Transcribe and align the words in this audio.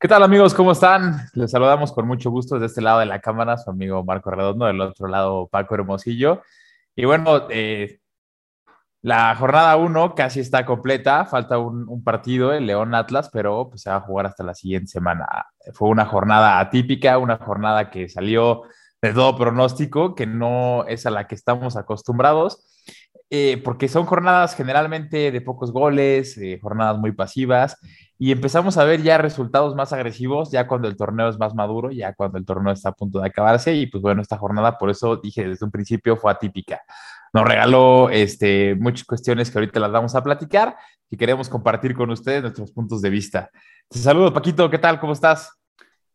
¿Qué 0.00 0.06
tal 0.06 0.22
amigos? 0.22 0.54
¿Cómo 0.54 0.70
están? 0.70 1.28
Les 1.34 1.50
saludamos 1.50 1.90
con 1.90 2.06
mucho 2.06 2.30
gusto 2.30 2.54
desde 2.54 2.66
este 2.66 2.80
lado 2.80 3.00
de 3.00 3.06
la 3.06 3.20
cámara, 3.20 3.58
su 3.58 3.68
amigo 3.68 4.04
Marco 4.04 4.30
Redondo, 4.30 4.66
del 4.66 4.80
otro 4.80 5.08
lado 5.08 5.48
Paco 5.48 5.74
Hermosillo. 5.74 6.42
Y 6.94 7.04
bueno, 7.04 7.48
eh, 7.50 7.98
la 9.02 9.34
jornada 9.34 9.74
1 9.74 10.14
casi 10.14 10.38
está 10.38 10.64
completa, 10.64 11.24
falta 11.26 11.58
un, 11.58 12.04
partido, 12.04 12.52
el 12.52 12.66
León 12.66 12.94
Atlas, 12.94 13.28
pero 13.32 13.70
pues, 13.70 13.82
se 13.82 13.90
va 13.90 13.96
a 13.96 14.00
jugar 14.00 14.26
hasta 14.26 14.44
la 14.44 14.54
siguiente 14.54 14.86
semana. 14.86 15.26
Fue 15.74 15.88
una 15.88 16.04
jornada 16.04 16.60
atípica, 16.60 17.18
una 17.18 17.36
jornada 17.38 17.90
que 17.90 18.08
salió 18.08 18.62
de 19.02 19.12
todo 19.12 19.36
pronóstico, 19.36 20.14
que 20.14 20.26
no 20.26 20.84
es 20.86 21.06
a 21.06 21.10
la 21.10 21.26
que 21.26 21.34
estamos 21.34 21.76
acostumbrados, 21.76 22.77
eh, 23.30 23.60
porque 23.62 23.88
son 23.88 24.06
jornadas 24.06 24.54
generalmente 24.54 25.30
de 25.30 25.40
pocos 25.40 25.72
goles, 25.72 26.38
eh, 26.38 26.58
jornadas 26.62 26.98
muy 26.98 27.12
pasivas, 27.12 27.78
y 28.18 28.32
empezamos 28.32 28.76
a 28.78 28.84
ver 28.84 29.02
ya 29.02 29.18
resultados 29.18 29.76
más 29.76 29.92
agresivos, 29.92 30.50
ya 30.50 30.66
cuando 30.66 30.88
el 30.88 30.96
torneo 30.96 31.28
es 31.28 31.38
más 31.38 31.54
maduro, 31.54 31.90
ya 31.90 32.14
cuando 32.14 32.38
el 32.38 32.44
torneo 32.44 32.72
está 32.72 32.88
a 32.88 32.92
punto 32.92 33.20
de 33.20 33.28
acabarse. 33.28 33.74
Y 33.74 33.86
pues 33.86 34.02
bueno, 34.02 34.22
esta 34.22 34.36
jornada, 34.36 34.76
por 34.76 34.90
eso 34.90 35.16
dije 35.16 35.46
desde 35.48 35.64
un 35.64 35.70
principio, 35.70 36.16
fue 36.16 36.32
atípica. 36.32 36.80
Nos 37.32 37.46
regaló 37.46 38.10
este, 38.10 38.74
muchas 38.74 39.04
cuestiones 39.04 39.50
que 39.50 39.58
ahorita 39.58 39.78
las 39.78 39.92
vamos 39.92 40.14
a 40.16 40.22
platicar 40.24 40.76
y 41.08 41.16
queremos 41.16 41.48
compartir 41.48 41.94
con 41.94 42.10
ustedes 42.10 42.42
nuestros 42.42 42.72
puntos 42.72 43.02
de 43.02 43.10
vista. 43.10 43.50
Te 43.88 43.98
saludo, 43.98 44.32
Paquito, 44.32 44.68
¿qué 44.68 44.78
tal? 44.78 44.98
¿Cómo 44.98 45.12
estás? 45.12 45.52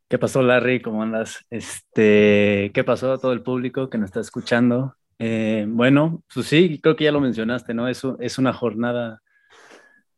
¿Qué 0.10 0.20
pasó, 0.20 0.42
Larry? 0.42 0.82
¿Cómo 0.82 1.04
andas? 1.04 1.46
Este, 1.50 2.72
¿Qué 2.74 2.84
pasó 2.86 3.14
a 3.14 3.18
todo 3.18 3.32
el 3.32 3.44
público 3.44 3.90
que 3.90 3.98
nos 3.98 4.08
está 4.08 4.20
escuchando? 4.20 4.96
Eh, 5.20 5.66
bueno, 5.68 6.24
pues 6.34 6.48
sí, 6.48 6.80
creo 6.82 6.96
que 6.96 7.06
ya 7.06 7.12
lo 7.12 7.22
mencionaste, 7.22 7.74
¿no? 7.74 7.88
Es, 7.88 8.02
es 8.20 8.38
una 8.38 8.54
jornada, 8.54 9.22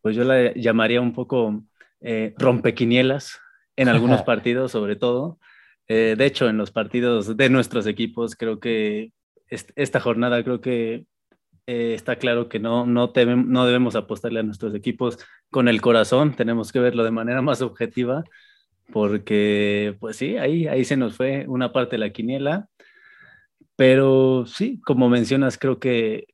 pues 0.02 0.16
yo 0.16 0.23
la 0.23 0.54
llamaría 0.54 1.02
un 1.02 1.13
poco 1.13 1.63
eh, 2.02 2.34
rompequinielas 2.38 3.40
en 3.76 3.90
algunos 3.90 4.21
partidos, 4.23 4.71
sobre 4.71 4.96
todo. 4.96 5.40
Eh, 5.88 6.16
de 6.18 6.26
hecho, 6.26 6.48
en 6.49 6.57
los 6.57 6.71
partidos 6.71 7.38
de 7.38 7.49
nuestros 7.49 7.88
equipos, 7.88 8.35
creo 8.35 8.60
que 8.60 9.12
esta 9.49 9.99
jornada, 9.99 10.43
creo 10.43 10.62
que 10.62 11.05
eh, 11.68 11.93
está 11.96 12.18
claro 12.18 12.49
que 12.49 12.60
no, 12.60 12.85
no, 12.85 13.12
no 13.13 13.66
debemos 13.66 13.96
apostarle 13.96 14.40
a 14.40 14.43
nuestros 14.43 14.76
equipos 14.76 15.20
con 15.49 15.68
el 15.68 15.82
corazón, 15.82 16.35
tenemos 16.35 16.71
que 16.71 16.79
verlo 16.79 17.04
de 17.04 17.12
manera 17.12 17.41
más 17.41 17.62
objetiva, 17.62 18.23
porque, 18.91 19.96
pues 19.99 20.16
sí, 20.18 20.38
ahí, 20.38 20.68
ahí 20.68 20.85
se 20.85 20.98
nos 20.98 21.16
fue 21.16 21.46
una 21.48 21.73
parte 21.73 21.96
de 21.96 21.99
la 21.99 22.12
quiniela. 22.12 22.70
Pero 23.76 24.45
sí, 24.45 24.79
como 24.85 25.09
mencionas, 25.09 25.57
creo 25.57 25.79
que 25.79 26.27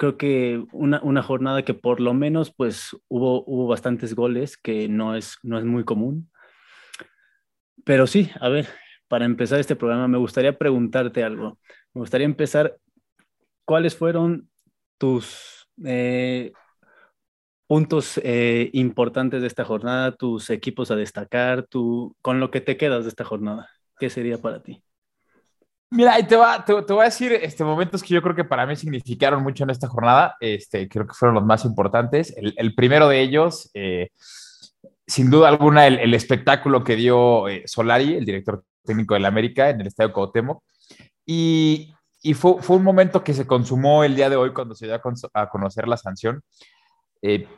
creo 0.00 0.16
que 0.16 0.64
una, 0.72 1.00
una, 1.02 1.22
jornada 1.22 1.62
que 1.62 1.74
por 1.74 2.00
lo 2.00 2.14
menos 2.14 2.54
pues 2.54 2.96
hubo, 3.08 3.44
hubo 3.44 3.66
bastantes 3.66 4.14
goles, 4.14 4.56
que 4.56 4.88
no 4.88 5.14
es, 5.14 5.36
no 5.42 5.58
es 5.58 5.66
muy 5.66 5.84
común. 5.84 6.30
Pero 7.84 8.06
sí, 8.06 8.30
a 8.40 8.48
ver, 8.48 8.66
para 9.08 9.26
empezar 9.26 9.60
este 9.60 9.76
programa 9.76 10.08
me 10.08 10.16
gustaría 10.16 10.56
preguntarte 10.56 11.22
algo. 11.22 11.58
Me 11.92 12.00
gustaría 12.00 12.24
empezar, 12.24 12.78
¿cuáles 13.66 13.94
fueron 13.94 14.48
tus 14.96 15.68
eh, 15.84 16.52
puntos 17.66 18.18
eh, 18.24 18.70
importantes 18.72 19.42
de 19.42 19.48
esta 19.48 19.64
jornada, 19.66 20.16
tus 20.16 20.48
equipos 20.50 20.90
a 20.90 20.96
destacar, 20.96 21.66
tu, 21.66 22.16
con 22.22 22.40
lo 22.40 22.50
que 22.50 22.60
te 22.62 22.76
quedas 22.78 23.04
de 23.04 23.10
esta 23.10 23.24
jornada? 23.24 23.68
¿Qué 23.98 24.08
sería 24.08 24.38
para 24.38 24.62
ti? 24.62 24.82
Mira, 25.92 26.24
te, 26.24 26.36
va, 26.36 26.64
te, 26.64 26.72
voy 26.72 27.00
a 27.00 27.04
decir 27.04 27.32
este, 27.32 27.64
momentos 27.64 28.02
que 28.02 28.14
yo 28.14 28.22
creo 28.22 28.36
que 28.36 28.44
para 28.44 28.64
mí 28.64 28.76
significaron 28.76 29.42
mucho 29.42 29.64
en 29.64 29.70
esta 29.70 29.88
jornada. 29.88 30.36
Este, 30.38 30.88
creo 30.88 31.04
que 31.04 31.14
fueron 31.14 31.34
los 31.34 31.44
más 31.44 31.64
importantes. 31.64 32.32
El, 32.36 32.74
primero 32.76 33.08
de 33.08 33.20
ellos, 33.20 33.70
eh, 33.74 34.10
sin 35.04 35.30
duda 35.30 35.48
alguna, 35.48 35.88
el, 35.88 36.14
espectáculo 36.14 36.84
que 36.84 36.94
dio 36.94 37.48
eh, 37.48 37.64
Solari, 37.66 38.14
el 38.14 38.24
director 38.24 38.62
técnico 38.84 39.14
del 39.14 39.26
América, 39.26 39.68
en 39.68 39.80
el 39.80 39.88
Estadio 39.88 40.12
Cuauhtémoc. 40.12 40.62
Y, 41.26 41.92
y 42.22 42.34
fue, 42.34 42.62
fue, 42.62 42.76
un 42.76 42.84
momento 42.84 43.24
que 43.24 43.34
se 43.34 43.46
consumó 43.46 44.04
el 44.04 44.14
día 44.14 44.30
de 44.30 44.36
hoy 44.36 44.52
cuando 44.52 44.76
se 44.76 44.86
dio 44.86 44.94
a, 45.34 45.48
conocer 45.48 45.88
la 45.88 45.96
sanción. 45.96 46.40
Eh, 47.20 47.48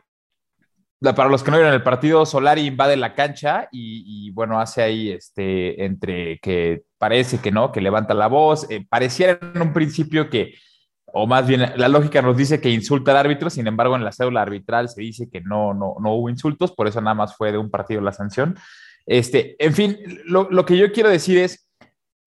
para 1.03 1.29
los 1.29 1.43
que 1.43 1.51
no 1.51 1.57
vieron 1.57 1.75
el 1.75 1.83
partido, 1.83 2.25
Solari 2.25 2.63
invade 2.63 2.97
la 2.97 3.15
cancha 3.15 3.69
y, 3.73 4.31
bueno, 4.31 4.61
hace 4.61 4.83
ahí 4.83 5.11
este, 5.11 5.85
entre 5.85 6.39
que 6.39 6.83
parece 6.99 7.39
que 7.39 7.51
no, 7.51 7.73
que 7.73 7.81
levanta 7.81 8.15
la 8.15 8.29
voz. 8.29 8.71
Eh, 8.71 8.87
pareciera 8.89 9.39
en 9.55 9.63
un 9.63 9.73
principio 9.73 10.31
que, 10.31 10.55
o 11.07 11.27
más 11.27 11.47
bien 11.47 11.73
la 11.77 11.89
lógica 11.89 12.23
nos 12.23 12.37
dice 12.37 12.61
que 12.61 12.71
insulta 12.71 13.11
al 13.11 13.17
árbitro, 13.17 13.51
sin 13.51 13.67
embargo 13.67 13.97
en 13.97 14.05
la 14.05 14.13
cédula 14.13 14.43
arbitral 14.43 14.89
se 14.89 15.03
dice 15.03 15.29
que 15.29 15.41
no, 15.41 15.75
no, 15.75 15.97
no 16.01 16.15
hubo 16.15 16.31
insultos, 16.31 16.73
por 16.73 16.87
eso 16.87 17.01
nada 17.01 17.15
más 17.15 17.37
fue 17.37 17.53
de 17.53 17.59
un 17.59 17.71
partido 17.71 18.01
la 18.01 18.13
sanción. 18.13 18.57
Este, 19.05 19.57
en 19.59 19.75
fin, 19.75 19.99
lo, 20.25 20.49
lo 20.51 20.65
que 20.65 20.77
yo 20.77 20.93
quiero 20.93 21.09
decir 21.09 21.39
es, 21.39 21.69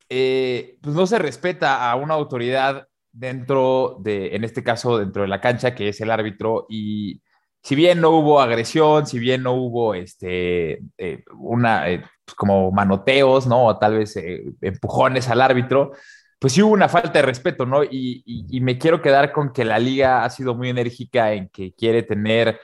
eh, 0.10 0.78
pues 0.82 0.96
no 0.96 1.08
se 1.08 1.18
respeta 1.18 1.90
a 1.90 1.96
una 1.96 2.14
autoridad 2.14 2.88
dentro 3.12 3.98
de, 4.02 4.36
en 4.36 4.44
este 4.44 4.64
caso, 4.64 4.98
dentro 4.98 5.22
de 5.22 5.30
la 5.30 5.40
cancha, 5.40 5.74
que 5.74 5.88
es 5.90 6.02
el 6.02 6.12
árbitro, 6.12 6.66
y 6.70 7.22
si 7.66 7.74
bien 7.74 8.00
no 8.00 8.12
hubo 8.12 8.40
agresión, 8.40 9.08
si 9.08 9.18
bien 9.18 9.42
no 9.42 9.54
hubo 9.54 9.96
este, 9.96 10.84
eh, 11.00 11.24
una, 11.36 11.90
eh, 11.90 12.04
pues, 12.24 12.36
como 12.36 12.72
manoteos, 12.72 13.48
¿no? 13.48 13.66
O 13.66 13.80
tal 13.80 13.98
vez 13.98 14.16
eh, 14.18 14.44
empujones 14.62 15.28
al 15.30 15.42
árbitro, 15.42 15.94
pues 16.38 16.54
sí 16.54 16.62
hubo 16.62 16.74
una 16.74 16.88
falta 16.90 17.14
de 17.14 17.24
respeto, 17.24 17.66
¿no? 17.66 17.84
Y, 17.84 18.24
me 18.62 18.78
quiero 18.78 19.02
quedar 19.02 19.32
con 19.32 19.52
que 19.52 19.66
la 19.66 19.80
liga 19.80 20.24
ha 20.24 20.30
sido 20.30 20.54
muy 20.54 20.70
enérgica 20.70 21.34
en 21.34 21.50
que 21.50 21.74
quiere 21.74 22.04
tener 22.04 22.60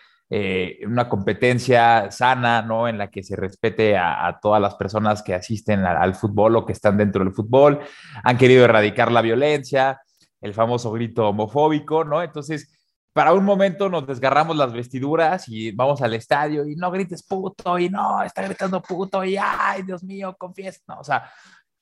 una 0.88 1.10
competencia 1.10 2.10
sana, 2.12 2.62
¿no? 2.62 2.88
En 2.88 2.98
la 2.98 3.10
que 3.10 3.24
se 3.24 3.36
respete 3.36 3.98
a, 3.98 4.40
todas 4.42 4.62
las 4.62 4.76
personas 4.76 5.24
que 5.24 5.34
asisten 5.34 5.84
al 5.84 6.16
fútbol 6.16 6.56
o 6.56 6.66
que 6.66 6.74
están 6.74 6.98
dentro 6.98 7.24
del 7.24 7.34
fútbol. 7.34 7.80
Han 8.24 8.38
querido 8.38 8.64
erradicar 8.66 9.12
la 9.12 9.22
violencia, 9.22 10.00
el 10.42 10.54
famoso 10.54 10.92
grito 10.92 11.28
homofóbico, 11.28 12.06
¿no? 12.06 12.22
Entonces, 12.22 12.81
para 13.14 13.34
un 13.34 13.44
momento 13.44 13.90
nos 13.90 14.08
desgarramos 14.08 14.56
las 14.56 14.72
vestiduras 14.72 15.48
y 15.48 15.72
vamos 15.72 16.02
al 16.02 16.14
estadio 16.14 16.66
y 16.66 16.76
no 16.76 16.92
grites 16.92 17.24
puto 17.24 17.78
y 17.78 17.90
no, 17.90 18.24
está 18.24 18.44
gritando 18.44 18.82
puto 18.82 19.24
y 19.24 19.38
ay, 19.38 19.84
Dios 19.84 20.04
mío, 20.04 20.36
confiesa, 20.38 20.82
no, 20.88 21.00
o 21.00 21.04
sea, 21.04 21.30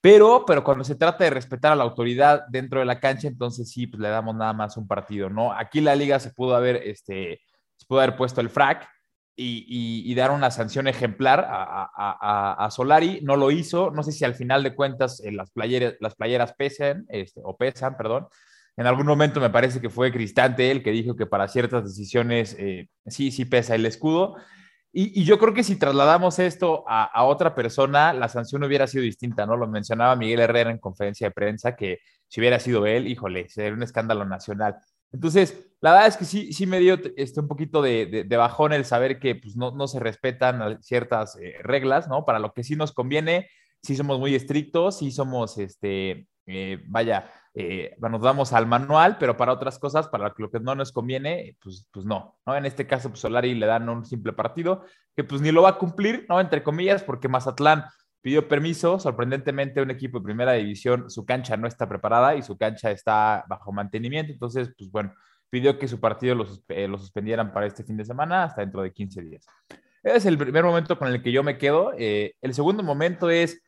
pero, 0.02 0.46
pero 0.46 0.64
cuando 0.64 0.84
se 0.84 0.96
trata 0.96 1.26
de 1.26 1.30
respetar 1.30 1.74
a 1.74 1.76
la 1.76 1.84
autoridad 1.84 2.44
dentro 2.50 2.80
de 2.80 2.86
la 2.86 3.00
cancha, 3.00 3.28
entonces 3.28 3.70
sí, 3.70 3.86
pues 3.88 4.00
le 4.02 4.10
damos 4.10 4.36
nada 4.36 4.54
más 4.54 4.78
un 4.78 4.88
partido, 4.88 5.30
¿no? 5.30 5.52
Aquí 5.52 5.82
la 5.82 5.96
liga 5.96 6.20
se 6.20 6.32
pudo 6.32 6.56
haber, 6.56 6.78
este, 6.78 7.42
se 7.76 7.86
pudo 7.86 8.00
haber 8.00 8.16
puesto 8.16 8.40
el 8.40 8.50
frac 8.50 8.88
y, 9.36 10.04
y, 10.06 10.16
dar 10.16 10.32
una 10.32 10.52
sanción 10.52 10.88
ejemplar 10.88 11.40
a, 11.50 11.90
a, 11.96 12.66
a, 12.66 12.72
Solari, 12.72 13.22
no 13.24 13.38
lo 13.38 13.52
hizo, 13.52 13.90
no 13.90 14.04
sé 14.04 14.12
si 14.12 14.26
al 14.26 14.36
final 14.36 14.64
de 14.64 14.76
cuentas 14.76 15.22
eh, 15.24 15.32
las, 15.32 15.52
playeras, 15.52 15.96
las 16.02 16.16
playeras 16.16 16.54
pesan, 16.56 17.06
este, 17.08 17.40
o 17.46 17.56
pesan, 17.56 17.96
perdón, 17.96 18.28
en 18.80 18.88
algún 18.88 19.08
momento 19.08 19.42
me 19.42 19.50
parece 19.50 19.82
que 19.82 19.90
fue 19.90 20.10
Cristante 20.10 20.72
el 20.72 20.82
que 20.82 20.92
dijo 20.92 21.18
que 21.18 21.26
para 21.26 21.50
ciertas 21.50 21.84
decisiones 21.84 22.56
eh, 22.58 22.88
sí, 23.08 23.30
sí 23.30 23.44
pesa 23.44 23.76
el 23.76 23.86
escudo. 23.86 24.38
Y, 24.94 25.26
yo 25.26 25.38
creo 25.38 25.54
que 25.54 25.66
si 25.66 25.76
trasladamos 25.76 26.40
esto 26.40 26.86
a, 26.88 27.26
otra 27.26 27.56
persona, 27.56 28.14
la 28.14 28.30
sanción 28.30 28.64
hubiera 28.64 28.88
sido 28.88 29.04
distinta, 29.04 29.46
¿no? 29.46 29.58
Lo 29.58 29.68
mencionaba 29.68 30.16
Miguel 30.16 30.40
Herrera 30.40 30.72
en 30.72 30.78
conferencia 30.78 31.28
de 31.28 31.32
prensa, 31.32 31.76
que 31.76 32.00
si 32.30 32.40
hubiera 32.40 32.58
sido 32.58 32.86
él, 32.86 33.08
híjole, 33.08 33.50
sería 33.50 33.74
un 33.74 33.84
escándalo 33.84 34.24
nacional. 34.24 34.78
Entonces, 35.12 35.74
la 35.82 35.92
verdad 35.92 36.08
es 36.08 36.16
que 36.16 36.24
sí, 36.24 36.54
sí 36.54 36.66
me 36.66 36.80
dio 36.80 36.98
este, 37.18 37.42
un 37.42 37.50
poquito 37.50 37.82
de, 37.82 38.26
de, 38.26 38.38
bajón 38.38 38.72
el 38.72 38.86
saber 38.86 39.20
que 39.20 39.36
pues, 39.36 39.58
no, 39.58 39.72
no 39.72 39.90
se 39.90 40.00
respetan 40.00 40.82
ciertas 40.82 41.36
eh, 41.36 41.56
reglas, 41.64 42.08
¿no? 42.08 42.24
Para 42.24 42.40
lo 42.40 42.54
que 42.54 42.64
sí 42.64 42.78
nos 42.78 42.94
conviene, 42.94 43.50
sí 43.84 43.98
somos 43.98 44.20
muy 44.20 44.36
estrictos, 44.36 45.00
sí 45.00 45.12
somos, 45.12 45.58
este, 45.58 46.30
eh, 46.46 46.80
vaya, 46.88 47.30
eh, 47.54 47.96
nos 48.00 48.22
damos 48.22 48.54
al 48.54 48.68
manual, 48.68 49.18
pero 49.20 49.36
para 49.36 49.54
otras 49.54 49.80
cosas, 49.80 50.08
para 50.08 50.34
lo 50.38 50.52
que 50.52 50.60
no 50.60 50.76
nos 50.76 50.92
conviene, 50.92 51.58
pues, 51.62 51.88
pues 51.92 52.06
no, 52.06 52.38
¿no? 52.46 52.56
En 52.56 52.66
este 52.66 52.86
caso, 52.86 53.10
pues 53.10 53.22
Solari 53.22 53.56
le 53.56 53.66
dan 53.66 53.90
un 53.90 54.06
simple 54.06 54.34
partido 54.34 54.84
que 55.16 55.24
pues 55.24 55.42
ni 55.42 55.52
lo 55.52 55.64
va 55.64 55.70
a 55.70 55.78
cumplir, 55.78 56.26
¿no? 56.30 56.40
Entre 56.40 56.64
comillas, 56.64 57.04
porque 57.04 57.28
Mazatlán 57.28 57.86
pidió 58.22 58.48
permiso, 58.48 59.00
sorprendentemente 59.00 59.82
un 59.82 59.92
equipo 59.92 60.20
de 60.20 60.26
primera 60.26 60.54
división, 60.54 61.10
su 61.10 61.26
cancha 61.26 61.58
no 61.58 61.68
está 61.68 61.88
preparada 61.88 62.36
y 62.36 62.44
su 62.44 62.58
cancha 62.58 62.92
está 62.92 63.46
bajo 63.48 63.72
mantenimiento, 63.72 64.32
entonces, 64.32 64.72
pues 64.78 64.92
bueno, 64.92 65.14
pidió 65.50 65.80
que 65.80 65.88
su 65.88 66.00
partido 66.00 66.36
lo, 66.36 66.46
eh, 66.68 66.88
lo 66.88 66.98
suspendieran 66.98 67.52
para 67.54 67.66
este 67.66 67.84
fin 67.84 67.98
de 67.98 68.06
semana 68.06 68.44
hasta 68.44 68.62
dentro 68.62 68.82
de 68.82 68.92
15 68.92 69.22
días. 69.22 69.46
Ese 70.04 70.18
es 70.18 70.26
el 70.26 70.38
primer 70.38 70.64
momento 70.64 70.98
con 70.98 71.10
el 71.10 71.22
que 71.22 71.32
yo 71.32 71.44
me 71.44 71.58
quedo. 71.58 71.94
Eh, 71.98 72.36
el 72.42 72.54
segundo 72.54 72.84
momento 72.84 73.30
es, 73.30 73.62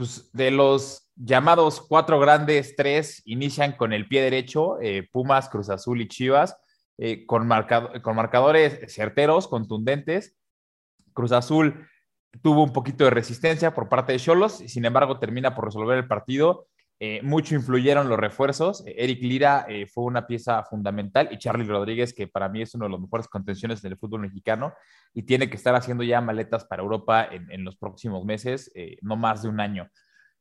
pues, 0.00 0.30
de 0.32 0.50
los 0.50 1.10
llamados 1.14 1.82
cuatro 1.82 2.18
grandes, 2.18 2.74
tres 2.74 3.20
inician 3.26 3.72
con 3.72 3.92
el 3.92 4.08
pie 4.08 4.22
derecho, 4.22 4.80
eh, 4.80 5.06
Pumas, 5.12 5.50
Cruz 5.50 5.68
Azul 5.68 6.00
y 6.00 6.08
Chivas, 6.08 6.56
eh, 6.96 7.26
con, 7.26 7.46
con 8.00 8.16
marcadores 8.16 8.80
certeros, 8.90 9.46
contundentes. 9.46 10.38
Cruz 11.12 11.32
Azul 11.32 11.86
tuvo 12.40 12.64
un 12.64 12.72
poquito 12.72 13.04
de 13.04 13.10
resistencia 13.10 13.74
por 13.74 13.90
parte 13.90 14.12
de 14.12 14.20
Cholos, 14.20 14.62
sin 14.68 14.86
embargo 14.86 15.18
termina 15.18 15.54
por 15.54 15.66
resolver 15.66 15.98
el 15.98 16.08
partido 16.08 16.69
Eh, 17.02 17.22
mucho 17.22 17.54
influyeron 17.54 18.10
los 18.10 18.18
refuerzos. 18.18 18.84
Eric 18.86 19.22
Lira 19.22 19.64
eh, 19.66 19.86
fue 19.86 20.04
una 20.04 20.26
pieza 20.26 20.62
fundamental 20.64 21.30
y 21.32 21.38
Charlie 21.38 21.66
Rodríguez, 21.66 22.12
que 22.12 22.28
para 22.28 22.50
mí 22.50 22.60
es 22.60 22.74
uno 22.74 22.84
de 22.84 22.90
los 22.90 23.00
mejores 23.00 23.26
contenciones 23.26 23.80
del 23.80 23.96
fútbol 23.96 24.20
mexicano 24.20 24.74
y 25.14 25.22
tiene 25.22 25.48
que 25.48 25.56
estar 25.56 25.74
haciendo 25.74 26.04
ya 26.04 26.20
maletas 26.20 26.66
para 26.66 26.82
Europa 26.82 27.26
en, 27.26 27.64
los 27.64 27.76
próximos 27.76 28.26
meses, 28.26 28.70
eh, 28.74 28.98
no 29.00 29.16
más 29.16 29.42
de 29.42 29.48
un 29.48 29.60
año. 29.60 29.88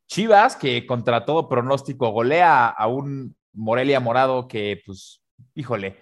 Chivas, 0.06 0.58
que 0.58 0.86
contra 0.86 1.24
todo 1.24 1.48
pronóstico 1.48 2.10
golea 2.10 2.68
a 2.68 2.88
un 2.88 3.38
Morelia 3.54 4.02
Morado 4.02 4.50
que, 4.50 4.82
pues, 4.86 5.24
híjole, 5.56 5.96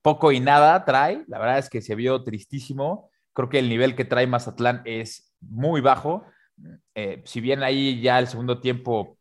poco 0.00 0.32
y 0.32 0.40
nada 0.40 0.86
trae. 0.86 1.22
La 1.28 1.38
verdad 1.38 1.58
es 1.58 1.68
que 1.68 1.82
se 1.82 1.94
vio 1.96 2.24
tristísimo. 2.24 3.10
Creo 3.34 3.50
que 3.50 3.58
el 3.58 3.68
nivel 3.68 3.94
que 3.94 4.06
trae 4.06 4.26
Mazatlán 4.26 4.80
es 4.86 5.34
muy 5.40 5.82
bajo. 5.82 6.24
si 7.24 7.40
bien 7.42 7.62
ahí 7.62 8.00
ya 8.00 8.18
el 8.18 8.26
segundo 8.26 8.60
tiempo 8.60 9.18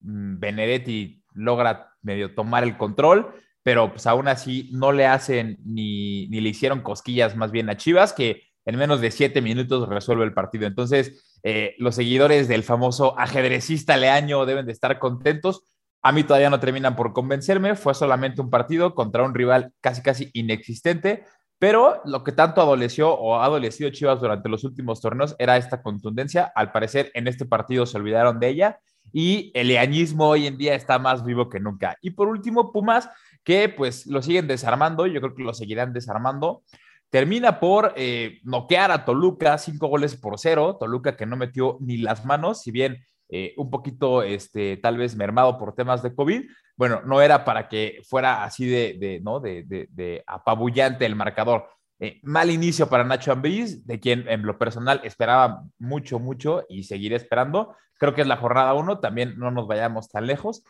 Benedetti 0.00 1.22
logra 1.34 1.92
medio 2.02 2.34
tomar 2.34 2.64
el 2.64 2.76
control, 2.76 3.34
pero 3.62 3.90
pues 3.90 4.06
aún 4.06 4.28
así 4.28 4.70
no 4.72 4.92
le 4.92 5.06
hacen 5.06 5.58
ni, 5.64 6.28
ni 6.28 6.40
le 6.40 6.50
hicieron 6.50 6.82
cosquillas 6.82 7.36
más 7.36 7.50
bien 7.50 7.68
a 7.68 7.76
Chivas, 7.76 8.12
que 8.12 8.42
en 8.64 8.76
menos 8.76 9.00
de 9.00 9.10
siete 9.10 9.40
minutos 9.40 9.88
resuelve 9.88 10.24
el 10.24 10.34
partido. 10.34 10.66
Entonces, 10.66 11.38
eh, 11.42 11.74
los 11.78 11.94
seguidores 11.94 12.48
del 12.48 12.64
famoso 12.64 13.18
ajedrecista 13.18 13.96
Leaño 13.96 14.44
deben 14.46 14.66
de 14.66 14.72
estar 14.72 14.98
contentos. 14.98 15.62
A 16.02 16.12
mí 16.12 16.24
todavía 16.24 16.50
no 16.50 16.60
terminan 16.60 16.96
por 16.96 17.12
convencerme, 17.12 17.76
fue 17.76 17.94
solamente 17.94 18.40
un 18.40 18.50
partido 18.50 18.94
contra 18.94 19.22
un 19.22 19.34
rival 19.34 19.72
casi 19.80 20.02
casi 20.02 20.30
inexistente, 20.34 21.24
pero 21.58 22.02
lo 22.04 22.22
que 22.22 22.32
tanto 22.32 22.60
adoleció 22.60 23.12
o 23.14 23.36
ha 23.36 23.44
adolecido 23.44 23.90
Chivas 23.90 24.20
durante 24.20 24.48
los 24.48 24.64
últimos 24.64 25.00
torneos 25.00 25.34
era 25.38 25.56
esta 25.56 25.82
contundencia. 25.82 26.52
Al 26.54 26.70
parecer 26.70 27.10
en 27.14 27.28
este 27.28 27.46
partido 27.46 27.86
se 27.86 27.96
olvidaron 27.96 28.38
de 28.38 28.48
ella 28.48 28.80
y 29.18 29.50
el 29.54 29.68
leañismo 29.68 30.28
hoy 30.28 30.46
en 30.46 30.58
día 30.58 30.74
está 30.74 30.98
más 30.98 31.24
vivo 31.24 31.48
que 31.48 31.58
nunca. 31.58 31.96
Y 32.02 32.10
por 32.10 32.28
último, 32.28 32.70
Pumas, 32.70 33.08
que 33.42 33.70
pues 33.70 34.06
lo 34.06 34.20
siguen 34.20 34.46
desarmando, 34.46 35.06
yo 35.06 35.22
creo 35.22 35.34
que 35.34 35.42
lo 35.42 35.54
seguirán 35.54 35.94
desarmando. 35.94 36.64
Termina 37.08 37.58
por 37.58 37.94
eh, 37.96 38.40
noquear 38.42 38.90
a 38.90 39.06
Toluca, 39.06 39.56
cinco 39.56 39.86
goles 39.86 40.16
por 40.16 40.38
cero. 40.38 40.76
Toluca 40.78 41.16
que 41.16 41.24
no 41.24 41.38
metió 41.38 41.78
ni 41.80 41.96
las 41.96 42.26
manos, 42.26 42.60
si 42.60 42.70
bien 42.70 43.06
eh, 43.30 43.54
un 43.56 43.70
poquito, 43.70 44.22
este, 44.22 44.76
tal 44.76 44.98
vez 44.98 45.16
mermado 45.16 45.56
por 45.56 45.74
temas 45.74 46.02
de 46.02 46.14
COVID. 46.14 46.42
Bueno, 46.76 47.00
no 47.06 47.22
era 47.22 47.42
para 47.42 47.70
que 47.70 48.02
fuera 48.06 48.44
así 48.44 48.66
de, 48.66 49.20
¿no? 49.22 49.40
De, 49.40 49.64
de, 49.64 50.24
apabullante 50.26 51.06
el 51.06 51.16
marcador. 51.16 51.66
Eh, 51.98 52.20
mal 52.22 52.50
inicio 52.50 52.88
para 52.88 53.04
Nacho 53.04 53.32
Ambriz, 53.32 53.86
de 53.86 53.98
quien 54.00 54.28
en 54.28 54.42
lo 54.42 54.58
personal 54.58 55.00
esperaba 55.04 55.64
mucho, 55.78 56.18
mucho 56.18 56.64
y 56.68 56.84
seguiré 56.84 57.16
esperando. 57.16 57.74
Creo 57.98 58.14
que 58.14 58.20
es 58.20 58.26
la 58.26 58.36
jornada 58.36 58.74
uno, 58.74 58.98
también 59.00 59.38
no 59.38 59.50
nos 59.50 59.66
vayamos 59.66 60.08
tan 60.08 60.26
lejos. 60.26 60.62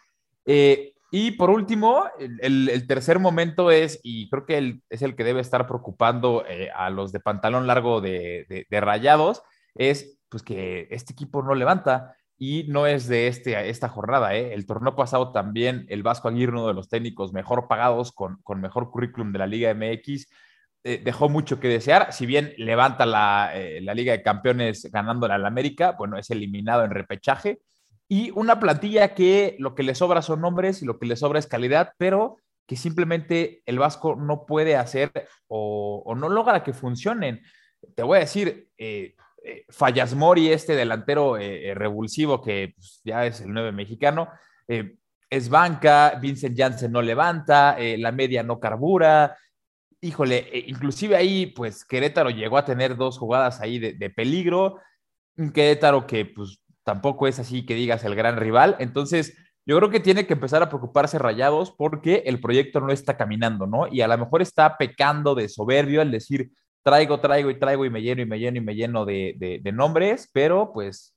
Eh, 0.44 0.94
y 1.10 1.32
por 1.32 1.50
último, 1.50 2.04
el, 2.40 2.86
tercer 2.86 3.18
momento 3.18 3.70
es, 3.70 4.00
y 4.02 4.28
creo 4.28 4.44
que 4.44 4.80
es 4.90 5.02
el 5.02 5.16
que 5.16 5.24
debe 5.24 5.40
estar 5.40 5.66
preocupando 5.66 6.44
eh, 6.48 6.70
a 6.74 6.90
los 6.90 7.12
de 7.12 7.20
pantalón 7.20 7.66
largo 7.66 8.00
de, 8.00 8.66
rayados, 8.70 9.42
es 9.74 10.18
pues 10.28 10.42
que 10.42 10.88
este 10.90 11.12
equipo 11.12 11.42
no 11.42 11.54
levanta 11.54 12.16
y 12.38 12.64
no 12.68 12.86
es 12.86 13.06
de 13.08 13.28
este, 13.28 13.68
esta 13.70 13.88
jornada. 13.88 14.34
El 14.34 14.66
torneo 14.66 14.96
pasado 14.96 15.32
también 15.32 15.86
el 15.88 16.02
Vasco 16.02 16.28
Aguirre, 16.28 16.52
uno 16.52 16.68
de 16.68 16.74
los 16.74 16.88
técnicos 16.88 17.32
mejor 17.32 17.68
pagados, 17.68 18.12
con, 18.12 18.38
con 18.42 18.60
mejor 18.60 18.90
currículum 18.90 19.32
de 19.32 19.38
la 19.38 19.46
Liga 19.46 19.72
MX, 19.74 20.28
eh, 20.88 21.00
dejó 21.02 21.28
mucho 21.28 21.58
que 21.58 21.66
desear. 21.66 22.12
Si 22.12 22.26
bien 22.26 22.54
levanta 22.58 23.06
la, 23.06 23.50
eh, 23.52 23.80
la 23.80 23.92
Liga 23.92 24.12
de 24.12 24.22
Campeones 24.22 24.88
ganándola 24.92 25.34
al 25.34 25.44
América, 25.44 25.96
bueno, 25.98 26.16
es 26.16 26.30
eliminado 26.30 26.84
en 26.84 26.92
repechaje. 26.92 27.58
Y 28.06 28.30
una 28.36 28.60
plantilla 28.60 29.12
que 29.12 29.56
lo 29.58 29.74
que 29.74 29.82
le 29.82 29.96
sobra 29.96 30.22
son 30.22 30.42
nombres 30.42 30.82
y 30.82 30.86
lo 30.86 31.00
que 31.00 31.06
le 31.06 31.16
sobra 31.16 31.40
es 31.40 31.48
calidad, 31.48 31.90
pero 31.98 32.36
que 32.68 32.76
simplemente 32.76 33.62
el 33.66 33.80
Vasco 33.80 34.14
no 34.14 34.46
puede 34.46 34.76
hacer 34.76 35.10
o, 35.48 36.14
no 36.16 36.28
logra 36.28 36.62
que 36.62 36.72
funcionen. 36.72 37.42
Te 37.96 38.04
voy 38.04 38.18
a 38.18 38.20
decir, 38.20 38.68
eh, 38.78 39.16
Fallas 39.68 40.14
Mori, 40.14 40.52
este 40.52 40.76
delantero 40.76 41.36
revulsivo 41.36 42.40
que 42.40 42.74
pues, 42.76 43.00
ya 43.02 43.26
es 43.26 43.40
el 43.40 43.52
9 43.52 43.72
mexicano, 43.72 44.28
es 44.68 45.48
banca, 45.48 46.16
Vincent 46.22 46.56
Janssen 46.56 46.92
no 46.92 47.02
levanta, 47.02 47.76
la 47.98 48.12
media 48.12 48.44
no 48.44 48.60
carbura, 48.60 49.36
híjole, 50.06 50.48
e, 50.52 50.64
inclusive 50.68 51.16
ahí, 51.16 51.46
pues 51.46 51.84
Querétaro 51.84 52.30
llegó 52.30 52.58
a 52.58 52.64
tener 52.64 52.96
dos 52.96 53.18
jugadas 53.18 53.60
ahí 53.60 53.78
de, 53.78 54.10
peligro, 54.10 54.80
un 55.36 55.52
Querétaro 55.52 56.06
que 56.06 56.24
pues 56.24 56.60
tampoco 56.84 57.26
es 57.26 57.38
así 57.38 57.66
que 57.66 57.74
digas 57.74 58.04
el 58.04 58.14
gran 58.14 58.36
rival, 58.36 58.76
entonces 58.78 59.36
yo 59.66 59.76
creo 59.78 59.90
que 59.90 60.00
tiene 60.00 60.26
que 60.26 60.34
empezar 60.34 60.62
a 60.62 60.68
preocuparse 60.68 61.18
Rayados 61.18 61.72
porque 61.72 62.22
el 62.26 62.40
proyecto 62.40 62.80
no 62.80 62.92
está 62.92 63.16
caminando, 63.16 63.66
¿no? 63.66 63.88
Y 63.88 64.00
a 64.00 64.08
lo 64.08 64.16
mejor 64.16 64.40
está 64.40 64.78
pecando 64.78 65.34
de 65.34 65.48
soberbio 65.48 66.00
al 66.00 66.12
decir, 66.12 66.52
traigo, 66.84 67.18
traigo 67.18 67.50
y 67.50 67.58
traigo 67.58 67.84
y 67.84 67.90
me 67.90 68.00
lleno 68.00 68.22
y 68.22 68.26
me 68.26 68.38
lleno 68.38 68.58
y 68.58 68.60
me 68.60 68.76
lleno 68.76 69.04
de, 69.04 69.60
de 69.60 69.72
nombres, 69.72 70.30
pero 70.32 70.72
pues 70.72 71.16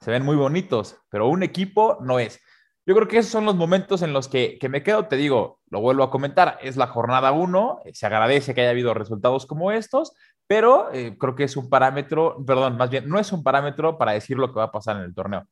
se 0.00 0.10
ven 0.10 0.24
muy 0.24 0.36
bonitos, 0.36 0.96
pero 1.10 1.28
un 1.28 1.42
equipo 1.42 1.98
no 2.00 2.18
es. 2.18 2.40
Yo 2.86 2.94
creo 2.94 3.08
que 3.08 3.18
esos 3.18 3.30
son 3.30 3.44
los 3.44 3.56
momentos 3.56 4.02
en 4.02 4.12
los 4.12 4.28
que, 4.28 4.58
me 4.70 4.82
quedo, 4.82 5.06
te 5.06 5.16
digo, 5.16 5.60
lo 5.70 5.80
vuelvo 5.80 6.02
a 6.02 6.10
comentar, 6.10 6.58
es 6.62 6.76
la 6.76 6.86
jornada 6.86 7.30
uno, 7.32 7.80
eh, 7.84 7.92
se 7.94 8.06
agradece 8.06 8.54
que 8.54 8.62
haya 8.62 8.70
habido 8.70 8.94
resultados 8.94 9.46
como 9.46 9.70
estos, 9.70 10.12
pero 10.46 10.92
eh, 10.92 11.16
creo 11.18 11.36
que 11.36 11.44
es 11.44 11.56
un 11.56 11.68
parámetro, 11.68 12.42
perdón, 12.46 12.76
más 12.76 12.90
bien, 12.90 13.08
no 13.08 13.18
es 13.18 13.32
un 13.32 13.42
parámetro 13.42 13.98
para 13.98 14.12
decir 14.12 14.38
lo 14.38 14.48
que 14.48 14.58
va 14.58 14.64
a 14.64 14.72
pasar 14.72 14.96
en 14.96 15.02
el 15.02 15.14
torneo. 15.14 15.46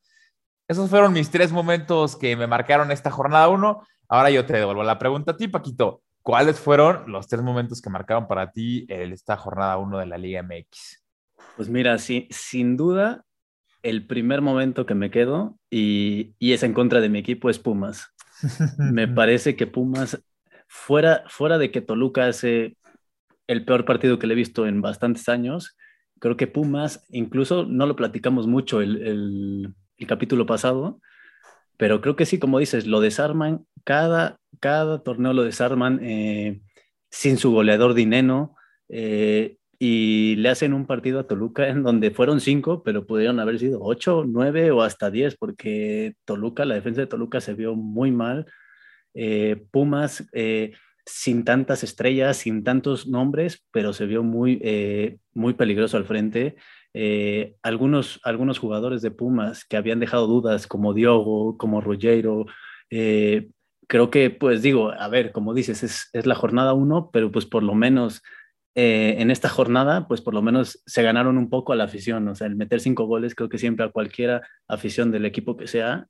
Esos 0.67 0.89
fueron 0.89 1.13
mis 1.13 1.31
tres 1.31 1.51
momentos 1.51 2.15
que 2.15 2.35
me 2.35 2.45
marcaron 2.45 2.91
esta 2.91 3.09
jornada 3.09 3.47
uno. 3.47 3.87
Ahora 4.07 4.29
yo 4.29 4.45
te 4.45 4.53
devuelvo 4.53 4.83
la 4.83 4.99
pregunta 4.99 5.31
a 5.31 5.37
ti, 5.37 5.47
Paquito. 5.47 6.03
¿Cuáles 6.21 6.59
fueron 6.59 7.11
los 7.11 7.27
tres 7.27 7.41
momentos 7.41 7.81
que 7.81 7.89
marcaron 7.89 8.27
para 8.27 8.51
ti 8.51 8.85
esta 8.87 9.35
jornada 9.35 9.77
uno 9.77 9.97
de 9.97 10.05
la 10.05 10.17
Liga 10.17 10.43
MX? 10.43 11.03
Pues 11.55 11.69
mira, 11.69 11.97
sí, 11.97 12.27
sin 12.29 12.77
duda, 12.77 13.25
el 13.83 14.05
primer 14.05 14.41
momento 14.41 14.85
que 14.85 14.95
me 14.95 15.11
quedo, 15.11 15.57
y, 15.69 16.35
es 16.39 16.63
en 16.63 16.73
contra 16.73 17.01
de 17.01 17.09
mi 17.09 17.19
equipo, 17.19 17.49
es 17.49 17.59
Pumas. 17.59 18.13
me 18.77 19.07
parece 19.07 19.55
que 19.55 19.67
Pumas, 19.67 20.21
fuera, 20.67 21.23
fuera 21.27 21.57
de 21.57 21.71
que 21.71 21.81
Toluca 21.81 22.27
hace 22.27 22.77
el 23.47 23.65
peor 23.65 23.85
partido 23.85 24.19
que 24.19 24.27
le 24.27 24.33
he 24.33 24.37
visto 24.37 24.67
en 24.67 24.81
bastantes 24.81 25.27
años, 25.29 25.75
creo 26.19 26.37
que 26.37 26.47
Pumas, 26.47 27.05
incluso 27.09 27.65
no 27.65 27.85
lo 27.85 27.95
platicamos 27.95 28.47
mucho 28.47 28.81
el, 28.81 29.73
capítulo 30.07 30.45
pasado, 30.45 31.01
pero 31.77 32.01
creo 32.01 32.15
que 32.15 32.25
sí, 32.25 32.39
como 32.39 32.59
dices, 32.59 32.87
lo 32.87 32.99
desarman, 33.01 33.65
cada, 33.83 34.39
cada 34.59 35.03
torneo 35.03 35.33
lo 35.33 35.43
desarman 35.43 35.99
eh, 36.01 36.61
sin 37.09 37.37
su 37.37 37.51
goleador 37.51 37.93
Dineno. 37.93 38.55
Eh, 38.89 39.58
y 39.81 40.35
le 40.35 40.49
hacen 40.49 40.73
un 40.73 40.85
partido 40.85 41.19
a 41.21 41.27
Toluca 41.27 41.69
en 41.69 41.83
donde 41.83 42.11
fueron 42.11 42.41
cinco, 42.41 42.83
pero 42.83 43.07
pudieron 43.07 43.39
haber 43.39 43.59
sido 43.59 43.79
ocho, 43.81 44.25
nueve 44.27 44.71
o 44.71 44.81
hasta 44.81 45.09
diez, 45.09 45.37
porque 45.37 46.15
Toluca, 46.25 46.65
la 46.65 46.75
defensa 46.75 46.99
de 46.99 47.07
Toluca 47.07 47.39
se 47.39 47.53
vio 47.53 47.75
muy 47.75 48.11
mal. 48.11 48.45
Eh, 49.13 49.63
Pumas, 49.71 50.29
eh, 50.33 50.73
sin 51.05 51.45
tantas 51.45 51.83
estrellas, 51.83 52.37
sin 52.37 52.63
tantos 52.65 53.07
nombres, 53.07 53.65
pero 53.71 53.93
se 53.93 54.05
vio 54.05 54.21
muy, 54.21 54.59
eh, 54.61 55.17
muy 55.33 55.53
peligroso 55.53 55.95
al 55.95 56.05
frente. 56.05 56.57
algunos, 57.63 58.19
algunos 58.23 58.59
jugadores 58.59 59.01
de 59.01 59.11
Pumas 59.11 59.63
que 59.63 59.77
habían 59.77 59.99
dejado 60.01 60.27
dudas, 60.27 60.67
como 60.67 60.93
Diogo, 60.93 61.57
como 61.57 61.79
Rogero, 61.79 62.45
creo 62.89 64.09
que, 64.11 64.29
pues 64.29 64.61
digo, 64.61 64.91
a 64.91 65.07
ver, 65.07 65.31
como 65.31 65.53
dices, 65.53 65.83
es, 65.83 66.09
es 66.13 66.25
la 66.25 66.35
jornada 66.35 66.73
uno, 66.73 67.09
pero 67.11 67.31
pues 67.31 67.45
por 67.45 67.63
lo 67.63 67.73
menos 67.75 68.21
eh, 68.75 69.15
en 69.19 69.31
esta 69.31 69.49
jornada, 69.49 70.07
pues 70.07 70.21
por 70.21 70.33
lo 70.33 70.41
menos 70.41 70.81
se 70.85 71.03
ganaron 71.03 71.37
un 71.37 71.49
poco 71.49 71.73
a 71.73 71.75
la 71.75 71.85
afición. 71.85 72.27
O 72.27 72.35
sea, 72.35 72.47
el 72.47 72.55
meter 72.55 72.79
cinco 72.79 73.05
goles, 73.05 73.35
creo 73.35 73.49
que 73.49 73.57
siempre 73.57 73.85
a 73.85 73.89
cualquiera 73.89 74.41
afición 74.67 75.11
del 75.11 75.25
equipo 75.25 75.57
que 75.57 75.67
sea, 75.67 76.07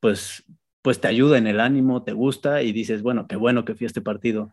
pues, 0.00 0.44
pues 0.82 1.00
te 1.00 1.08
ayuda 1.08 1.38
en 1.38 1.46
el 1.46 1.60
ánimo, 1.60 2.02
te 2.02 2.12
gusta 2.12 2.62
y 2.62 2.72
dices, 2.72 3.02
bueno, 3.02 3.26
qué 3.28 3.36
bueno 3.36 3.64
que 3.64 3.74
fui 3.74 3.86
este 3.86 4.00
partido. 4.00 4.52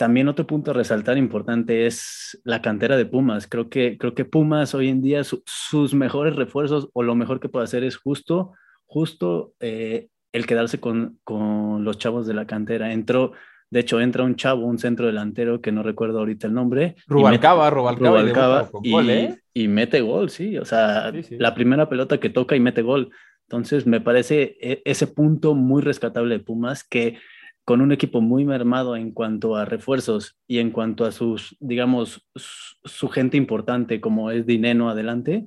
También 0.00 0.28
otro 0.28 0.46
punto 0.46 0.70
a 0.70 0.74
resaltar 0.74 1.18
importante 1.18 1.86
es 1.86 2.40
la 2.44 2.62
cantera 2.62 2.96
de 2.96 3.04
Pumas. 3.04 3.46
Creo 3.46 3.68
que, 3.68 3.98
creo 3.98 4.14
que 4.14 4.24
Pumas 4.24 4.74
hoy 4.74 4.88
en 4.88 5.02
día 5.02 5.22
sus 5.24 5.92
mejores 5.92 6.36
refuerzos 6.36 6.88
o 6.94 7.02
lo 7.02 7.14
mejor 7.14 7.38
que 7.38 7.50
puede 7.50 7.64
hacer 7.64 7.84
es 7.84 7.96
justo, 7.98 8.54
justo 8.86 9.52
eh, 9.60 10.08
el 10.32 10.46
quedarse 10.46 10.80
con, 10.80 11.18
con, 11.22 11.84
los 11.84 11.98
chavos 11.98 12.26
de 12.26 12.32
la 12.32 12.46
cantera. 12.46 12.94
Entró 12.94 13.32
de 13.70 13.80
hecho, 13.80 14.00
entra 14.00 14.24
un 14.24 14.34
chavo, 14.34 14.66
un 14.66 14.78
centro 14.78 15.06
delantero 15.06 15.60
que 15.60 15.70
no 15.70 15.84
recuerdo 15.84 16.18
ahorita 16.18 16.48
el 16.48 16.54
nombre. 16.54 16.96
Rubalcaba, 17.06 17.70
Rubalcaba. 17.70 18.68
y, 18.82 18.96
¿eh? 19.08 19.38
y, 19.54 19.68
mete 19.68 20.00
gol, 20.00 20.30
sí. 20.30 20.58
O 20.58 20.64
sea, 20.64 21.12
la 21.30 21.54
primera 21.54 21.88
pelota 21.88 22.18
que 22.18 22.30
toca 22.30 22.56
y 22.56 22.60
mete 22.60 22.82
gol. 22.82 23.10
Entonces, 23.48 23.86
me 23.86 24.00
parece 24.00 24.56
e, 24.60 24.82
ese 24.84 25.06
punto 25.06 25.54
muy 25.54 25.82
rescatable 25.82 26.38
de 26.38 26.44
Pumas 26.44 26.82
que 26.82 27.18
con 27.64 27.80
un 27.80 27.92
equipo 27.92 28.20
muy 28.20 28.44
mermado 28.44 28.96
en 28.96 29.12
cuanto 29.12 29.54
a 29.54 29.64
refuerzos 29.64 30.36
y 30.48 30.58
en 30.58 30.72
cuanto 30.72 31.04
a 31.04 31.12
sus, 31.12 31.56
digamos, 31.60 32.26
su, 32.34 33.08
gente 33.08 33.36
importante 33.36 34.00
como 34.00 34.32
es 34.32 34.46
Dineno 34.46 34.90
adelante, 34.90 35.46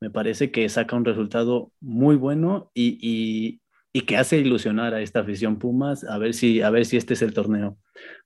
me 0.00 0.10
parece 0.10 0.50
que 0.50 0.68
saca 0.68 0.96
un 0.96 1.04
resultado 1.04 1.70
muy 1.80 2.16
bueno 2.16 2.72
y, 2.74 2.98
y 3.00 3.59
que 3.92 4.16
hace 4.16 4.38
ilusionar 4.38 4.94
a 4.94 5.02
esta 5.02 5.20
afición 5.20 5.58
Pumas 5.58 6.04
a 6.04 6.16
ver 6.18 6.34
si, 6.34 6.62
a 6.62 6.70
ver 6.70 6.86
si 6.86 6.96
este 6.96 7.14
es 7.14 7.22
el 7.22 7.34
torneo. 7.34 7.76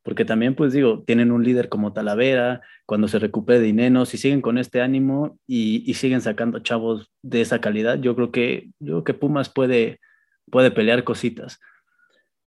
Porque 0.02 0.24
también, 0.24 0.54
pues 0.54 0.72
digo, 0.72 1.02
tienen 1.06 1.32
un 1.32 1.42
líder 1.42 1.68
como 1.68 1.92
Talavera, 1.92 2.60
cuando 2.86 3.08
se 3.08 3.18
recupere 3.18 3.60
Dineno, 3.60 4.04
si 4.04 4.18
siguen 4.18 4.42
con 4.42 4.58
este 4.58 4.82
ánimo 4.82 5.38
y, 5.46 5.94
siguen 5.94 6.20
sacando 6.20 6.58
chavos 6.58 7.10
de 7.22 7.40
esa 7.40 7.60
calidad, 7.60 7.98
yo 7.98 8.14
creo 8.14 8.30
que, 8.30 8.70
yo 8.78 9.04
que 9.04 9.14
Pumas 9.14 9.48
puede, 9.48 10.00
puede 10.50 10.70
pelear 10.70 11.04
cositas. 11.04 11.60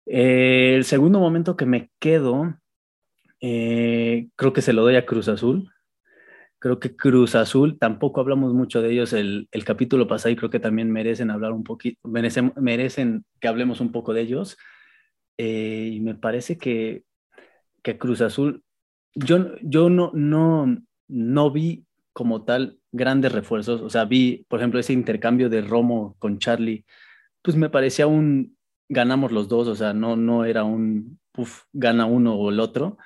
Eh, 0.05 0.73
el 0.75 0.83
segundo 0.83 1.19
momento 1.19 1.55
que 1.55 1.65
me 1.65 1.89
quedo, 1.99 2.59
eh, 3.39 4.27
creo 4.35 4.51
que 4.51 4.61
se 4.61 4.73
lo 4.73 4.81
doy 4.81 4.97
a 4.97 5.05
Cruz 5.05 5.29
Azul. 5.29 5.71
Creo 6.67 6.79
que 6.81 6.97
Cruz 6.97 7.33
Azul, 7.35 7.79
tampoco 7.79 8.19
hablamos 8.19 8.53
mucho 8.53 8.81
de 8.81 8.91
ellos 8.91 9.13
el, 9.13 9.47
el 9.53 9.63
capítulo 9.63 10.05
pasado 10.05 10.33
y 10.33 10.35
creo 10.35 10.49
que 10.49 10.59
también 10.59 10.91
merecen 10.91 11.31
hablar 11.31 11.53
un 11.53 11.63
poquito, 11.63 11.97
merecen, 12.05 12.51
merecen 12.57 13.23
que 13.39 13.47
hablemos 13.47 13.79
un 13.79 13.93
poco 13.93 14.13
de 14.13 14.19
ellos. 14.19 14.57
Eh, 15.37 15.91
y 15.93 16.01
me 16.01 16.13
parece 16.13 16.57
que, 16.57 17.05
que 17.81 17.97
Cruz 17.97 18.19
Azul, 18.19 18.65
yo, 19.15 19.55
yo 19.61 19.89
no, 19.89 20.11
no, 20.13 20.77
no 21.07 21.51
vi 21.51 21.85
como 22.11 22.43
tal 22.43 22.79
grandes 22.91 23.31
refuerzos, 23.31 23.79
o 23.79 23.89
sea, 23.89 24.03
vi, 24.03 24.45
por 24.49 24.59
ejemplo, 24.59 24.81
ese 24.81 24.91
intercambio 24.91 25.47
de 25.47 25.61
Romo 25.61 26.17
con 26.19 26.37
Charlie, 26.37 26.83
pues 27.41 27.55
me 27.55 27.69
parecía 27.69 28.07
un, 28.07 28.57
ganamos 28.89 29.31
los 29.31 29.47
dos, 29.47 29.69
o 29.69 29.75
sea, 29.75 29.93
no, 29.93 30.17
no 30.17 30.43
era 30.43 30.65
un, 30.65 31.17
puff, 31.31 31.63
gana 31.71 32.05
uno 32.07 32.35
o 32.35 32.49
el 32.49 32.59
otro, 32.59 32.97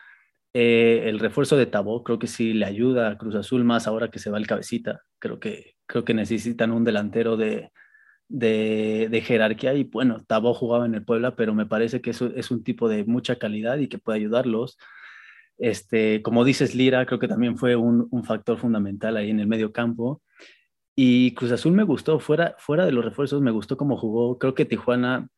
eh, 0.53 1.03
el 1.05 1.19
refuerzo 1.19 1.55
de 1.55 1.65
Tabó 1.65 2.03
creo 2.03 2.19
que 2.19 2.27
sí 2.27 2.53
le 2.53 2.65
ayuda 2.65 3.09
a 3.09 3.17
Cruz 3.17 3.35
Azul 3.35 3.63
más 3.63 3.87
ahora 3.87 4.09
que 4.11 4.19
se 4.19 4.29
va 4.29 4.37
el 4.37 4.47
cabecita. 4.47 5.01
Creo 5.19 5.39
que, 5.39 5.75
creo 5.85 6.03
que 6.03 6.13
necesitan 6.13 6.71
un 6.71 6.83
delantero 6.83 7.37
de, 7.37 7.71
de, 8.27 9.23
jerarquía 9.25 9.73
y 9.73 9.85
bueno, 9.85 10.23
Tabó 10.27 10.53
jugaba 10.53 10.85
en 10.85 10.95
el 10.95 11.05
Puebla, 11.05 11.35
pero 11.35 11.53
me 11.53 11.65
parece 11.65 12.01
que 12.01 12.11
eso 12.11 12.31
es 12.35 12.51
un 12.51 12.63
tipo 12.63 12.89
de 12.89 13.05
mucha 13.05 13.37
calidad 13.37 13.77
y 13.77 13.87
que 13.87 13.97
puede 13.97 14.19
ayudarlos. 14.19 14.77
Este, 15.57 16.21
como 16.21 16.43
dices, 16.43 16.75
Lira, 16.75 17.05
creo 17.05 17.19
que 17.19 17.27
también 17.27 17.57
fue 17.57 17.75
un, 17.75 18.07
un 18.11 18.23
factor 18.23 18.57
fundamental 18.57 19.17
ahí 19.17 19.29
en 19.29 19.39
el 19.39 19.47
medio 19.47 19.71
campo. 19.71 20.21
Y 20.95 21.33
Cruz 21.35 21.51
Azul 21.51 21.73
me 21.73 21.83
gustó, 21.83 22.19
fuera, 22.19 22.55
fuera 22.59 22.85
de 22.85 22.91
los 22.91 23.05
refuerzos, 23.05 23.41
me 23.41 23.51
gustó 23.51 23.77
cómo 23.77 23.97
jugó. 23.97 24.37
Creo 24.37 24.53
que 24.55 24.65
Tijuana 24.65 25.29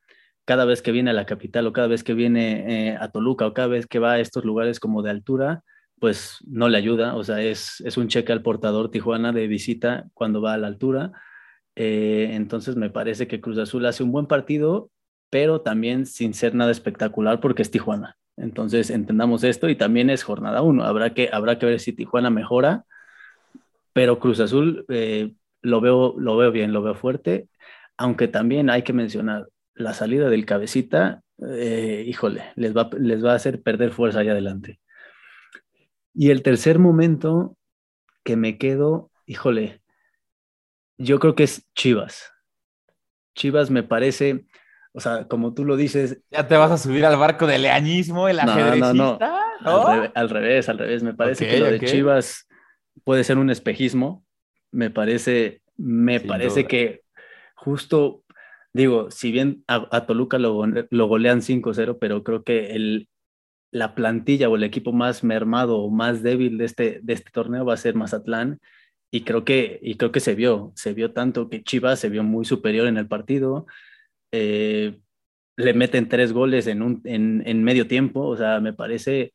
cada 0.45 0.65
vez 0.65 0.81
que 0.81 0.91
viene 0.91 1.11
a 1.11 1.13
la 1.13 1.25
capital 1.25 1.67
o 1.67 1.73
cada 1.73 1.87
vez 1.87 2.03
que 2.03 2.13
viene 2.13 2.89
eh, 2.89 2.97
a 2.99 3.11
Toluca 3.11 3.47
o 3.47 3.53
cada 3.53 3.69
vez 3.69 3.87
que 3.87 3.99
va 3.99 4.13
a 4.13 4.19
estos 4.19 4.45
lugares 4.45 4.79
como 4.79 5.01
de 5.01 5.09
altura, 5.11 5.63
pues 5.99 6.39
no 6.45 6.69
le 6.69 6.77
ayuda. 6.77 7.15
O 7.15 7.23
sea, 7.23 7.41
es, 7.41 7.81
es 7.81 7.97
un 7.97 8.07
cheque 8.07 8.31
al 8.33 8.41
portador 8.41 8.91
Tijuana 8.91 9.31
de 9.31 9.47
visita 9.47 10.05
cuando 10.13 10.41
va 10.41 10.53
a 10.53 10.57
la 10.57 10.67
altura. 10.67 11.11
Eh, 11.75 12.29
entonces 12.33 12.75
me 12.75 12.89
parece 12.89 13.27
que 13.27 13.41
Cruz 13.41 13.57
Azul 13.57 13.85
hace 13.85 14.03
un 14.03 14.11
buen 14.11 14.27
partido, 14.27 14.89
pero 15.29 15.61
también 15.61 16.05
sin 16.05 16.33
ser 16.33 16.55
nada 16.55 16.71
espectacular 16.71 17.39
porque 17.39 17.61
es 17.61 17.71
Tijuana. 17.71 18.17
Entonces 18.35 18.89
entendamos 18.89 19.43
esto 19.43 19.69
y 19.69 19.75
también 19.75 20.09
es 20.09 20.23
jornada 20.23 20.61
uno. 20.61 20.83
Habrá 20.83 21.13
que, 21.13 21.29
habrá 21.31 21.59
que 21.59 21.65
ver 21.65 21.79
si 21.79 21.93
Tijuana 21.93 22.29
mejora, 22.29 22.85
pero 23.93 24.19
Cruz 24.19 24.39
Azul 24.39 24.85
eh, 24.89 25.33
lo, 25.61 25.81
veo, 25.81 26.15
lo 26.17 26.37
veo 26.37 26.51
bien, 26.51 26.73
lo 26.73 26.81
veo 26.81 26.95
fuerte, 26.95 27.47
aunque 27.97 28.27
también 28.27 28.69
hay 28.69 28.81
que 28.83 28.93
mencionar, 28.93 29.47
la 29.75 29.93
salida 29.93 30.29
del 30.29 30.45
cabecita, 30.45 31.23
eh, 31.49 32.03
híjole, 32.07 32.43
les 32.55 32.75
va, 32.75 32.89
les 32.97 33.23
va 33.23 33.33
a 33.33 33.35
hacer 33.35 33.61
perder 33.61 33.91
fuerza 33.91 34.19
allá 34.19 34.31
adelante. 34.31 34.79
Y 36.13 36.29
el 36.29 36.43
tercer 36.43 36.79
momento 36.79 37.57
que 38.23 38.35
me 38.35 38.57
quedo, 38.57 39.11
híjole, 39.25 39.81
yo 40.97 41.19
creo 41.19 41.35
que 41.35 41.43
es 41.43 41.67
Chivas. 41.73 42.31
Chivas 43.35 43.71
me 43.71 43.83
parece, 43.83 44.45
o 44.93 44.99
sea, 44.99 45.27
como 45.27 45.53
tú 45.53 45.65
lo 45.65 45.75
dices. 45.75 46.21
Ya 46.29 46.47
te 46.47 46.55
vas 46.55 46.71
a 46.71 46.77
subir 46.77 47.05
al 47.05 47.17
barco 47.17 47.47
del 47.47 47.63
leañismo, 47.63 48.29
el 48.29 48.39
ajedrecista. 48.39 48.93
No, 48.93 49.17
no, 49.17 49.19
no. 49.61 50.11
Al, 50.13 50.29
revés, 50.29 50.69
al 50.69 50.77
revés, 50.77 51.03
Me 51.03 51.13
parece 51.13 51.47
que 51.47 51.59
lo 51.59 51.65
de 51.65 51.79
Chivas 51.79 52.47
puede 53.03 53.23
ser 53.23 53.37
un 53.37 53.49
espejismo. 53.49 54.23
Me 54.71 54.91
parece, 54.91 55.61
me 55.77 56.19
parece 56.19 56.67
que 56.67 57.01
justo 57.55 58.22
digo, 58.73 59.11
si 59.11 59.31
bien 59.31 59.63
a, 59.67 60.05
Toluca 60.05 60.39
lo, 60.39 60.53
golean 61.07 61.41
5-0, 61.41 61.97
pero 61.99 62.23
creo 62.23 62.43
que 62.43 62.71
el, 62.71 63.07
la 63.71 63.95
plantilla 63.95 64.49
o 64.49 64.55
el 64.55 64.63
equipo 64.63 64.91
más 64.91 65.23
mermado 65.23 65.77
o 65.79 65.89
más 65.89 66.23
débil 66.23 66.57
de 66.57 66.65
este, 66.65 66.99
de 67.03 67.13
este 67.13 67.31
torneo 67.31 67.65
va 67.65 67.75
a 67.75 67.77
ser 67.77 67.95
Mazatlán. 67.95 68.59
Y 69.11 69.23
creo, 69.23 69.45
que, 69.45 69.79
y 69.83 69.95
creo 69.95 70.11
que 70.11 70.19
se 70.19 70.33
vio, 70.33 70.73
se 70.75 70.93
vio 70.93 71.13
tanto 71.13 71.49
que 71.49 71.63
Chivas 71.63 71.99
se 71.99 72.09
vio 72.09 72.23
muy 72.23 72.45
superior 72.45 72.87
en 72.87 72.97
el 72.97 73.07
partido. 73.07 73.67
Eh, 74.31 74.99
le 75.55 75.73
meten 75.75 76.09
tres 76.09 76.33
goles 76.33 76.65
en, 76.65 76.81
un, 76.81 77.01
en, 77.05 77.43
en 77.45 77.63
medio 77.63 77.87
tiempo, 77.87 78.21
o 78.21 78.35
sea, 78.35 78.59
me 78.59 78.73
parece 78.73 79.33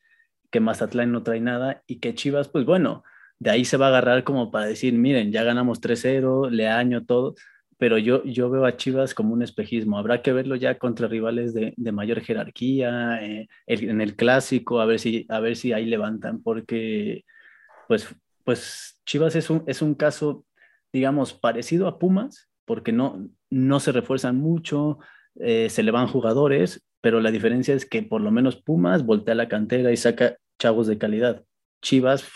que 0.50 0.60
Mazatlán 0.60 1.12
no 1.12 1.22
trae 1.22 1.40
nada 1.40 1.84
y 1.86 2.00
que 2.00 2.14
Chivas, 2.14 2.48
pues 2.48 2.64
bueno, 2.64 3.04
de 3.38 3.50
ahí 3.50 3.64
se 3.64 3.76
va 3.76 3.86
a 3.86 3.88
agarrar 3.90 4.24
como 4.24 4.50
para 4.50 4.66
decir, 4.66 4.94
miren, 4.94 5.30
ya 5.32 5.44
ganamos 5.44 5.80
3-0, 5.80 6.50
le 6.50 6.68
año 6.68 7.04
todo, 7.04 7.34
pero 7.78 7.96
yo, 7.96 8.24
yo 8.24 8.50
veo 8.50 8.66
a 8.66 8.76
Chivas 8.76 9.14
como 9.14 9.32
un 9.32 9.42
espejismo. 9.42 9.98
Habrá 9.98 10.20
que 10.20 10.32
verlo 10.32 10.56
ya 10.56 10.78
contra 10.78 11.06
rivales 11.06 11.54
de, 11.54 11.74
de 11.76 11.92
mayor 11.92 12.20
jerarquía, 12.20 13.24
eh, 13.24 13.48
en 13.66 14.00
el 14.00 14.16
clásico, 14.16 14.80
a 14.80 14.86
ver, 14.86 14.98
si, 14.98 15.26
a 15.28 15.38
ver 15.40 15.56
si 15.56 15.72
ahí 15.72 15.86
levantan, 15.86 16.42
porque 16.42 17.24
pues, 17.86 18.08
pues 18.44 19.00
Chivas 19.06 19.36
es 19.36 19.48
un, 19.48 19.62
es 19.66 19.80
un 19.80 19.94
caso, 19.94 20.44
digamos, 20.92 21.34
parecido 21.34 21.86
a 21.86 21.98
Pumas, 21.98 22.50
porque 22.64 22.92
no, 22.92 23.28
no 23.48 23.80
se 23.80 23.92
refuerzan 23.92 24.36
mucho, 24.36 24.98
eh, 25.36 25.70
se 25.70 25.84
le 25.84 25.92
van 25.92 26.08
jugadores, 26.08 26.84
pero 27.00 27.20
la 27.20 27.30
diferencia 27.30 27.74
es 27.74 27.86
que 27.86 28.02
por 28.02 28.20
lo 28.20 28.32
menos 28.32 28.56
Pumas 28.56 29.06
voltea 29.06 29.36
la 29.36 29.48
cantera 29.48 29.92
y 29.92 29.96
saca 29.96 30.36
chavos 30.58 30.88
de 30.88 30.98
calidad. 30.98 31.44
Chivas, 31.80 32.28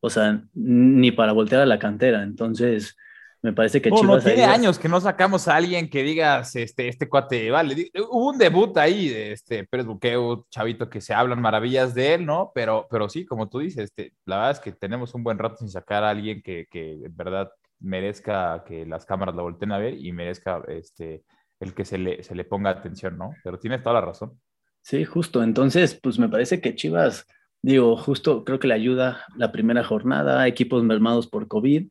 o 0.00 0.10
sea, 0.10 0.44
ni 0.52 1.12
para 1.12 1.32
voltear 1.32 1.62
a 1.62 1.66
la 1.66 1.78
cantera. 1.78 2.22
Entonces, 2.22 2.96
me 3.42 3.52
parece 3.54 3.80
que 3.80 3.90
Chivas. 3.90 4.22
tiene 4.22 4.44
años 4.44 4.78
que 4.78 4.88
no 4.88 5.00
sacamos 5.00 5.48
a 5.48 5.56
alguien 5.56 5.88
que 5.88 6.02
digas, 6.02 6.54
este, 6.56 6.88
este 6.88 7.08
cuate, 7.08 7.50
vale. 7.50 7.90
Hubo 8.10 8.30
un 8.30 8.38
debut 8.38 8.76
ahí 8.76 9.08
de 9.08 9.32
este 9.32 9.66
Pérez 9.66 9.86
Buqueo, 9.86 10.46
chavito, 10.50 10.90
que 10.90 11.00
se 11.00 11.14
hablan 11.14 11.40
maravillas 11.40 11.94
de 11.94 12.14
él, 12.14 12.26
¿no? 12.26 12.52
Pero, 12.54 12.86
pero 12.90 13.08
sí, 13.08 13.24
como 13.24 13.48
tú 13.48 13.60
dices, 13.60 13.84
este, 13.84 14.14
la 14.26 14.36
verdad 14.36 14.50
es 14.52 14.60
que 14.60 14.72
tenemos 14.72 15.14
un 15.14 15.24
buen 15.24 15.38
rato 15.38 15.56
sin 15.56 15.70
sacar 15.70 16.04
a 16.04 16.10
alguien 16.10 16.42
que, 16.42 16.66
que 16.70 16.92
en 16.92 17.16
verdad 17.16 17.50
merezca 17.78 18.62
que 18.66 18.84
las 18.84 19.06
cámaras 19.06 19.34
lo 19.34 19.42
volteen 19.42 19.72
a 19.72 19.78
ver 19.78 19.94
y 19.94 20.12
merezca 20.12 20.62
este, 20.68 21.24
el 21.60 21.72
que 21.72 21.86
se 21.86 21.96
le, 21.96 22.22
se 22.22 22.34
le 22.34 22.44
ponga 22.44 22.68
atención, 22.68 23.16
¿no? 23.16 23.30
Pero 23.42 23.58
tienes 23.58 23.82
toda 23.82 23.94
la 23.94 24.06
razón. 24.06 24.38
Sí, 24.82 25.04
justo. 25.06 25.42
Entonces, 25.42 25.98
pues 26.00 26.18
me 26.18 26.28
parece 26.28 26.60
que 26.60 26.74
Chivas, 26.74 27.26
digo, 27.62 27.96
justo 27.96 28.44
creo 28.44 28.58
que 28.58 28.68
le 28.68 28.74
ayuda 28.74 29.24
la 29.34 29.50
primera 29.50 29.82
jornada, 29.82 30.46
equipos 30.46 30.84
mermados 30.84 31.26
por 31.26 31.48
COVID 31.48 31.88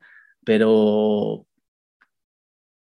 pero, 0.50 1.46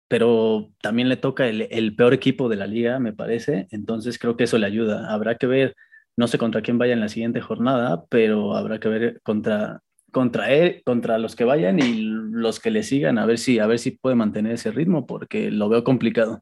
pero 0.09 0.69
también 0.81 1.07
le 1.07 1.15
toca 1.15 1.47
el, 1.47 1.95
peor 1.95 2.13
equipo 2.13 2.49
de 2.49 2.57
la 2.57 2.67
liga, 2.67 2.99
me 2.99 3.13
parece, 3.13 3.69
entonces 3.71 4.19
creo 4.19 4.35
que 4.35 4.43
eso 4.43 4.57
le 4.57 4.65
ayuda. 4.65 5.13
Habrá 5.13 5.37
que 5.37 5.47
ver, 5.47 5.73
no 6.17 6.27
sé 6.27 6.37
contra 6.37 6.61
quién 6.61 6.77
vaya 6.77 6.91
en 6.91 6.99
la 6.99 7.07
siguiente 7.07 7.39
jornada, 7.39 8.03
pero 8.09 8.57
habrá 8.57 8.81
que 8.81 8.89
ver 8.89 9.21
contra, 9.23 9.79
contra 10.11 10.51
él, 10.51 10.81
contra 10.85 11.17
los 11.19 11.37
que 11.37 11.45
vayan 11.45 11.79
y 11.79 12.01
los 12.01 12.59
que 12.59 12.69
le 12.69 12.83
sigan, 12.83 13.17
a 13.17 13.25
ver 13.25 13.37
si, 13.37 13.59
a 13.59 13.65
ver 13.65 13.79
si 13.79 13.91
puede 13.91 14.17
mantener 14.17 14.55
ese 14.55 14.71
ritmo, 14.71 15.05
porque 15.05 15.49
lo 15.49 15.69
veo 15.69 15.85
complicado. 15.85 16.41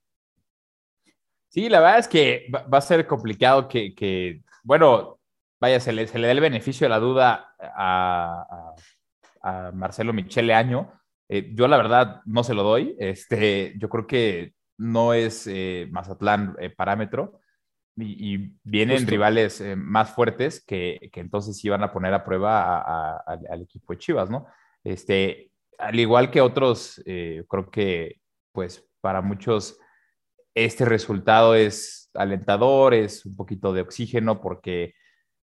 Sí, 1.49 1.69
la 1.69 1.81
verdad 1.81 1.99
es 1.99 2.07
que 2.07 2.47
va 2.51 2.79
a 2.79 2.81
ser 2.81 3.05
complicado 3.05 3.67
que, 3.67 4.41
bueno, 4.63 5.19
vaya, 5.59 5.79
se 5.79 5.93
le, 5.93 6.07
se 6.07 6.17
le 6.17 6.25
da 6.25 6.33
el 6.33 6.39
beneficio 6.39 6.85
de 6.85 6.89
la 6.89 6.99
duda 6.99 7.53
a, 7.59 8.73
a, 9.43 9.67
a 9.67 9.71
Marcelo 9.71 10.13
Michele 10.13 10.55
Año, 10.55 10.91
eh, 11.33 11.49
yo 11.53 11.69
la 11.69 11.77
verdad 11.77 12.21
no 12.25 12.43
se 12.43 12.53
lo 12.53 12.61
doy. 12.61 12.93
Este, 12.99 13.73
yo 13.77 13.87
creo 13.87 14.05
que 14.05 14.53
no 14.77 15.13
es 15.13 15.47
eh, 15.47 15.87
Mazatlán 15.89 16.57
eh, 16.59 16.69
parámetro 16.69 17.39
y, 17.95 18.57
vienen 18.63 19.07
rivales 19.07 19.63
más 19.77 20.11
fuertes 20.11 20.61
que, 20.65 21.09
que, 21.13 21.21
entonces 21.21 21.61
van 21.69 21.83
a 21.83 21.93
poner 21.93 22.13
a 22.13 22.25
prueba 22.25 23.17
al 23.21 23.61
equipo 23.61 23.93
de 23.93 23.99
Chivas, 23.99 24.29
¿no? 24.29 24.47
Este, 24.83 25.51
al 25.77 25.97
igual 25.99 26.31
que 26.31 26.41
otros, 26.41 27.01
creo 27.05 27.69
que 27.71 28.19
pues 28.51 28.85
para 29.01 29.21
muchos 29.21 29.77
este 30.55 30.83
resultado 30.83 31.53
es 31.55 32.09
alentador, 32.13 32.93
es 32.93 33.25
un 33.25 33.35
poquito 33.35 33.71
de 33.71 33.81
oxígeno 33.81 34.41
porque 34.41 34.95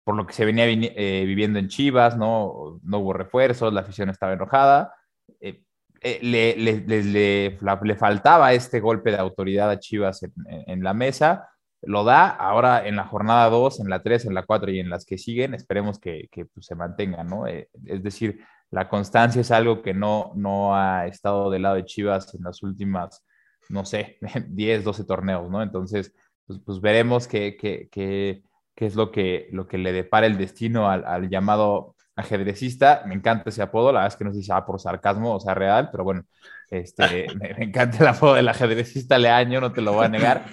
por 0.03 0.15
lo 0.15 0.27
que 0.27 0.33
se 0.33 0.45
venía 0.45 0.65
viviendo 0.65 1.59
en 1.59 1.69
Chivas, 1.69 2.17
¿no? 2.17 2.79
No 2.83 2.99
hubo 2.99 3.13
refuerzos, 3.13 3.73
la 3.73 3.81
afición 3.81 4.09
estaba 4.09 4.33
enojada. 4.33 4.93
Eh, 5.39 5.63
le, 6.21 6.55
le, 6.55 7.03
le, 7.03 7.95
faltaba 7.95 8.53
este 8.53 8.79
golpe 8.79 9.11
de 9.11 9.17
autoridad 9.17 9.69
a 9.69 9.79
Chivas 9.79 10.21
en, 10.45 10.83
la 10.83 10.93
mesa, 10.93 11.49
lo 11.81 12.03
da, 12.03 12.27
ahora 12.27 12.87
en 12.87 12.95
la 12.95 13.05
jornada 13.05 13.49
2, 13.49 13.79
en 13.81 13.89
la 13.89 14.01
3, 14.01 14.25
en 14.25 14.33
la 14.33 14.43
4 14.43 14.71
y 14.71 14.79
en 14.79 14.89
las 14.89 15.05
que 15.05 15.17
siguen, 15.17 15.53
esperemos 15.53 15.99
que, 15.99 16.27
que 16.31 16.45
pues, 16.45 16.65
se 16.65 16.75
mantenga, 16.75 17.23
¿no? 17.23 17.47
Eh, 17.47 17.69
es 17.85 18.03
decir, 18.03 18.39
la 18.71 18.89
constancia 18.89 19.41
es 19.41 19.51
algo 19.51 19.81
que 19.81 19.93
no, 19.93 20.31
no 20.35 20.75
ha 20.75 21.07
estado 21.07 21.49
del 21.49 21.63
lado 21.63 21.75
de 21.75 21.85
Chivas 21.85 22.33
en 22.35 22.43
las 22.43 22.63
últimas 22.63 23.23
no 23.69 23.85
sé, 23.85 24.17
10, 24.49 24.83
12 24.83 25.03
torneos, 25.05 25.49
¿no? 25.49 25.61
Entonces, 25.61 26.13
pues, 26.45 26.59
pues 26.65 26.81
veremos 26.81 27.27
qué, 27.27 27.57
qué, 27.57 27.89
qué, 27.91 28.43
qué, 28.75 28.85
es 28.85 28.95
lo 28.95 29.11
que, 29.11 29.49
lo 29.51 29.67
que 29.67 29.77
le 29.77 29.91
depara 29.91 30.27
el 30.27 30.37
destino 30.37 30.89
al, 30.89 31.29
llamado 31.29 31.95
ajedrecista. 32.15 33.03
Me 33.05 33.15
encanta 33.15 33.49
ese 33.49 33.61
apodo, 33.61 33.91
la 33.91 34.01
verdad 34.01 34.13
es 34.13 34.17
que 34.17 34.23
no 34.23 34.31
sé 34.31 34.39
si 34.39 34.45
sea 34.45 34.65
por 34.65 34.79
sarcasmo 34.79 35.35
o 35.35 35.39
sea 35.39 35.53
real, 35.53 35.89
pero 35.91 36.03
bueno, 36.03 36.23
este, 36.69 37.27
me, 37.39 37.53
me, 37.53 37.65
encanta 37.65 37.97
el 37.99 38.07
apodo 38.07 38.35
del 38.35 38.47
ajedrecista 38.47 39.17
Leaño, 39.17 39.61
no 39.61 39.71
te 39.71 39.81
lo 39.81 39.93
voy 39.93 40.05
a 40.05 40.09
negar. 40.09 40.45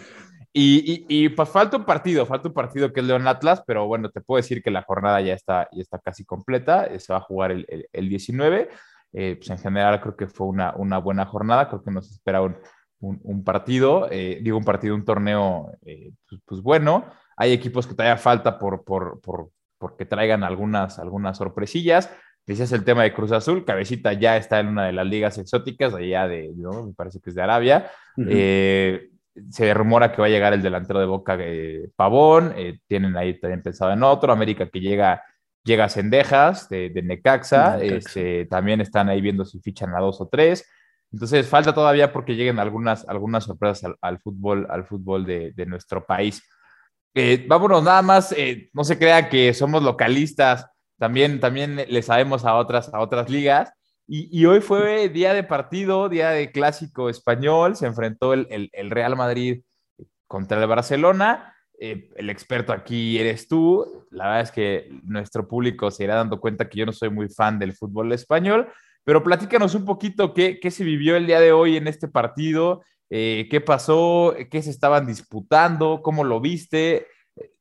Y, 0.53 1.07
y, 1.09 1.25
y, 1.25 1.29
pues 1.29 1.49
falta 1.49 1.77
un 1.77 1.85
partido, 1.85 2.27
falta 2.27 2.49
un 2.49 2.55
partido 2.55 2.93
que 2.93 3.01
es 3.01 3.07
León 3.07 3.29
Atlas, 3.29 3.63
pero 3.65 3.87
bueno, 3.87 4.11
te 4.11 4.21
puedo 4.21 4.39
decir 4.39 4.63
que 4.63 4.73
la 4.73 4.83
jornada 4.83 5.21
ya 5.21 5.33
está, 5.33 5.69
ya 5.71 5.81
está 5.81 6.01
casi 6.01 6.25
completa, 6.25 6.87
eh, 6.87 6.99
se 6.99 7.13
va 7.13 7.21
a 7.21 7.23
jugar 7.23 7.53
el, 7.53 7.65
el, 7.69 7.89
el 7.93 8.09
19. 8.09 8.69
Eh, 9.13 9.37
pues 9.37 9.51
en 9.51 9.59
general 9.59 10.01
creo 10.01 10.17
que 10.17 10.29
fue 10.29 10.47
una, 10.47 10.75
una, 10.77 10.99
buena 10.99 11.27
jornada, 11.27 11.69
creo 11.69 11.83
que 11.83 11.91
nos 11.91 12.11
espera 12.11 12.43
un, 12.43 12.57
un, 13.01 13.21
un 13.25 13.45
partido, 13.45 14.09
eh, 14.11 14.39
digo 14.43 14.57
un 14.57 14.65
partido, 14.65 14.95
un 14.95 15.05
torneo 15.05 15.73
eh, 15.85 16.13
pues, 16.29 16.41
pues, 16.45 16.61
bueno. 16.63 17.07
Hay 17.37 17.53
equipos 17.53 17.87
que 17.87 17.95
todavía 17.95 18.19
falta 18.19 18.59
por, 18.59 18.85
por, 18.85 19.21
por, 19.21 19.51
porque 19.81 20.05
traigan 20.05 20.45
algunas, 20.45 21.01
algunas 21.01 21.39
sorpresillas. 21.39 22.09
Decías 22.47 22.71
el 22.73 22.85
tema 22.85 23.03
de 23.03 23.13
Cruz 23.13 23.33
Azul, 23.33 23.65
Cabecita 23.65 24.13
ya 24.13 24.37
está 24.37 24.61
en 24.61 24.69
una 24.69 24.87
de 24.87 24.93
las 24.93 25.07
ligas 25.07 25.39
exóticas, 25.39 25.95
allá 25.95 26.29
de, 26.29 26.53
¿no? 26.55 26.87
me 26.87 26.93
parece 26.93 27.21
que 27.21 27.31
es 27.31 27.37
de 27.37 27.43
Arabia. 27.43 27.91
Uh 28.17 28.23
-huh 28.23 29.11
se 29.51 29.73
rumora 29.75 30.13
que 30.13 30.21
va 30.21 30.27
a 30.27 30.31
llegar 30.31 30.53
el 30.53 30.63
delantero 30.63 31.01
de 31.01 31.07
Boca 31.07 31.37
eh, 31.39 31.89
Pavón, 31.97 32.53
eh, 32.57 32.79
tienen 32.87 33.17
ahí 33.17 33.39
también 33.39 33.63
pensado 33.63 33.93
en 33.93 34.03
otro, 34.03 34.33
América 34.33 34.69
que 34.69 34.81
llega, 34.81 35.23
llega 35.65 35.85
a 35.85 35.89
Cendejas 35.89 36.69
de, 36.69 36.91
de 36.91 37.03
Necaxa, 37.03 37.77
Necaxa. 37.77 37.97
Este, 37.97 38.47
también 38.47 38.81
están 38.81 39.09
ahí 39.09 39.21
viendo 39.21 39.45
si 39.45 39.61
fichan 39.61 39.95
a 39.95 40.01
dos 40.01 40.21
o 40.21 40.29
tres, 40.29 40.69
entonces 41.13 41.47
falta 41.49 41.73
todavía 41.73 42.13
porque 42.13 42.35
lleguen 42.35 42.59
algunas, 42.59 43.09
algunas 43.09 43.45
sorpresas 43.45 43.85
al, 43.85 43.97
al 44.01 44.19
fútbol, 44.21 44.67
al 44.71 44.85
fútbol 44.85 45.25
de, 45.25 45.53
de 45.53 45.67
nuestro 45.67 46.05
país. 46.05 46.43
Vámonos 47.47 47.83
nada 47.83 48.03
más, 48.03 48.33
eh, 48.33 48.71
no 48.73 48.85
se 48.85 48.99
crea 48.99 49.29
que 49.29 49.53
somos 49.53 49.83
localistas, 49.83 50.67
también, 50.99 51.41
también 51.41 51.77
le 51.89 52.03
sabemos 52.03 52.45
a 52.45 52.55
otras, 52.55 52.93
a 52.93 53.01
otras 53.01 53.29
ligas, 53.31 53.73
y, 54.13 54.45
hoy 54.45 54.61
fue 54.61 55.09
día 55.09 55.33
de 55.35 55.45
partido, 55.45 56.09
día 56.09 56.31
de 56.31 56.51
clásico 56.51 57.09
español, 57.09 57.77
se 57.77 57.87
enfrentó 57.87 58.35
el, 58.35 58.49
el, 58.51 58.69
el 58.73 58.91
Real 58.91 59.15
Madrid 59.15 59.63
contra 60.27 60.61
el 60.61 60.67
Barcelona. 60.67 61.55
Eh, 61.79 62.11
el 62.17 62.29
experto 62.29 62.73
aquí 62.73 63.21
eres 63.21 63.47
tú. 63.47 64.07
La 64.11 64.25
verdad 64.25 64.41
es 64.41 64.51
que 64.51 64.91
nuestro 65.05 65.47
público 65.47 65.93
se 65.93 66.03
irá 66.03 66.17
dando 66.17 66.41
cuenta 66.41 66.69
que 66.69 66.79
yo 66.79 66.87
no 66.87 66.93
soy 66.93 67.11
muy 67.11 67.29
fan 67.29 67.61
del 67.61 67.73
fútbol 67.73 68.13
español, 68.13 68.67
pero 69.05 69.23
platícanos 69.23 69.77
un 69.77 69.85
poquito 69.85 70.35
qué, 70.35 70.59
qué 70.59 70.73
se 70.73 70.83
vivió 70.83 71.15
el 71.15 71.29
día 71.29 71.39
de 71.39 71.53
hoy 71.53 71.77
en 71.77 71.87
este 71.87 72.09
partido, 72.09 72.83
eh, 73.11 73.49
qué 73.51 73.61
pasó, 73.61 74.37
qué 74.51 74.63
se 74.63 74.71
estaban 74.71 75.05
disputando, 75.05 76.01
cómo 76.03 76.23
lo 76.23 76.41
viste. 76.41 77.09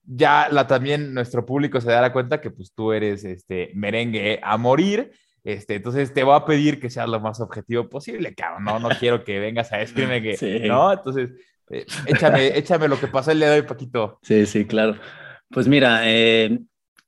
Ya 0.04 0.48
la, 0.50 0.68
también 0.68 1.14
nuestro 1.14 1.46
público 1.46 1.82
se 1.82 1.90
dará 1.90 2.14
cuenta 2.14 2.40
que 2.40 2.52
pues 2.52 2.72
tú 2.74 2.94
eres 2.94 3.24
este 3.26 3.72
merengue 3.74 4.40
a 4.44 4.58
morir. 4.58 5.12
Este, 5.44 5.76
entonces 5.76 6.14
te 6.14 6.24
voy 6.24 6.36
a 6.36 6.46
pedir 6.46 6.80
que 6.80 6.92
seas 6.92 7.10
lo 7.10 7.20
más 7.20 7.40
objetivo 7.40 7.90
posible, 7.90 8.36
cabrón. 8.36 8.64
No, 8.64 8.80
no 8.80 8.90
quiero 9.00 9.24
que 9.24 9.40
vengas 9.40 9.74
a 9.74 9.78
decirme 9.78 10.22
que, 10.22 10.38
sí. 10.38 10.60
¿no? 10.66 10.94
Entonces, 10.94 11.32
eh, 11.72 11.86
échame, 12.06 12.58
échame 12.58 12.88
lo 12.88 13.00
que 13.00 13.08
pasó 13.08 13.32
el 13.32 13.40
día 13.40 13.50
de 13.50 13.62
hoy, 13.62 13.68
Paquito. 13.68 14.20
Sí, 14.22 14.46
sí, 14.46 14.66
claro. 14.66 15.00
Pues 15.50 15.68
mira, 15.68 16.02
eh, 16.04 16.60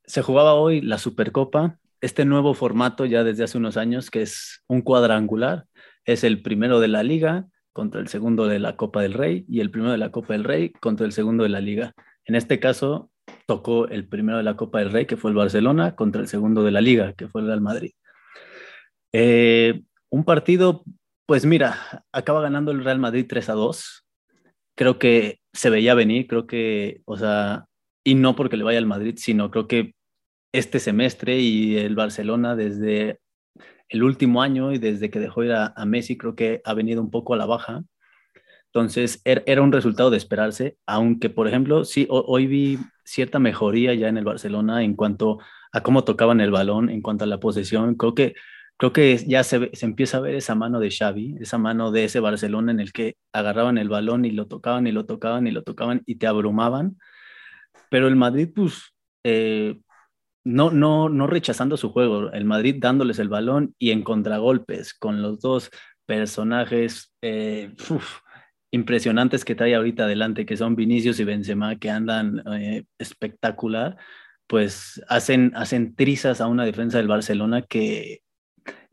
se 0.04 0.24
jugaba 0.24 0.56
hoy 0.56 0.82
la 0.82 0.98
Supercopa, 0.98 1.78
este 2.00 2.26
nuevo 2.26 2.56
formato 2.56 3.06
ya 3.06 3.24
desde 3.24 3.44
hace 3.44 3.60
unos 3.60 3.78
años, 3.78 4.10
que 4.10 4.24
es 4.24 4.64
un 4.68 4.82
cuadrangular. 4.82 5.66
Es 6.06 6.24
el 6.24 6.42
primero 6.42 6.80
de 6.80 6.88
la 6.88 7.04
Liga 7.04 7.46
contra 7.74 8.02
el 8.02 8.08
segundo 8.08 8.48
de 8.48 8.60
la 8.60 8.76
Copa 8.76 9.02
del 9.02 9.14
Rey 9.14 9.46
y 9.48 9.60
el 9.60 9.72
primero 9.72 9.92
de 9.92 9.98
la 9.98 10.12
Copa 10.12 10.34
del 10.34 10.44
Rey 10.44 10.72
contra 10.80 11.06
el 11.06 11.12
segundo 11.12 11.44
de 11.44 11.50
la 11.50 11.62
Liga. 11.62 11.94
En 12.26 12.36
este 12.36 12.60
caso, 12.60 13.12
tocó 13.46 13.88
el 13.88 14.08
primero 14.08 14.38
de 14.38 14.44
la 14.44 14.56
Copa 14.56 14.80
del 14.80 14.92
Rey, 14.92 15.06
que 15.06 15.18
fue 15.18 15.32
el 15.32 15.38
Barcelona, 15.38 15.96
contra 15.96 16.22
el 16.22 16.28
segundo 16.28 16.64
de 16.64 16.72
la 16.72 16.82
Liga, 16.82 17.14
que 17.14 17.28
fue 17.28 17.42
el 17.42 17.48
Real 17.48 17.62
Madrid. 17.62 17.92
Eh, 19.14 19.82
un 20.10 20.24
partido, 20.24 20.84
pues 21.26 21.46
mira, 21.46 22.04
acaba 22.12 22.42
ganando 22.42 22.72
el 22.72 22.84
Real 22.84 23.00
Madrid 23.00 23.26
3 23.28 23.50
a 23.50 23.54
2. 23.54 24.06
Creo 24.76 25.00
que 25.00 25.40
se 25.54 25.70
veía 25.70 25.94
venir, 25.94 26.28
creo 26.28 26.48
que, 26.48 27.02
o 27.06 27.18
sea, 27.18 27.66
y 28.04 28.16
no 28.16 28.36
porque 28.36 28.58
le 28.58 28.64
vaya 28.64 28.80
al 28.80 28.86
Madrid, 28.86 29.16
sino 29.18 29.52
creo 29.52 29.68
que 29.68 29.94
este 30.54 30.80
semestre 30.80 31.40
y 31.40 31.78
el 31.78 31.96
Barcelona 31.96 32.56
desde 32.56 33.20
el 33.90 34.04
último 34.04 34.42
año 34.42 34.72
y 34.72 34.78
desde 34.78 35.10
que 35.10 35.20
dejó 35.20 35.44
ir 35.44 35.52
a, 35.52 35.74
a 35.76 35.86
Messi, 35.86 36.18
creo 36.18 36.36
que 36.36 36.62
ha 36.66 36.74
venido 36.74 37.02
un 37.02 37.12
poco 37.12 37.34
a 37.34 37.38
la 37.38 37.46
baja. 37.46 37.84
Entonces, 38.68 39.22
er, 39.26 39.44
era 39.48 39.62
un 39.62 39.72
resultado 39.72 40.10
de 40.10 40.18
esperarse, 40.18 40.78
aunque, 40.86 41.30
por 41.30 41.48
ejemplo, 41.48 41.84
sí, 41.84 42.08
hoy 42.10 42.48
vi 42.48 42.80
cierta 43.04 43.40
mejoría 43.40 43.94
ya 43.94 44.08
en 44.08 44.18
el 44.18 44.24
Barcelona 44.24 44.84
en 44.84 44.96
cuanto 44.96 45.40
a 45.74 45.82
cómo 45.84 46.04
tocaban 46.06 46.40
el 46.42 46.52
balón, 46.52 46.90
en 46.90 47.02
cuanto 47.02 47.26
a 47.26 47.28
la 47.28 47.40
posesión. 47.40 47.96
Creo 47.96 48.16
que 48.16 48.34
creo 48.78 48.94
que 48.94 49.18
ya 49.28 49.44
se, 49.44 49.70
se, 49.74 49.86
empieza 49.86 50.18
a 50.18 50.22
ver 50.22 50.34
esa 50.34 50.56
mano 50.56 50.80
de 50.80 50.90
Xavi, 50.90 51.38
esa 51.40 51.60
mano 51.60 51.92
de 51.92 52.06
ese 52.06 52.20
Barcelona 52.20 52.72
en 52.72 52.80
el 52.80 52.92
que 52.94 53.16
agarraban 53.32 53.78
el 53.78 53.90
balón 53.90 54.26
y 54.26 54.32
lo 54.32 54.48
tocaban 54.48 54.88
y 54.88 54.92
lo 54.92 55.06
tocaban 55.06 55.46
y 55.46 55.52
lo 55.52 55.62
tocaban 55.64 56.02
y 56.08 56.16
te 56.16 56.26
abrumaban. 56.26 56.98
Pero 57.92 58.08
el 58.08 58.16
Madrid, 58.16 58.50
pues, 58.56 58.94
eh, 59.24 59.80
no, 60.44 60.72
no, 60.72 61.10
no 61.10 61.28
rechazando 61.28 61.78
su 61.78 61.92
juego, 61.92 62.32
el 62.32 62.46
Madrid 62.46 62.76
dándoles 62.80 63.20
el 63.20 63.30
balón 63.30 63.76
y 63.78 63.92
en 63.92 64.04
contragolpes 64.04 64.94
con 64.94 65.22
los 65.22 65.40
dos 65.40 65.70
personajes 66.06 67.14
eh, 67.22 67.74
impresionantes 68.72 69.46
que 69.46 69.56
trae 69.56 69.76
ahorita 69.76 70.04
adelante, 70.06 70.46
que 70.46 70.58
son 70.58 70.76
Vinicius 70.76 71.20
y 71.20 71.24
Benzema, 71.24 71.78
que 71.78 71.90
andan 71.90 72.44
eh, 72.54 72.86
espectacular, 72.98 73.98
pues 74.48 75.02
hacen, 75.08 75.52
hacen 75.56 75.96
trizas 75.96 76.42
a 76.42 76.48
una 76.48 76.66
defensa 76.66 76.98
del 76.98 77.08
Barcelona 77.08 77.62
que 77.62 78.22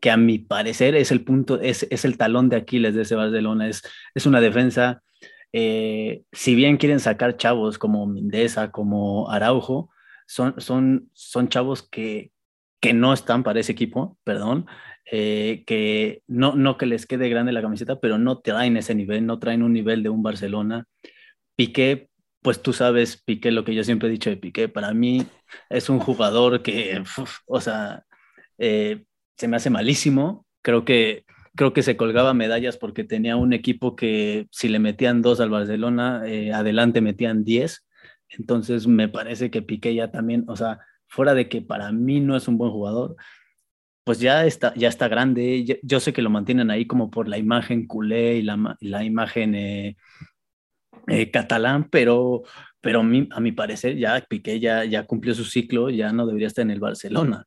que 0.01 0.11
a 0.11 0.17
mi 0.17 0.39
parecer 0.39 0.95
es 0.95 1.11
el 1.11 1.25
punto, 1.25 1.61
es, 1.61 1.87
es 1.91 2.05
el 2.05 2.17
talón 2.17 2.49
de 2.49 2.57
Aquiles 2.57 2.95
de 2.95 3.03
ese 3.03 3.15
Barcelona, 3.15 3.69
es, 3.69 3.83
es 4.15 4.27
una 4.27 4.41
defensa, 4.41 5.03
eh, 5.53 6.23
si 6.33 6.55
bien 6.55 6.77
quieren 6.77 7.01
sacar 7.01 7.37
chavos 7.37 7.79
como 7.79 8.07
Mindesa, 8.07 8.71
como 8.71 9.31
Araujo, 9.31 9.91
son, 10.29 10.61
son, 10.61 11.09
son 11.15 11.49
chavos 11.49 11.83
que, 11.83 12.31
que 12.81 12.93
no 12.93 13.13
están 13.15 13.43
para 13.43 13.61
ese 13.61 13.73
equipo, 13.73 14.19
perdón, 14.25 14.67
eh, 15.11 15.65
que 15.67 16.23
no, 16.27 16.55
no 16.55 16.77
que 16.77 16.85
les 16.85 17.07
quede 17.07 17.31
grande 17.31 17.51
la 17.51 17.63
camiseta, 17.63 17.99
pero 17.99 18.19
no 18.19 18.39
traen 18.41 18.77
ese 18.77 18.95
nivel, 18.95 19.25
no 19.25 19.39
traen 19.39 19.63
un 19.63 19.73
nivel 19.73 20.03
de 20.03 20.11
un 20.11 20.23
Barcelona. 20.23 20.87
Piqué, 21.57 22.11
pues 22.43 22.63
tú 22.63 22.75
sabes, 22.75 23.23
Piqué, 23.25 23.51
lo 23.51 23.65
que 23.65 23.75
yo 23.75 23.83
siempre 23.83 24.09
he 24.09 24.13
dicho 24.13 24.29
de 24.29 24.37
Piqué, 24.37 24.69
para 24.69 24.93
mí 24.93 25.27
es 25.71 25.89
un 25.89 25.99
jugador 25.99 26.63
que, 26.63 27.01
uf, 27.01 27.39
o 27.47 27.61
sea, 27.61 28.05
eh, 28.59 29.05
se 29.37 29.49
me 29.49 29.57
hace 29.57 29.71
malísimo. 29.71 30.47
Creo 30.63 30.85
que, 30.85 31.25
creo 31.57 31.73
que 31.73 31.83
se 31.83 31.97
colgaba 31.97 32.35
medallas 32.35 32.77
porque 32.77 33.03
tenía 33.03 33.37
un 33.37 33.55
equipo 33.55 33.97
que 33.97 34.47
si 34.51 34.69
le 34.69 34.79
metían 34.79 35.23
dos 35.23 35.41
al 35.41 35.49
Barcelona, 35.49 36.23
eh, 36.27 36.53
adelante 36.53 37.01
metían 37.01 37.45
diez. 37.45 37.88
Entonces 38.31 38.87
me 38.87 39.09
parece 39.09 39.51
que 39.51 39.63
Piqué 39.63 39.95
ya 39.95 40.11
también, 40.11 40.45
o 40.49 40.57
sea, 40.57 40.81
fuera 41.07 41.35
de 41.35 41.49
que 41.49 41.63
para 41.63 41.93
mí 41.93 42.21
no 42.21 42.37
es 42.37 42.49
un 42.49 42.59
buen 42.59 42.71
jugador, 42.71 43.17
pues 44.05 44.21
ya 44.21 44.47
está, 44.47 44.75
ya 44.75 44.89
está 44.89 45.09
grande. 45.09 45.81
Yo, 45.83 46.01
sé 46.01 46.13
que 46.13 46.23
lo 46.23 46.31
mantienen 46.31 46.71
ahí 46.71 46.87
como 46.87 47.11
por 47.11 47.29
la 47.29 47.39
imagen 47.39 47.87
culé 47.87 48.37
y 48.37 48.43
la, 48.43 49.05
imagen 49.05 49.55
eh, 49.55 49.97
eh, 51.09 51.31
catalán, 51.31 51.89
pero, 51.91 52.43
pero 52.81 53.01
a 53.01 53.03
mi, 53.03 53.29
a 53.31 53.41
mi 53.41 53.53
parecer 53.53 53.97
ya 53.97 54.21
Piqué 54.29 54.61
ya, 54.61 54.85
ya 54.85 55.05
cumplió 55.05 55.35
su 55.35 55.45
ciclo, 55.45 55.91
ya 55.91 56.13
no 56.13 56.27
debería 56.27 56.49
estar 56.49 56.63
en 56.63 56.71
el 56.71 56.81
Barcelona. 56.81 57.47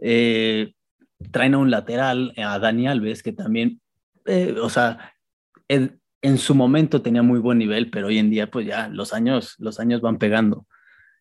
Eh, 0.00 0.72
traen 1.30 1.54
a 1.54 1.58
un 1.58 1.70
lateral, 1.70 2.32
a 2.36 2.58
Dani 2.58 2.88
Alves, 2.88 3.22
que 3.22 3.32
también, 3.32 3.80
eh, 4.26 4.54
o 4.60 4.68
sea, 4.68 5.14
en, 5.68 6.00
en, 6.26 6.38
su 6.38 6.54
momento 6.54 7.02
tenía 7.02 7.22
muy 7.22 7.38
buen 7.38 7.58
nivel, 7.58 7.90
pero 7.90 8.08
hoy 8.08 8.18
en 8.18 8.30
día, 8.30 8.50
pues 8.50 8.66
ya 8.66 8.88
los 8.88 9.12
años, 9.12 9.54
los 9.58 9.80
años 9.80 10.00
van 10.00 10.18
pegando. 10.18 10.66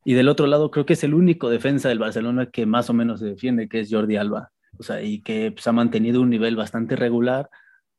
Y 0.03 0.13
del 0.13 0.29
otro 0.29 0.47
lado, 0.47 0.69
creo 0.71 0.85
que 0.85 0.93
es 0.93 1.03
el 1.03 1.13
único 1.13 1.49
defensa 1.49 1.89
del 1.89 1.99
Barcelona 1.99 2.47
que 2.47 2.65
más 2.65 2.89
o 2.89 2.93
menos 2.93 3.19
se 3.19 3.25
defiende, 3.25 3.67
que 3.67 3.79
es 3.79 3.89
Jordi 3.91 4.17
Alba. 4.17 4.51
O 4.77 4.83
sea, 4.83 5.01
y 5.01 5.21
que 5.21 5.51
pues, 5.51 5.65
ha 5.67 5.71
mantenido 5.71 6.21
un 6.21 6.29
nivel 6.29 6.55
bastante 6.55 6.95
regular. 6.95 7.49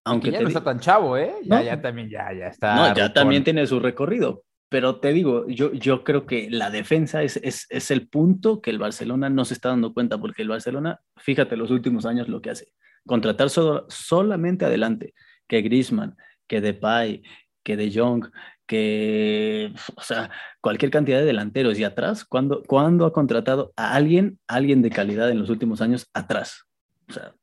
Aunque 0.05 0.31
ya 0.31 0.41
no 0.41 0.49
está 0.49 0.63
tan 0.63 0.79
chavo, 0.79 1.17
¿eh? 1.17 1.33
Ya, 1.43 1.59
¿no? 1.59 1.65
ya 1.65 1.81
también, 1.81 2.09
ya, 2.09 2.33
ya 2.33 2.47
está. 2.47 2.77
No, 2.77 2.95
ya 2.95 3.13
también 3.13 3.43
tiene 3.43 3.67
su 3.67 3.81
recorrido. 3.81 4.45
Pero 4.69 5.01
te 5.01 5.13
digo, 5.13 5.49
yo, 5.49 5.73
yo 5.73 6.05
creo 6.05 6.27
que 6.27 6.49
la 6.51 6.71
defensa 6.71 7.23
es, 7.23 7.37
es, 7.39 7.67
es, 7.71 7.91
el 7.91 8.09
punto 8.09 8.61
que 8.61 8.71
el 8.71 8.79
Barcelona 8.79 9.31
no 9.31 9.45
se 9.45 9.55
está 9.55 9.69
dando 9.69 9.95
cuenta, 9.95 10.19
porque 10.19 10.43
el 10.43 10.49
Barcelona, 10.49 11.01
fíjate 11.17 11.57
los 11.57 11.71
últimos 11.71 12.05
años 12.05 12.29
lo 12.29 12.41
que 12.41 12.51
hace, 12.51 12.73
contratar 13.07 13.49
solo, 13.49 13.87
solamente 13.89 14.65
adelante, 14.65 15.15
que 15.47 15.63
Griezmann, 15.63 16.17
que 16.47 16.61
Depay, 16.61 17.23
que 17.63 17.77
De 17.77 17.93
Jong, 17.93 18.31
que, 18.67 19.73
o 19.97 20.03
sea, 20.03 20.31
cualquier 20.61 20.91
cantidad 20.91 21.19
de 21.19 21.25
delanteros 21.25 21.79
y 21.79 21.85
atrás, 21.85 22.25
¿cuándo, 22.25 22.63
¿cuándo 22.67 23.07
ha 23.07 23.13
contratado 23.13 23.73
a 23.77 23.95
alguien, 23.95 24.39
alguien 24.49 24.83
de 24.83 24.91
calidad 24.91 25.31
en 25.31 25.39
los 25.39 25.51
últimos 25.51 25.81
años 25.81 26.09
atrás? 26.13 26.65
O 27.09 27.13
sea, 27.13 27.35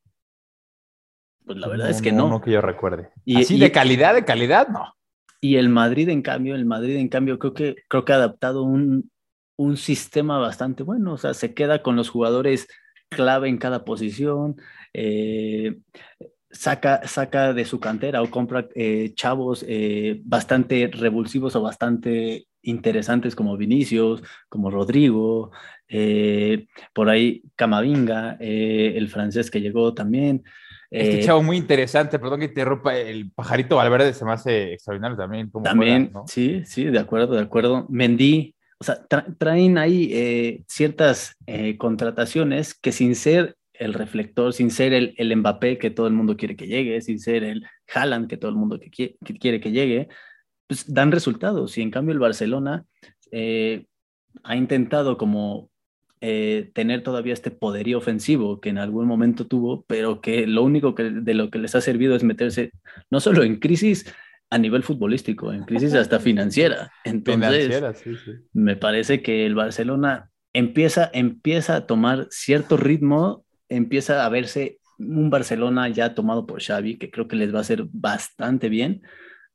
Pues 1.46 1.58
la 1.58 1.68
verdad 1.68 1.90
es 1.90 2.02
que 2.02 2.12
no. 2.12 2.30
No 2.30 2.42
que 2.42 2.52
yo 2.52 2.62
recuerde. 2.62 3.10
Y, 3.26 3.42
Así 3.42 3.58
de 3.58 3.72
calidad, 3.72 4.14
de 4.14 4.26
calidad, 4.26 4.68
no. 4.68 4.94
Y 5.40 5.58
el 5.58 5.70
Madrid, 5.70 6.10
en 6.10 6.22
cambio, 6.22 6.56
el 6.56 6.66
Madrid, 6.66 6.96
en 6.96 7.10
cambio, 7.10 7.38
creo 7.40 7.54
que, 7.54 7.76
creo 7.90 8.06
que 8.06 8.14
ha 8.14 8.18
adaptado 8.18 8.64
un, 8.64 9.12
un 9.58 9.78
sistema 9.78 10.38
bastante 10.38 10.84
bueno. 10.84 11.14
O 11.14 11.18
sea, 11.18 11.34
se 11.34 11.54
queda 11.54 11.82
con 11.82 11.96
los 11.96 12.10
jugadores 12.10 12.68
clave 13.10 13.50
en 13.50 13.58
cada 13.58 13.86
posición. 13.86 14.58
Eh, 14.94 15.80
saca, 16.54 17.06
saca 17.08 17.54
de 17.54 17.66
su 17.66 17.80
cantera 17.80 18.22
o 18.22 18.30
compra 18.30 18.68
eh, 18.76 19.12
chavos 19.16 19.66
eh, 19.68 20.22
bastante 20.24 20.90
revulsivos 20.94 21.56
o 21.56 21.62
bastante 21.62 22.48
interesantes 22.62 23.36
como 23.36 23.58
Vinicius, 23.58 24.24
como 24.48 24.72
Rodrigo, 24.72 25.52
eh, 25.90 26.68
por 26.94 27.10
ahí 27.10 27.44
Camavinga, 27.56 28.38
el 28.40 29.10
francés 29.10 29.52
que 29.52 29.60
llegó 29.60 29.94
también. 29.94 30.44
Este 30.90 31.22
chavo 31.22 31.42
muy 31.42 31.58
interesante, 31.58 32.20
perdón 32.20 32.40
que 32.40 32.46
interrumpa, 32.46 32.96
el 32.96 33.32
pajarito 33.32 33.76
Valverde 33.76 34.14
se 34.14 34.24
me 34.24 34.32
hace 34.32 34.74
extraordinario 34.74 35.18
también. 35.18 35.52
También, 35.52 36.14
sí, 36.28 36.64
sí, 36.66 36.86
de 36.86 37.00
acuerdo, 37.00 37.34
de 37.34 37.42
acuerdo. 37.42 37.88
Mendy, 37.90 38.56
o 38.78 38.84
sea, 38.84 39.04
traen 39.38 39.78
ahí 39.78 40.64
ciertas 40.68 41.36
contrataciones 41.78 42.76
que 42.76 42.92
sin 42.92 43.16
ser 43.16 43.58
el 43.74 43.94
reflector, 43.94 44.54
sin 44.54 44.72
ser 44.72 44.94
el, 44.94 45.14
el, 45.18 45.36
Mbappé 45.36 45.78
que 45.78 45.90
todo 45.90 46.08
el 46.08 46.14
mundo 46.14 46.38
quiere 46.38 46.56
que 46.56 46.68
llegue, 46.68 47.02
sin 47.02 47.20
ser 47.20 47.44
el 47.44 47.66
Haaland 47.94 48.28
que 48.28 48.38
todo 48.38 48.50
el 48.50 48.58
mundo 48.58 48.80
que 48.80 48.90
quiere 48.90 49.60
que, 49.60 49.72
llegue, 49.72 50.10
pues 50.68 50.92
dan 50.94 51.12
resultados. 51.12 51.78
Y 51.78 51.82
en 51.82 51.92
cambio 51.92 52.14
el 52.14 52.20
Barcelona 52.20 52.86
eh, 53.32 53.86
ha 54.44 54.56
intentado 54.56 55.18
como 55.18 55.70
eh, 56.22 56.72
tener 56.74 57.04
todavía 57.04 57.34
este 57.34 57.52
poderío 57.52 57.98
ofensivo 57.98 58.62
que 58.62 58.70
en 58.70 58.78
algún 58.78 59.08
momento 59.08 59.48
tuvo, 59.48 59.84
pero 59.88 60.22
que 60.22 60.48
lo 60.48 60.64
único 60.64 60.96
que, 60.96 61.04
de 61.04 61.34
lo 61.34 61.50
que 61.50 61.60
les 61.60 61.76
ha 61.76 61.82
servido 61.82 62.16
es 62.16 62.24
meterse 62.24 62.72
no 63.10 63.20
solo 63.20 63.44
en 63.44 63.58
crisis 63.58 64.06
a 64.50 64.58
nivel 64.58 64.84
futbolístico, 64.84 65.52
en 65.52 65.64
crisis 65.64 65.94
hasta 65.96 66.20
financiera. 66.20 66.92
Entonces, 67.04 67.84
me 68.54 68.76
parece 68.76 69.22
que 69.22 69.46
el 69.46 69.56
Barcelona 69.56 70.30
empieza, 70.54 71.10
empieza 71.12 71.76
a 71.76 71.86
tomar 71.88 72.28
cierto 72.30 72.78
ritmo 72.78 73.43
empieza 73.76 74.26
a 74.26 74.30
verse 74.30 74.80
un 75.00 75.30
Barcelona 75.30 75.90
ya 75.90 76.14
tomado 76.14 76.46
por 76.46 76.62
Xavi, 76.62 76.98
que 76.98 77.10
creo 77.10 77.28
que 77.28 77.36
les 77.36 77.54
va 77.54 77.60
a 77.60 77.62
hacer 77.62 77.86
bastante 77.92 78.70
bien, 78.70 79.02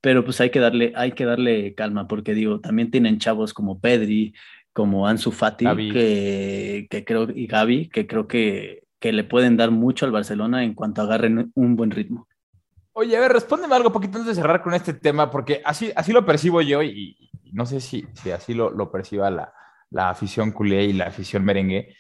pero 0.01 0.25
pues 0.25 0.41
hay 0.41 0.51
que 0.51 0.61
darle, 0.61 0.93
hay 0.97 1.13
que 1.13 1.25
darle 1.25 1.75
calma, 1.75 2.07
porque 2.07 2.35
digo, 2.35 2.61
también 2.61 2.91
tienen 2.91 3.19
chavos 3.19 3.55
como 3.55 3.81
Pedri, 3.81 4.35
como 4.73 5.07
Ansu 5.09 5.33
Fati, 5.33 5.65
que, 5.91 6.87
que, 6.91 7.05
creo, 7.05 7.29
y 7.35 7.47
Gaby, 7.47 7.89
que 7.89 8.07
creo 8.07 8.29
que, 8.29 8.85
que 9.01 9.13
le 9.13 9.25
pueden 9.25 9.57
dar 9.57 9.71
mucho 9.71 10.07
al 10.07 10.13
Barcelona 10.13 10.63
en 10.63 10.75
cuanto 10.75 11.03
agarren 11.03 11.51
un 11.55 11.77
buen 11.77 11.91
ritmo. 11.91 12.29
Oye, 12.93 13.17
a 13.17 13.21
ver, 13.21 13.33
respóndeme 13.33 13.75
algo 13.75 13.93
poquito 13.93 14.19
antes 14.19 14.37
de 14.37 14.41
cerrar 14.41 14.63
con 14.63 14.75
este 14.75 14.93
tema, 14.93 15.31
porque 15.31 15.63
así, 15.65 15.93
así 15.97 16.13
lo 16.13 16.25
percibo 16.25 16.61
yo 16.63 16.83
y, 16.83 17.31
no 17.53 17.65
sé 17.65 17.81
si, 17.81 18.07
si 18.13 18.31
así 18.31 18.55
lo, 18.55 18.71
lo 18.71 18.91
perciba 18.91 19.31
la, 19.31 19.53
la 19.91 20.11
afición 20.11 20.53
culé 20.53 20.85
y 20.85 20.93
la 20.93 21.07
afición 21.07 21.45
merengue 21.45 21.97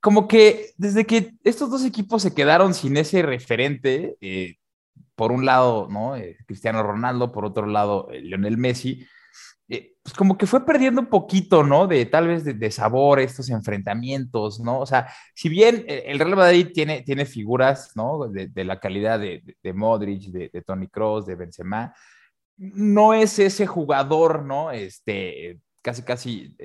como 0.00 0.28
que 0.28 0.72
desde 0.76 1.06
que 1.06 1.34
estos 1.44 1.70
dos 1.70 1.84
equipos 1.84 2.22
se 2.22 2.34
quedaron 2.34 2.74
sin 2.74 2.96
ese 2.96 3.22
referente, 3.22 4.16
eh, 4.20 4.56
por 5.16 5.32
un 5.32 5.44
lado, 5.44 5.88
¿no? 5.90 6.16
Eh, 6.16 6.36
Cristiano 6.46 6.82
Ronaldo, 6.82 7.32
por 7.32 7.44
otro 7.44 7.66
lado, 7.66 8.08
eh, 8.12 8.20
Lionel 8.20 8.56
Messi, 8.56 9.06
pues 10.02 10.14
como 10.16 10.38
que 10.38 10.46
fue 10.46 10.64
perdiendo 10.64 11.02
un 11.02 11.08
poquito, 11.08 11.62
¿no? 11.62 11.86
De 11.86 12.06
tal 12.06 12.28
vez 12.28 12.44
de, 12.44 12.70
sabor 12.70 13.20
estos 13.20 13.50
enfrentamientos, 13.50 14.60
¿no? 14.60 14.80
O 14.80 14.86
sea, 14.86 15.12
si 15.34 15.50
bien 15.50 15.84
el 15.86 16.18
Real 16.18 16.36
Madrid 16.36 16.68
tiene, 16.72 17.02
tiene 17.02 17.26
figuras, 17.26 17.92
¿no? 17.94 18.28
De, 18.28 18.64
la 18.64 18.80
calidad 18.80 19.20
de, 19.20 19.72
Modric, 19.74 20.30
de, 20.30 20.62
Tony 20.62 20.88
Cross, 20.88 21.26
de 21.26 21.34
Benzema, 21.34 21.94
no 22.56 23.12
es 23.12 23.38
ese 23.38 23.66
jugador, 23.66 24.44
¿no? 24.44 24.70
Este, 24.70 25.60
casi, 25.82 26.02
casi, 26.02 26.56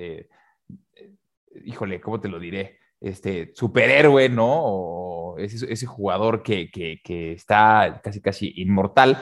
híjole, 1.66 2.00
¿cómo 2.00 2.20
te 2.20 2.28
lo 2.28 2.38
diré? 2.38 2.78
Este 3.04 3.52
superhéroe, 3.54 4.28
¿no? 4.28 4.48
O 4.48 5.38
ese, 5.38 5.70
ese 5.70 5.86
jugador 5.86 6.42
que, 6.42 6.70
que, 6.70 7.32
está 7.32 8.00
casi, 8.02 8.20
casi 8.20 8.52
inmortal, 8.56 9.18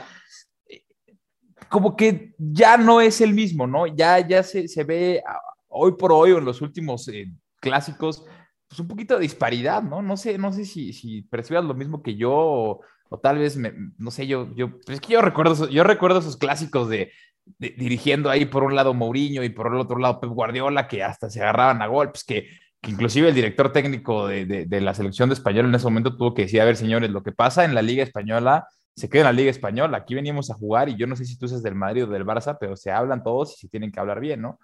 como 1.68 1.96
que 1.96 2.34
ya 2.38 2.76
no 2.76 3.00
es 3.00 3.20
el 3.20 3.34
mismo, 3.34 3.66
¿no? 3.66 3.86
Ya, 3.86 4.26
ya 4.26 4.42
se, 4.42 4.68
se 4.68 4.84
ve 4.84 5.22
hoy 5.68 5.92
por 5.92 6.12
hoy 6.12 6.32
o 6.32 6.38
en 6.38 6.44
los 6.44 6.60
últimos 6.60 7.08
eh, 7.08 7.32
clásicos, 7.60 8.24
pues 8.68 8.78
un 8.78 8.88
poquito 8.88 9.14
de 9.14 9.22
disparidad, 9.22 9.82
¿no? 9.82 10.00
No 10.00 10.16
sé, 10.16 10.38
no 10.38 10.52
sé 10.52 10.64
si, 10.64 10.92
si 10.92 11.22
percibas 11.22 11.64
lo 11.64 11.74
mismo 11.74 12.02
que 12.02 12.16
yo 12.16 12.32
o, 12.32 12.80
tal 13.20 13.38
vez, 13.38 13.56
me, 13.56 13.72
no 13.98 14.10
sé, 14.10 14.26
yo, 14.26 14.54
yo, 14.54 14.70
es 14.86 15.00
que 15.00 15.14
yo 15.14 15.22
recuerdo, 15.22 15.68
yo 15.68 15.84
recuerdo 15.84 16.20
esos 16.20 16.36
clásicos 16.36 16.88
de, 16.88 17.10
dirigiendo 17.58 18.30
ahí 18.30 18.44
por 18.44 18.62
un 18.62 18.74
lado 18.74 18.94
Mourinho 18.94 19.42
y 19.42 19.48
por 19.48 19.66
el 19.66 19.80
otro 19.80 19.98
lado 19.98 20.20
Pep 20.20 20.30
Guardiola, 20.30 20.88
que 20.88 21.02
hasta 21.02 21.28
se 21.28 21.40
agarraban 21.40 21.82
a 21.82 21.88
golpes, 21.88 22.24
que 22.24 22.48
que 22.82 22.90
inclusive 22.90 23.28
el 23.28 23.34
director 23.34 23.72
técnico 23.72 24.26
de, 24.26 24.66
la 24.80 24.92
selección 24.92 25.28
de 25.28 25.34
español 25.34 25.66
en 25.66 25.74
ese 25.74 25.84
momento 25.84 26.16
tuvo 26.16 26.34
que 26.34 26.42
decir, 26.42 26.60
a 26.60 26.64
ver, 26.64 26.76
señores, 26.76 27.10
lo 27.10 27.22
que 27.22 27.30
pasa 27.30 27.64
en 27.64 27.74
la 27.74 27.82
Liga 27.82 28.02
Española 28.02 28.66
se 28.96 29.08
queda 29.08 29.22
en 29.22 29.26
la 29.26 29.32
Liga 29.32 29.50
Española. 29.50 29.98
Aquí 29.98 30.14
venimos 30.14 30.50
a 30.50 30.54
jugar 30.54 30.88
y 30.88 30.96
yo 30.96 31.06
no 31.06 31.16
sé 31.16 31.24
si 31.24 31.38
tú 31.38 31.46
eres 31.46 31.62
del 31.62 31.76
Madrid 31.76 32.04
o 32.04 32.08
del 32.08 32.26
Barça, 32.26 32.58
pero 32.60 32.76
se 32.76 32.90
hablan 32.90 33.22
todos 33.22 33.54
y 33.54 33.60
se 33.60 33.68
tienen 33.68 33.92
que 33.92 34.00
hablar 34.00 34.20
bien, 34.20 34.42
¿no? 34.42 34.58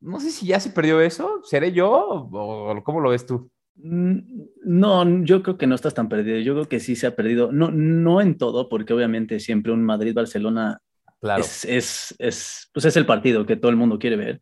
No 0.00 0.20
sé 0.20 0.30
si 0.30 0.46
ya 0.46 0.60
se 0.60 0.70
perdió 0.70 1.00
eso, 1.00 1.40
¿seré 1.42 1.72
yo 1.72 1.90
o 2.30 2.82
cómo 2.84 3.00
lo 3.00 3.10
ves 3.10 3.26
tú? 3.26 3.50
Mm, 3.76 4.18
no, 4.64 5.24
yo 5.24 5.42
creo 5.42 5.58
que 5.58 5.66
no 5.66 5.74
estás 5.74 5.94
tan 5.94 6.08
perdido. 6.08 6.38
Yo 6.38 6.54
creo 6.54 6.68
que 6.68 6.80
sí 6.80 6.96
se 6.96 7.06
ha 7.06 7.16
perdido. 7.16 7.52
No, 7.52 7.70
no 7.70 8.20
en 8.20 8.38
todo, 8.38 8.68
porque 8.68 8.92
obviamente 8.92 9.40
siempre 9.40 9.72
un 9.72 9.84
Madrid-Barcelona 9.84 10.80
claro. 11.20 11.40
es, 11.40 11.64
es, 11.64 12.14
es, 12.18 12.70
pues 12.72 12.86
es 12.86 12.96
el 12.96 13.06
partido 13.06 13.44
que 13.44 13.56
todo 13.56 13.70
el 13.70 13.76
mundo 13.76 13.98
quiere 13.98 14.16
ver. 14.16 14.40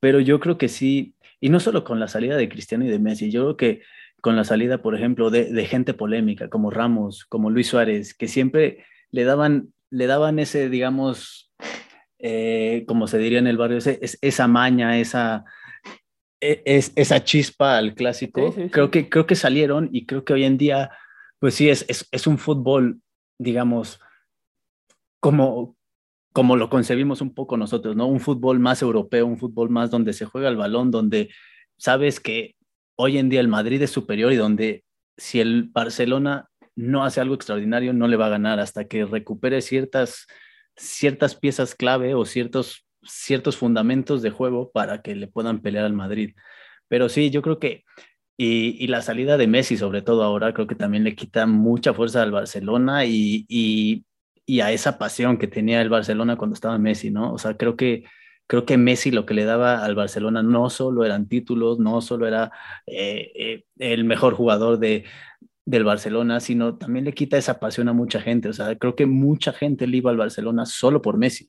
Pero 0.00 0.18
yo 0.18 0.40
creo 0.40 0.56
que 0.56 0.68
sí, 0.68 1.14
y 1.40 1.48
no 1.48 1.60
solo 1.60 1.84
con 1.84 1.98
la 1.98 2.08
salida 2.08 2.36
de 2.36 2.48
Cristiano 2.48 2.84
y 2.84 2.88
de 2.88 2.98
Messi, 2.98 3.30
yo 3.30 3.42
creo 3.42 3.56
que 3.56 3.82
con 4.20 4.36
la 4.36 4.44
salida, 4.44 4.82
por 4.82 4.94
ejemplo, 4.94 5.30
de, 5.30 5.64
gente 5.66 5.94
polémica 5.94 6.50
como 6.50 6.70
Ramos, 6.70 7.24
como 7.24 7.50
Luis 7.50 7.68
Suárez, 7.68 8.14
que 8.14 8.28
siempre 8.28 8.84
le 9.10 9.24
daban, 9.24 9.72
le 9.88 10.06
daban 10.06 10.38
ese, 10.38 10.68
digamos, 10.68 11.50
eh, 12.18 12.84
como 12.86 13.06
se 13.06 13.18
diría 13.18 13.38
en 13.38 13.46
el 13.46 13.56
barrio, 13.56 13.78
esa 13.78 14.48
maña, 14.48 14.98
esa, 14.98 15.44
e, 16.40 16.62
es, 16.66 16.92
esa 16.96 17.24
chispa 17.24 17.78
al 17.78 17.94
clásico. 17.94 18.54
Creo, 18.70 18.90
que, 18.90 19.08
creo 19.08 19.26
que 19.26 19.36
salieron 19.36 19.88
y 19.90 20.04
creo 20.04 20.24
que 20.24 20.34
hoy 20.34 20.44
en 20.44 20.58
día, 20.58 20.90
pues 21.38 21.54
sí, 21.54 21.70
es, 21.70 21.86
es, 21.88 22.06
es 22.12 22.26
un 22.26 22.36
fútbol, 22.36 23.00
digamos, 23.38 24.00
como, 25.18 25.76
como 26.32 26.56
lo 26.56 26.70
concebimos 26.70 27.20
un 27.20 27.34
poco 27.34 27.56
nosotros, 27.56 27.96
¿no? 27.96 28.06
Un 28.06 28.20
fútbol 28.20 28.60
más 28.60 28.82
europeo, 28.82 29.26
un 29.26 29.38
fútbol 29.38 29.70
más 29.70 29.90
donde 29.90 30.12
se 30.12 30.26
juega 30.26 30.48
el 30.48 30.56
balón, 30.56 30.90
donde 30.90 31.30
sabes 31.76 32.20
que 32.20 32.54
hoy 32.96 33.18
en 33.18 33.28
día 33.28 33.40
el 33.40 33.48
Madrid 33.48 33.82
es 33.82 33.90
superior 33.90 34.32
y 34.32 34.36
donde 34.36 34.84
si 35.16 35.40
el 35.40 35.64
Barcelona 35.64 36.48
no 36.76 37.04
hace 37.04 37.20
algo 37.20 37.34
extraordinario, 37.34 37.92
no 37.92 38.08
le 38.08 38.16
va 38.16 38.26
a 38.26 38.30
ganar 38.30 38.60
hasta 38.60 38.86
que 38.86 39.04
recupere 39.04 39.60
ciertas, 39.60 40.26
ciertas 40.76 41.34
piezas 41.34 41.74
clave 41.74 42.14
o 42.14 42.24
ciertos, 42.24 42.86
ciertos 43.02 43.56
fundamentos 43.56 44.22
de 44.22 44.30
juego 44.30 44.70
para 44.72 45.02
que 45.02 45.14
le 45.14 45.26
puedan 45.26 45.60
pelear 45.60 45.84
al 45.84 45.92
Madrid. 45.94 46.34
Pero 46.88 47.08
sí, 47.08 47.30
yo 47.30 47.42
creo 47.42 47.58
que, 47.58 47.84
y, 48.36 48.86
la 48.86 49.02
salida 49.02 49.36
de 49.36 49.46
Messi 49.46 49.76
sobre 49.76 50.02
todo 50.02 50.22
ahora, 50.24 50.54
creo 50.54 50.66
que 50.66 50.74
también 50.74 51.04
le 51.04 51.14
quita 51.14 51.46
mucha 51.46 51.92
fuerza 51.92 52.22
al 52.22 52.32
Barcelona 52.32 53.04
y, 53.04 53.44
y 53.48 54.04
y 54.50 54.62
a 54.62 54.72
esa 54.72 54.98
pasión 54.98 55.38
que 55.38 55.46
tenía 55.46 55.80
el 55.80 55.90
Barcelona 55.90 56.34
cuando 56.34 56.54
estaba 56.54 56.76
Messi, 56.76 57.12
¿no? 57.12 57.32
O 57.32 57.38
sea, 57.38 57.56
creo 57.56 57.76
que, 57.76 58.02
creo 58.48 58.66
que 58.66 58.76
Messi 58.76 59.12
lo 59.12 59.24
que 59.24 59.32
le 59.32 59.44
daba 59.44 59.84
al 59.84 59.94
Barcelona 59.94 60.42
no 60.42 60.70
solo 60.70 61.04
eran 61.04 61.28
títulos, 61.28 61.78
no 61.78 62.00
solo 62.00 62.26
era 62.26 62.50
eh, 62.84 63.30
eh, 63.36 63.64
el 63.78 64.02
mejor 64.02 64.34
jugador 64.34 64.80
de, 64.80 65.04
del 65.64 65.84
Barcelona, 65.84 66.40
sino 66.40 66.76
también 66.76 67.04
le 67.04 67.12
quita 67.14 67.38
esa 67.38 67.60
pasión 67.60 67.88
a 67.88 67.92
mucha 67.92 68.20
gente. 68.20 68.48
O 68.48 68.52
sea, 68.52 68.74
creo 68.74 68.96
que 68.96 69.06
mucha 69.06 69.52
gente 69.52 69.86
le 69.86 69.98
iba 69.98 70.10
al 70.10 70.16
Barcelona 70.16 70.66
solo 70.66 71.00
por 71.00 71.16
Messi. 71.16 71.48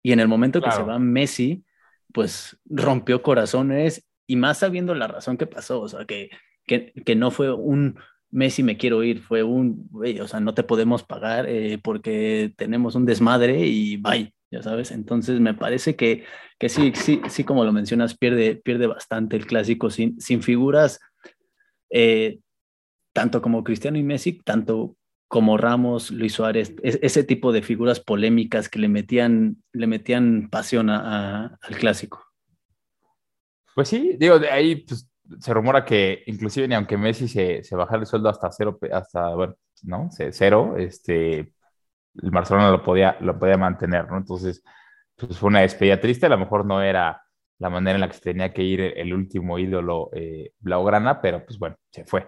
Y 0.00 0.12
en 0.12 0.20
el 0.20 0.28
momento 0.28 0.62
que 0.62 0.70
se 0.70 0.84
va 0.84 1.00
Messi, 1.00 1.64
pues 2.12 2.56
rompió 2.66 3.20
corazones 3.20 4.06
y 4.28 4.36
más 4.36 4.58
sabiendo 4.58 4.94
la 4.94 5.08
razón 5.08 5.36
que 5.36 5.48
pasó, 5.48 5.80
o 5.80 5.88
sea, 5.88 6.04
que, 6.04 6.30
que, 6.66 6.92
que 7.04 7.16
no 7.16 7.32
fue 7.32 7.52
un, 7.52 7.98
Messi 8.32 8.62
me 8.62 8.78
quiero 8.78 9.04
ir, 9.04 9.20
fue 9.20 9.42
un, 9.42 9.88
o 9.92 10.26
sea, 10.26 10.40
no 10.40 10.54
te 10.54 10.62
podemos 10.62 11.04
pagar 11.04 11.46
eh, 11.48 11.78
porque 11.82 12.52
tenemos 12.56 12.94
un 12.94 13.04
desmadre 13.04 13.66
y 13.66 13.98
bye, 13.98 14.34
ya 14.50 14.62
sabes. 14.62 14.90
Entonces 14.90 15.38
me 15.38 15.54
parece 15.54 15.96
que, 15.96 16.24
que 16.58 16.70
sí, 16.70 16.92
sí, 16.94 17.20
sí, 17.28 17.44
como 17.44 17.64
lo 17.64 17.72
mencionas, 17.72 18.16
pierde, 18.16 18.56
pierde 18.56 18.86
bastante 18.86 19.36
el 19.36 19.46
clásico 19.46 19.90
sin, 19.90 20.18
sin 20.18 20.42
figuras, 20.42 20.98
eh, 21.90 22.40
tanto 23.12 23.42
como 23.42 23.62
Cristiano 23.62 23.98
y 23.98 24.02
Messi, 24.02 24.40
tanto 24.42 24.96
como 25.28 25.58
Ramos, 25.58 26.10
Luis 26.10 26.32
Suárez, 26.32 26.74
ese 26.82 27.24
tipo 27.24 27.52
de 27.52 27.62
figuras 27.62 28.00
polémicas 28.00 28.68
que 28.68 28.78
le 28.78 28.88
metían, 28.88 29.62
le 29.72 29.86
metían 29.86 30.48
pasión 30.50 30.88
al 30.90 31.58
clásico. 31.78 32.26
Pues 33.74 33.88
sí, 33.88 34.16
digo, 34.18 34.38
de 34.38 34.50
ahí 34.50 34.76
pues, 34.76 35.08
se 35.40 35.54
rumora 35.54 35.84
que 35.84 36.22
inclusive 36.26 36.68
ni 36.68 36.74
aunque 36.74 36.96
Messi 36.96 37.28
se, 37.28 37.62
se 37.64 37.76
bajara 37.76 38.00
el 38.00 38.06
sueldo 38.06 38.28
hasta 38.28 38.50
cero, 38.50 38.78
hasta, 38.92 39.34
bueno, 39.34 39.54
¿no? 39.82 40.08
Cero, 40.10 40.76
este, 40.78 41.38
el 41.40 42.30
Barcelona 42.30 42.70
lo 42.70 42.82
podía, 42.82 43.16
lo 43.20 43.38
podía 43.38 43.56
mantener, 43.56 44.08
¿no? 44.10 44.18
Entonces, 44.18 44.62
pues 45.16 45.38
fue 45.38 45.48
una 45.48 45.60
despedida 45.60 46.00
triste, 46.00 46.26
a 46.26 46.30
lo 46.30 46.38
mejor 46.38 46.64
no 46.64 46.82
era 46.82 47.22
la 47.58 47.70
manera 47.70 47.96
en 47.96 48.00
la 48.00 48.08
que 48.08 48.14
se 48.14 48.20
tenía 48.20 48.52
que 48.52 48.62
ir 48.62 48.80
el 48.80 49.14
último 49.14 49.58
ídolo 49.58 50.10
eh, 50.12 50.52
blaugrana, 50.58 51.20
pero 51.20 51.44
pues 51.44 51.58
bueno, 51.58 51.76
se 51.90 52.04
fue. 52.04 52.26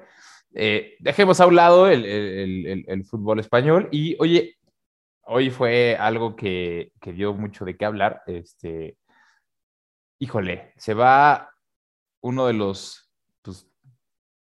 Eh, 0.55 0.97
dejemos 1.01 1.41
a 1.41 1.47
un 1.47 1.57
lado 1.57 1.89
el, 1.89 2.05
el, 2.05 2.85
el, 2.87 3.05
fútbol 3.05 3.41
español 3.41 3.89
y 3.91 4.17
oye, 4.21 4.57
hoy 5.23 5.51
fue 5.51 5.97
algo 5.99 6.37
que, 6.37 6.93
que, 7.01 7.13
dio 7.13 7.35
mucho 7.35 7.65
de 7.65 7.77
qué 7.77 7.85
hablar. 7.85 8.23
Este, 8.27 8.97
híjole, 10.21 10.73
se 10.77 10.95
va 10.95 11.54
uno 12.25 12.47
de 12.47 12.55
los 12.55 13.11
pues, 13.43 13.69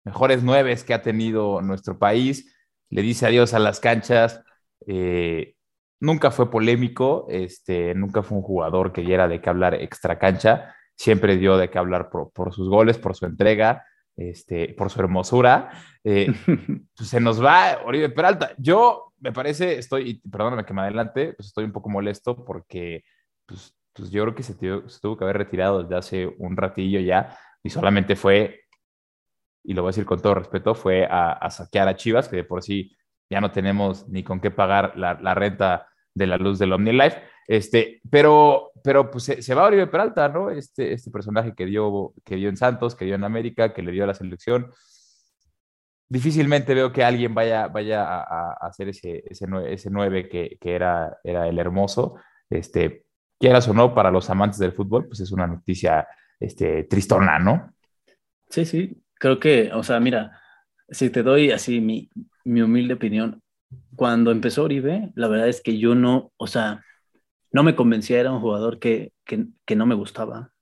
mejores 0.03 0.43
nueves 0.43 0.83
que 0.83 0.95
ha 0.95 1.03
tenido 1.03 1.61
nuestro 1.61 1.99
país, 1.99 2.57
le 2.89 3.03
dice 3.03 3.27
adiós 3.27 3.53
a 3.53 3.59
las 3.59 3.81
canchas. 3.81 4.43
Eh, 4.87 5.57
nunca 6.01 6.31
fue 6.31 6.51
polémico, 6.51 7.27
este, 7.29 7.95
nunca 7.95 8.23
fue 8.23 8.39
un 8.39 8.43
jugador 8.43 8.93
que 8.93 9.03
diera 9.03 9.29
de 9.29 9.43
qué 9.43 9.51
hablar 9.51 9.75
extra 9.75 10.19
cancha, 10.19 10.75
siempre 10.97 11.37
dio 11.37 11.59
de 11.59 11.69
qué 11.69 11.79
hablar 11.79 12.09
por, 12.09 12.33
por 12.33 12.55
sus 12.55 12.71
goles, 12.71 12.97
por 12.97 13.15
su 13.15 13.27
entrega, 13.27 13.85
este, 14.17 14.73
por 14.73 14.89
su 14.91 15.01
hermosura. 15.01 15.71
Eh, 16.03 16.29
pues 16.97 17.11
se 17.11 17.21
nos 17.21 17.45
va 17.45 17.83
Oribe 17.85 18.09
Peralta. 18.09 18.55
Yo 18.57 19.13
me 19.21 19.33
parece, 19.33 19.79
estoy, 19.79 20.23
perdóname 20.31 20.65
que 20.65 20.73
me 20.73 20.81
adelante, 20.81 21.35
pues 21.35 21.49
estoy 21.49 21.65
un 21.65 21.73
poco 21.73 21.91
molesto 21.91 22.43
porque 22.43 23.05
pues, 23.45 23.77
pues 23.93 24.11
yo 24.11 24.23
creo 24.23 24.35
que 24.35 24.43
se, 24.43 24.55
se, 24.55 25.01
tuvo 25.01 25.19
que 25.19 25.25
haber 25.25 25.37
retirado 25.37 25.83
desde 25.83 25.97
hace 25.97 26.35
un 26.39 26.57
ratillo 26.57 27.01
ya 27.01 27.37
y 27.67 27.71
solamente 27.71 28.15
fue, 28.15 28.61
y 29.65 29.75
lo 29.75 29.83
voy 29.83 29.89
a 29.89 29.91
decir 29.91 30.05
con 30.05 30.23
todo 30.23 30.37
respeto, 30.37 30.77
fue 30.77 31.05
a, 31.11 31.51
saquear 31.51 31.89
a 31.89 31.97
Chivas, 31.97 32.29
que 32.29 32.37
de 32.37 32.45
por 32.45 32.63
sí 32.63 32.97
ya 33.29 33.41
no 33.41 33.51
tenemos 33.51 34.09
ni 34.09 34.23
con 34.23 34.41
qué 34.41 34.53
pagar 34.53 34.97
la, 34.97 35.35
renta 35.35 35.89
de 36.15 36.29
la 36.29 36.37
luz 36.37 36.61
del 36.61 36.73
OmniLife. 36.73 37.21
Este, 37.49 38.01
pero, 38.09 38.71
pero 38.85 39.11
pues 39.11 39.25
se, 39.25 39.55
va 39.55 39.63
a 39.63 39.67
Oribe 39.67 39.89
Peralta, 39.89 40.29
¿no? 40.29 40.51
Este, 40.51 40.93
este 40.93 41.11
personaje 41.11 41.55
que 41.57 41.67
dio, 41.67 42.15
que 42.25 42.37
dio 42.37 42.49
en 42.49 42.57
Santos, 42.57 42.95
que 42.95 43.05
dio 43.05 43.17
en 43.17 43.25
América, 43.25 43.75
que 43.75 43.83
le 43.83 43.91
dio 43.91 44.05
a 44.05 44.07
la 44.07 44.15
selección. 44.15 44.71
Difícilmente 46.09 46.73
veo 46.73 46.93
que 46.93 47.03
alguien 47.03 47.35
vaya, 47.35 47.67
vaya 47.67 48.05
a, 48.05 48.53
hacer 48.61 48.91
ese, 48.91 49.25
ese, 49.27 49.47
ese 49.67 49.91
9 49.91 50.29
que, 50.29 50.57
que, 50.61 50.73
era, 50.73 51.19
era 51.25 51.49
el 51.49 51.59
hermoso. 51.59 52.15
Este, 52.49 53.07
quieras 53.41 53.67
o 53.67 53.75
no, 53.75 53.93
para 53.93 54.13
los 54.13 54.31
amantes 54.31 54.61
del 54.61 54.71
fútbol, 54.71 55.09
pues 55.09 55.19
es 55.19 55.33
una 55.33 55.49
noticia 55.49 56.07
este, 56.41 56.85
tristona, 56.85 57.39
¿no? 57.39 57.75
Sí, 58.49 58.65
sí, 58.65 59.03
creo 59.15 59.41
que, 59.41 59.73
o 59.73 59.83
sea, 59.83 60.01
mira, 60.01 60.41
si 60.89 61.11
te 61.11 61.23
doy 61.23 61.51
así 61.51 61.81
mi, 61.81 62.11
mi 62.45 62.63
humilde 62.63 62.95
opinión, 62.95 63.43
cuando 63.97 64.31
empezó 64.31 64.65
Oribe, 64.65 65.11
la 65.15 65.29
verdad 65.29 65.49
es 65.49 65.61
que 65.61 65.79
yo 65.79 65.95
no, 65.95 66.33
o 66.37 66.47
sea, 66.47 66.85
no 67.53 67.63
me 67.63 67.75
convencía, 67.75 68.21
era 68.21 68.33
un 68.33 68.41
jugador 68.41 68.79
que, 68.79 69.13
que, 69.25 69.77
no 69.77 69.87
me 69.87 69.95
gustaba. 69.95 70.53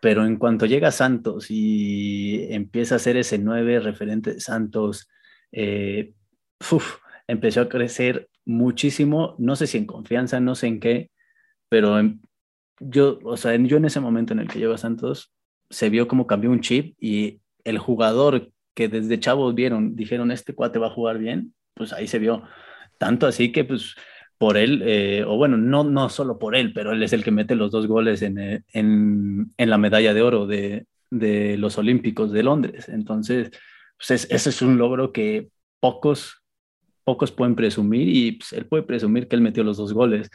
Pero 0.00 0.24
en 0.24 0.36
cuanto 0.36 0.66
llega 0.66 0.92
Santos 0.92 1.46
y 1.50 2.46
empieza 2.52 2.96
a 2.96 3.00
ser 3.00 3.16
ese 3.16 3.38
nueve 3.38 3.80
referente 3.80 4.34
de 4.34 4.40
Santos, 4.40 5.08
eh, 5.52 6.14
empezó 7.26 7.62
a 7.62 7.68
crecer 7.68 8.28
muchísimo, 8.44 9.34
no 9.38 9.56
sé 9.56 9.66
si 9.66 9.78
en 9.78 9.86
confianza, 9.86 10.38
no 10.38 10.54
sé 10.54 10.68
en 10.68 10.80
qué, 10.80 11.10
pero 11.68 11.98
yo, 12.80 13.18
o 13.24 13.36
sea, 13.36 13.56
yo 13.56 13.76
en 13.76 13.84
ese 13.84 14.00
momento 14.00 14.32
en 14.32 14.40
el 14.40 14.48
que 14.48 14.58
llegó 14.58 14.74
a 14.74 14.78
Santos, 14.78 15.32
se 15.70 15.90
vio 15.90 16.08
como 16.08 16.26
cambió 16.26 16.50
un 16.50 16.60
chip 16.60 16.96
y 17.00 17.40
el 17.64 17.78
jugador 17.78 18.50
que 18.74 18.88
desde 18.88 19.18
chavos 19.18 19.54
vieron, 19.54 19.96
dijeron, 19.96 20.30
este 20.30 20.54
cuate 20.54 20.78
va 20.78 20.88
a 20.88 20.94
jugar 20.94 21.18
bien, 21.18 21.54
pues 21.74 21.92
ahí 21.92 22.06
se 22.06 22.18
vio. 22.18 22.42
Tanto 22.98 23.26
así 23.26 23.52
que 23.52 23.64
pues 23.64 23.94
por 24.38 24.56
él, 24.56 24.82
eh, 24.84 25.24
o 25.26 25.36
bueno, 25.36 25.56
no, 25.56 25.84
no 25.84 26.08
solo 26.08 26.38
por 26.38 26.54
él, 26.54 26.72
pero 26.74 26.92
él 26.92 27.02
es 27.02 27.12
el 27.12 27.24
que 27.24 27.30
mete 27.30 27.54
los 27.54 27.70
dos 27.70 27.86
goles 27.86 28.22
en, 28.22 28.38
eh, 28.38 28.62
en, 28.72 29.52
en 29.56 29.70
la 29.70 29.78
medalla 29.78 30.12
de 30.12 30.22
oro 30.22 30.46
de, 30.46 30.86
de, 31.10 31.56
los 31.56 31.78
Olímpicos 31.78 32.32
de 32.32 32.42
Londres. 32.42 32.88
Entonces, 32.88 33.50
pues 33.96 34.26
ese 34.30 34.50
es 34.50 34.62
un 34.62 34.76
logro 34.76 35.12
que 35.12 35.48
pocos, 35.80 36.42
pocos 37.04 37.32
pueden 37.32 37.56
presumir 37.56 38.08
y 38.08 38.32
pues, 38.32 38.52
él 38.52 38.66
puede 38.66 38.82
presumir 38.82 39.26
que 39.26 39.36
él 39.36 39.42
metió 39.42 39.64
los 39.64 39.78
dos 39.78 39.94
goles. 39.94 40.30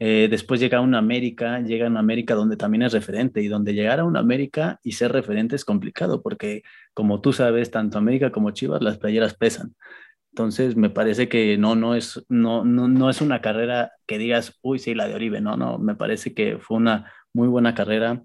Eh, 0.00 0.28
después 0.30 0.60
llega 0.60 0.78
a 0.78 0.80
una 0.80 0.98
América, 0.98 1.60
llega 1.60 1.86
a 1.86 1.90
una 1.90 2.00
América 2.00 2.34
donde 2.34 2.56
también 2.56 2.82
es 2.82 2.92
referente 2.92 3.42
y 3.42 3.48
donde 3.48 3.74
llegar 3.74 3.98
a 4.00 4.04
una 4.04 4.20
América 4.20 4.78
y 4.84 4.92
ser 4.92 5.12
referente 5.12 5.56
es 5.56 5.64
complicado 5.64 6.22
porque 6.22 6.62
como 6.94 7.20
tú 7.20 7.32
sabes, 7.32 7.70
tanto 7.70 7.98
América 7.98 8.30
como 8.30 8.52
Chivas, 8.52 8.82
las 8.82 8.98
playeras 8.98 9.34
pesan. 9.34 9.74
Entonces, 10.32 10.76
me 10.76 10.90
parece 10.90 11.28
que 11.28 11.58
no, 11.58 11.74
no, 11.74 11.94
es, 11.94 12.24
no, 12.28 12.64
no, 12.64 12.86
no 12.86 13.10
es 13.10 13.20
una 13.20 13.40
carrera 13.40 13.92
que 14.06 14.18
digas, 14.18 14.58
uy, 14.62 14.78
sí, 14.78 14.94
la 14.94 15.08
de 15.08 15.14
Oribe, 15.14 15.40
no, 15.40 15.56
no, 15.56 15.78
me 15.78 15.96
parece 15.96 16.34
que 16.34 16.58
fue 16.58 16.76
una 16.76 17.12
muy 17.32 17.48
buena 17.48 17.74
carrera. 17.74 18.22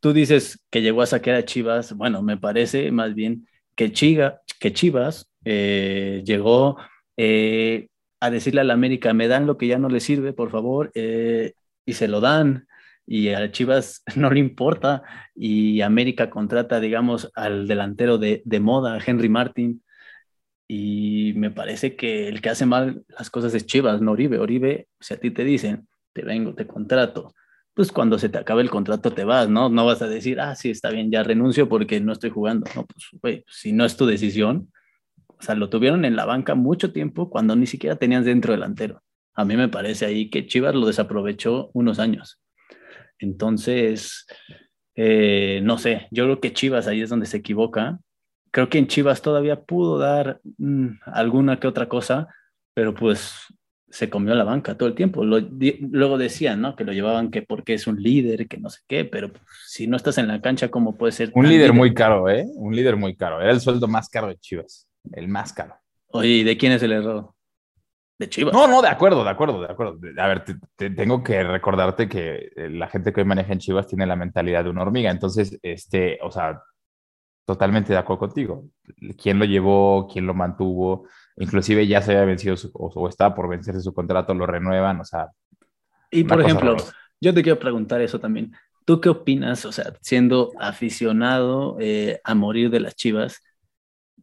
Tú 0.00 0.12
dices 0.12 0.64
que 0.70 0.82
llegó 0.82 1.02
a 1.02 1.06
saquear 1.06 1.36
a 1.36 1.44
Chivas, 1.44 1.94
bueno, 1.94 2.22
me 2.22 2.36
parece 2.36 2.92
más 2.92 3.14
bien 3.14 3.48
que, 3.74 3.92
Chiga, 3.92 4.40
que 4.60 4.72
Chivas 4.72 5.30
eh, 5.44 6.22
llegó 6.24 6.76
eh, 7.16 7.88
a 8.20 8.30
decirle 8.30 8.60
a 8.60 8.64
la 8.64 8.74
América, 8.74 9.14
me 9.14 9.28
dan 9.28 9.46
lo 9.46 9.56
que 9.58 9.66
ya 9.66 9.78
no 9.78 9.88
le 9.88 10.00
sirve, 10.00 10.32
por 10.32 10.50
favor, 10.50 10.90
eh, 10.94 11.54
y 11.86 11.94
se 11.94 12.08
lo 12.08 12.20
dan, 12.20 12.66
y 13.06 13.30
a 13.30 13.50
Chivas 13.50 14.02
no 14.16 14.30
le 14.30 14.40
importa, 14.40 15.02
y 15.34 15.80
América 15.82 16.30
contrata, 16.30 16.80
digamos, 16.80 17.30
al 17.34 17.68
delantero 17.68 18.18
de, 18.18 18.42
de 18.44 18.60
moda, 18.60 18.98
Henry 19.04 19.28
Martin, 19.28 19.82
y 20.68 21.32
me 21.36 21.50
parece 21.50 21.96
que 21.96 22.28
el 22.28 22.42
que 22.42 22.50
hace 22.50 22.66
mal 22.66 23.04
las 23.08 23.30
cosas 23.30 23.54
es 23.54 23.64
Chivas, 23.66 24.02
no 24.02 24.12
Oribe. 24.12 24.38
Oribe, 24.38 24.88
si 25.00 25.14
a 25.14 25.16
ti 25.18 25.30
te 25.30 25.42
dicen, 25.42 25.88
te 26.12 26.22
vengo, 26.22 26.54
te 26.54 26.66
contrato, 26.66 27.34
pues 27.72 27.90
cuando 27.92 28.18
se 28.18 28.28
te 28.28 28.38
acabe 28.38 28.60
el 28.62 28.70
contrato 28.70 29.12
te 29.12 29.24
vas, 29.24 29.48
¿no? 29.48 29.68
No 29.70 29.86
vas 29.86 30.02
a 30.02 30.08
decir, 30.08 30.40
ah, 30.40 30.54
sí, 30.56 30.70
está 30.70 30.90
bien, 30.90 31.10
ya 31.10 31.22
renuncio 31.22 31.68
porque 31.68 32.00
no 32.00 32.12
estoy 32.12 32.30
jugando. 32.30 32.66
No, 32.74 32.84
pues, 32.86 33.06
güey, 33.22 33.44
si 33.46 33.72
no 33.72 33.84
es 33.84 33.96
tu 33.96 34.04
decisión, 34.04 34.70
o 35.38 35.42
sea, 35.42 35.54
lo 35.54 35.68
tuvieron 35.68 36.04
en 36.04 36.16
la 36.16 36.24
banca 36.24 36.54
mucho 36.54 36.92
tiempo 36.92 37.30
cuando 37.30 37.56
ni 37.56 37.66
siquiera 37.66 37.96
tenían 37.96 38.24
dentro 38.24 38.52
delantero. 38.52 39.02
A 39.34 39.44
mí 39.44 39.56
me 39.56 39.68
parece 39.68 40.06
ahí 40.06 40.30
que 40.30 40.46
Chivas 40.46 40.74
lo 40.74 40.86
desaprovechó 40.86 41.70
unos 41.74 41.98
años. 41.98 42.40
Entonces, 43.18 44.26
eh, 44.94 45.60
no 45.62 45.78
sé, 45.78 46.08
yo 46.10 46.24
creo 46.24 46.40
que 46.40 46.52
Chivas 46.52 46.86
ahí 46.86 47.02
es 47.02 47.10
donde 47.10 47.26
se 47.26 47.36
equivoca 47.36 48.00
creo 48.50 48.68
que 48.68 48.78
en 48.78 48.86
Chivas 48.86 49.22
todavía 49.22 49.62
pudo 49.62 49.98
dar 49.98 50.40
mm, 50.58 50.88
alguna 51.04 51.60
que 51.60 51.66
otra 51.66 51.88
cosa, 51.88 52.28
pero 52.74 52.94
pues 52.94 53.34
se 53.90 54.10
comió 54.10 54.34
la 54.34 54.44
banca 54.44 54.76
todo 54.76 54.88
el 54.88 54.94
tiempo. 54.94 55.24
luego 55.24 56.18
decían, 56.18 56.60
¿no? 56.60 56.76
Que 56.76 56.84
lo 56.84 56.92
llevaban 56.92 57.30
que 57.30 57.42
porque 57.42 57.74
es 57.74 57.86
un 57.86 58.02
líder, 58.02 58.46
que 58.46 58.58
no 58.58 58.68
sé 58.68 58.80
qué, 58.86 59.04
pero 59.04 59.32
pues, 59.32 59.44
si 59.66 59.86
no 59.86 59.96
estás 59.96 60.18
en 60.18 60.28
la 60.28 60.40
cancha, 60.40 60.70
¿cómo 60.70 60.96
puede 60.96 61.12
ser? 61.12 61.30
Un 61.34 61.48
líder, 61.48 61.72
muy 61.72 61.94
caro, 61.94 62.28
¿eh? 62.28 62.46
Un 62.54 62.74
líder 62.76 62.96
muy 62.96 63.16
caro. 63.16 63.40
Era 63.40 63.50
el 63.50 63.60
sueldo 63.60 63.88
más 63.88 64.08
caro 64.08 64.28
de 64.28 64.36
Chivas, 64.36 64.87
el 65.12 65.28
más 65.28 65.52
caro. 65.52 65.76
Oye, 66.08 66.28
¿y 66.28 66.44
de 66.44 66.56
quién 66.56 66.72
es 66.72 66.82
el 66.82 66.92
error? 66.92 67.32
De 68.18 68.28
Chivas. 68.28 68.52
No, 68.52 68.66
no, 68.66 68.82
de 68.82 68.88
acuerdo, 68.88 69.22
de 69.22 69.30
acuerdo, 69.30 69.60
de 69.60 69.70
acuerdo. 69.70 69.98
A 70.18 70.26
ver, 70.26 70.44
tengo 70.76 71.22
que 71.22 71.42
recordarte 71.44 72.08
que 72.08 72.50
eh, 72.56 72.68
la 72.70 72.88
gente 72.88 73.12
que 73.12 73.20
hoy 73.20 73.26
maneja 73.26 73.52
en 73.52 73.60
Chivas 73.60 73.86
tiene 73.86 74.06
la 74.06 74.16
mentalidad 74.16 74.64
de 74.64 74.70
una 74.70 74.82
hormiga. 74.82 75.10
Entonces, 75.10 75.58
este, 75.62 76.18
o 76.22 76.30
sea, 76.30 76.60
totalmente 77.48 77.92
de 77.92 77.98
acuerdo 77.98 78.20
contigo. 78.20 78.64
¿Quién 79.16 79.38
lo 79.38 79.44
llevó? 79.44 80.08
¿Quién 80.12 80.26
lo 80.26 80.34
mantuvo? 80.34 81.06
Inclusive 81.36 81.86
ya 81.86 82.02
se 82.02 82.12
había 82.12 82.24
vencido 82.24 82.56
o, 82.74 83.08
estaba 83.08 83.34
por 83.34 83.48
vencerse 83.48 83.80
su 83.80 83.94
contrato, 83.94 84.34
lo 84.34 84.46
renuevan, 84.46 85.00
o 85.00 85.04
sea. 85.04 85.28
Y 86.10 86.24
por 86.24 86.40
ejemplo, 86.40 86.76
yo 87.20 87.32
te 87.32 87.42
quiero 87.42 87.58
preguntar 87.58 88.00
eso 88.00 88.18
también. 88.18 88.52
¿Tú 88.84 89.00
qué 89.00 89.08
opinas, 89.08 89.64
o 89.64 89.72
sea, 89.72 89.94
siendo 90.00 90.52
aficionado 90.58 91.76
eh, 91.80 92.20
a 92.24 92.34
morir 92.34 92.70
de 92.70 92.80
las 92.80 92.96
chivas, 92.96 93.42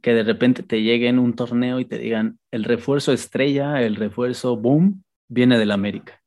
que 0.06 0.14
de 0.14 0.22
repente 0.22 0.62
te 0.62 0.84
lleguen 0.84 1.18
un 1.18 1.34
torneo 1.34 1.80
y 1.80 1.86
te 1.86 1.98
digan 1.98 2.38
el 2.52 2.64
refuerzo 2.64 3.12
estrella, 3.12 3.82
el 3.82 3.96
refuerzo 3.96 4.56
boom, 4.56 5.04
viene 5.28 5.58
del 5.58 5.72
América? 5.72 6.22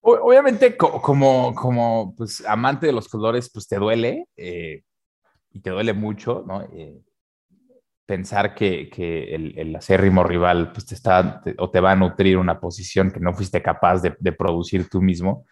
Obviamente, 0.00 0.76
como, 0.76 1.52
como 1.52 2.14
pues, 2.16 2.46
amante 2.46 2.86
de 2.86 2.92
los 2.92 3.08
colores, 3.08 3.50
pues 3.52 3.66
te 3.66 3.74
duele 3.74 4.28
eh, 4.36 4.84
y 5.50 5.58
te 5.58 5.70
duele 5.70 5.94
mucho, 5.94 6.44
¿no? 6.46 6.62
Eh, 6.72 7.02
pensar 8.06 8.54
que, 8.54 8.88
que 8.88 9.34
el, 9.34 9.58
el, 9.58 9.74
acérrimo 9.74 10.22
rival 10.22 10.70
pues, 10.70 10.86
te 10.86 10.94
está 10.94 11.42
o 11.58 11.70
te 11.70 11.80
va 11.80 11.90
a 11.90 11.96
nutrir 11.96 12.38
una 12.38 12.60
posición 12.60 13.10
que 13.10 13.18
no 13.18 13.34
fuiste 13.34 13.60
capaz 13.60 14.00
de, 14.00 14.14
de 14.20 14.30
producir 14.30 14.88
tú 14.88 15.02
mismo. 15.02 15.44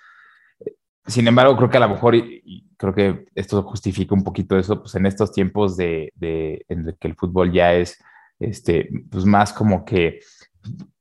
Sin 1.07 1.27
embargo, 1.29 1.57
creo 1.57 1.71
que 1.71 1.77
a 1.77 1.81
lo 1.81 1.88
mejor, 1.90 2.14
y, 2.14 2.67
creo 2.77 2.95
que 2.95 3.27
esto 3.35 3.62
justifica 3.62 4.14
un 4.14 4.25
poquito 4.25 4.59
eso, 4.59 4.81
pues 4.81 4.95
en 4.95 5.07
estos 5.07 5.33
tiempos 5.33 5.77
de, 5.77 6.12
de 6.17 6.64
en 6.69 6.97
que 6.99 7.09
el 7.09 7.14
fútbol 7.14 7.53
ya 7.53 7.75
es 7.75 8.03
este, 8.38 8.88
pues 9.11 9.25
más 9.25 9.53
como 9.53 9.85
que 9.85 10.21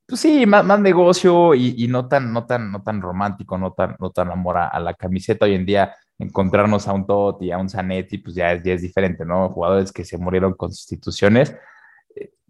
pues 0.06 0.22
sí, 0.22 0.46
más, 0.46 0.66
más 0.66 0.80
negocio 0.80 1.56
y, 1.56 1.88
no, 1.88 2.08
tan, 2.08 2.34
no, 2.34 2.46
tan, 2.46 2.72
no 2.72 2.84
tan 2.84 3.02
romántico, 3.02 3.58
no 3.58 3.72
tan, 3.74 3.96
no 4.00 4.12
tan 4.12 4.30
amor 4.30 4.58
a, 4.58 4.80
la 4.80 4.94
camiseta. 4.94 5.46
Hoy 5.46 5.56
en 5.56 5.66
día, 5.66 5.96
encontrarnos 6.20 6.88
a 6.88 6.94
un 6.94 7.06
Totti, 7.08 7.52
a 7.52 7.58
un 7.58 7.70
Zanetti, 7.70 8.18
pues 8.18 8.36
ya 8.36 8.52
es, 8.52 8.64
ya 8.64 8.74
es 8.74 8.82
diferente, 8.82 9.26
¿no? 9.26 9.50
Jugadores 9.50 9.92
que 9.92 10.04
se 10.06 10.18
murieron 10.18 10.54
con 10.54 10.72
sustituciones. 10.74 11.56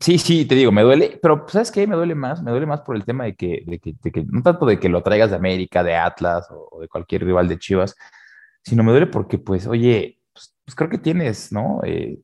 Sí, 0.04 0.18
sí, 0.18 0.44
te 0.46 0.56
digo, 0.56 0.70
me 0.74 0.82
duele, 0.82 1.18
pero 1.22 1.46
¿sabes 1.48 1.72
qué? 1.72 1.88
Me 1.88 1.96
duele 1.96 2.14
más, 2.14 2.44
me 2.44 2.52
duele 2.52 2.66
más 2.66 2.82
por 2.82 2.98
el 2.98 3.06
tema 3.06 3.24
de 3.24 3.36
que, 3.38 3.64
de 3.66 3.80
que, 3.80 3.96
de 4.04 4.12
que 4.12 4.26
no 4.26 4.44
tanto 4.44 4.66
de 4.66 4.78
que 4.78 4.90
lo 4.90 5.02
traigas 5.02 5.30
de 5.30 5.38
América, 5.38 5.82
de 5.82 5.96
Atlas 5.96 6.46
o, 6.52 6.82
de 6.82 6.90
cualquier 6.90 7.24
rival 7.24 7.48
de 7.48 7.58
Chivas, 7.58 7.96
sino 8.66 8.84
me 8.84 8.92
duele 8.92 9.08
porque, 9.08 9.38
pues, 9.38 9.66
oye, 9.66 10.20
pues, 10.34 10.54
pues 10.66 10.76
creo 10.76 10.90
que 10.90 10.98
tienes, 10.98 11.54
¿no? 11.54 11.80
Eh, 11.86 12.20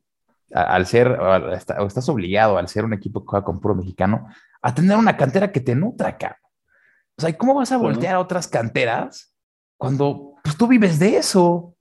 al 0.52 0.84
ser, 0.84 1.08
o 1.08 1.86
estás 1.86 2.08
obligado 2.10 2.58
al 2.58 2.68
ser 2.68 2.84
un 2.84 2.92
equipo 2.92 3.22
que 3.22 3.28
juega 3.28 3.46
con 3.46 3.60
puro 3.60 3.74
mexicano, 3.74 4.28
a 4.60 4.74
tener 4.74 4.98
una 4.98 5.16
cantera 5.16 5.50
que 5.50 5.60
te 5.60 5.74
nutra 5.74 6.10
acá. 6.10 6.38
O 7.16 7.22
sea, 7.22 7.34
¿cómo 7.38 7.54
vas 7.54 7.72
a 7.72 7.78
voltear 7.78 8.16
a 8.16 8.20
otras 8.20 8.46
canteras 8.46 9.34
cuando 9.78 10.34
pues, 10.44 10.54
tú 10.54 10.66
vives 10.66 10.98
de 10.98 11.16
eso? 11.16 11.74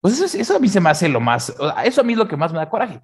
Pues 0.00 0.20
eso, 0.20 0.38
eso 0.38 0.56
a 0.56 0.60
mí 0.60 0.68
se 0.68 0.80
me 0.80 0.90
hace 0.90 1.08
lo 1.08 1.18
más, 1.18 1.52
eso 1.84 2.00
a 2.02 2.04
mí 2.04 2.12
es 2.12 2.18
lo 2.20 2.28
que 2.28 2.36
más 2.36 2.52
me 2.52 2.58
da 2.58 2.70
coraje 2.70 3.02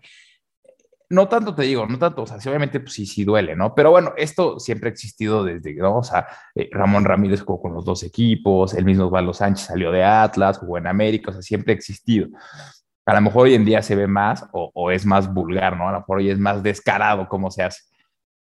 no 1.10 1.28
tanto 1.28 1.54
te 1.54 1.62
digo, 1.62 1.86
no 1.86 1.98
tanto, 1.98 2.22
o 2.22 2.26
sea, 2.26 2.40
sí, 2.40 2.48
obviamente 2.48 2.78
pues 2.78 2.94
sí, 2.94 3.04
sí 3.04 3.24
duele, 3.24 3.56
¿no? 3.56 3.74
Pero 3.74 3.90
bueno, 3.90 4.14
esto 4.16 4.60
siempre 4.60 4.88
ha 4.88 4.92
existido 4.92 5.42
desde, 5.42 5.74
¿no? 5.74 5.98
O 5.98 6.02
sea, 6.04 6.26
eh, 6.54 6.70
Ramón 6.72 7.04
Ramírez 7.04 7.42
jugó 7.42 7.60
con 7.60 7.74
los 7.74 7.84
dos 7.84 8.04
equipos, 8.04 8.74
el 8.74 8.84
mismo 8.84 9.06
Osvaldo 9.06 9.34
Sánchez 9.34 9.66
salió 9.66 9.90
de 9.90 10.04
Atlas, 10.04 10.58
jugó 10.58 10.78
en 10.78 10.86
América, 10.86 11.30
o 11.30 11.32
sea, 11.32 11.42
siempre 11.42 11.72
ha 11.72 11.76
existido. 11.76 12.28
A 13.06 13.14
lo 13.14 13.20
mejor 13.22 13.46
hoy 13.46 13.54
en 13.54 13.64
día 13.64 13.82
se 13.82 13.96
ve 13.96 14.06
más 14.06 14.46
o, 14.52 14.90
es 14.92 15.04
más 15.04 15.32
vulgar, 15.34 15.76
¿no? 15.76 15.88
A 15.88 15.92
lo 15.92 15.98
mejor 15.98 16.18
hoy 16.18 16.30
es 16.30 16.38
más 16.38 16.62
descarado 16.62 17.28
cómo 17.28 17.50
se 17.50 17.64
hace. 17.64 17.82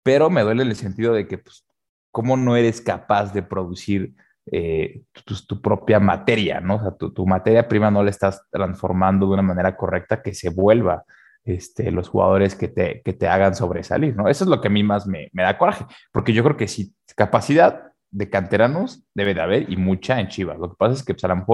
Pero 0.04 0.30
me 0.30 0.44
duele 0.44 0.62
en 0.62 0.70
el 0.70 0.76
sentido 0.76 1.14
de 1.14 1.28
que, 1.28 1.40
pues, 1.40 1.66
¿cómo 2.12 2.38
no 2.38 2.56
eres 2.56 2.82
capaz 2.82 3.34
de 3.34 3.42
producir 3.42 4.14
eh, 4.52 5.02
tu, 5.48 5.60
propia 5.60 6.00
materia, 6.00 6.60
¿no? 6.60 6.76
O 6.76 6.82
sea, 6.82 6.92
tu, 6.92 7.12
tu 7.12 7.26
materia 7.26 7.68
prima 7.68 7.90
no 7.90 8.04
la 8.04 8.12
estás 8.12 8.44
transformando 8.52 9.26
de 9.26 9.34
una 9.34 9.42
manera 9.42 9.76
correcta 9.76 10.22
que 10.22 10.36
se 10.36 10.50
vuelva 10.50 11.04
este, 11.44 11.92
los 11.92 12.10
jugadores 12.10 12.56
que 12.56 12.68
te, 12.68 13.02
que 13.04 13.14
te 13.14 13.28
hagan 13.28 13.56
sobresalir, 13.56 14.16
¿no? 14.16 14.28
Eso 14.28 14.44
es 14.44 14.50
lo 14.50 14.62
que 14.62 14.68
a 14.68 14.72
mí 14.72 14.84
más 14.84 15.08
me, 15.08 15.30
me 15.34 15.44
da 15.44 15.58
coraje, 15.58 15.86
porque 16.12 16.34
yo 16.34 16.44
creo 16.44 16.58
que 16.58 16.68
si 16.68 16.94
capacidad 17.16 17.90
de 18.12 18.30
canteranos 18.30 19.04
debe 19.14 19.34
de 19.34 19.42
haber 19.42 19.72
y 19.72 19.78
mucha 19.78 20.20
en 20.20 20.28
Chivas. 20.28 20.60
Lo 20.60 20.70
que 20.70 20.76
pasa 20.78 20.94
es 20.94 21.04
que 21.04 21.14
pues, 21.14 21.24
a 21.24 21.46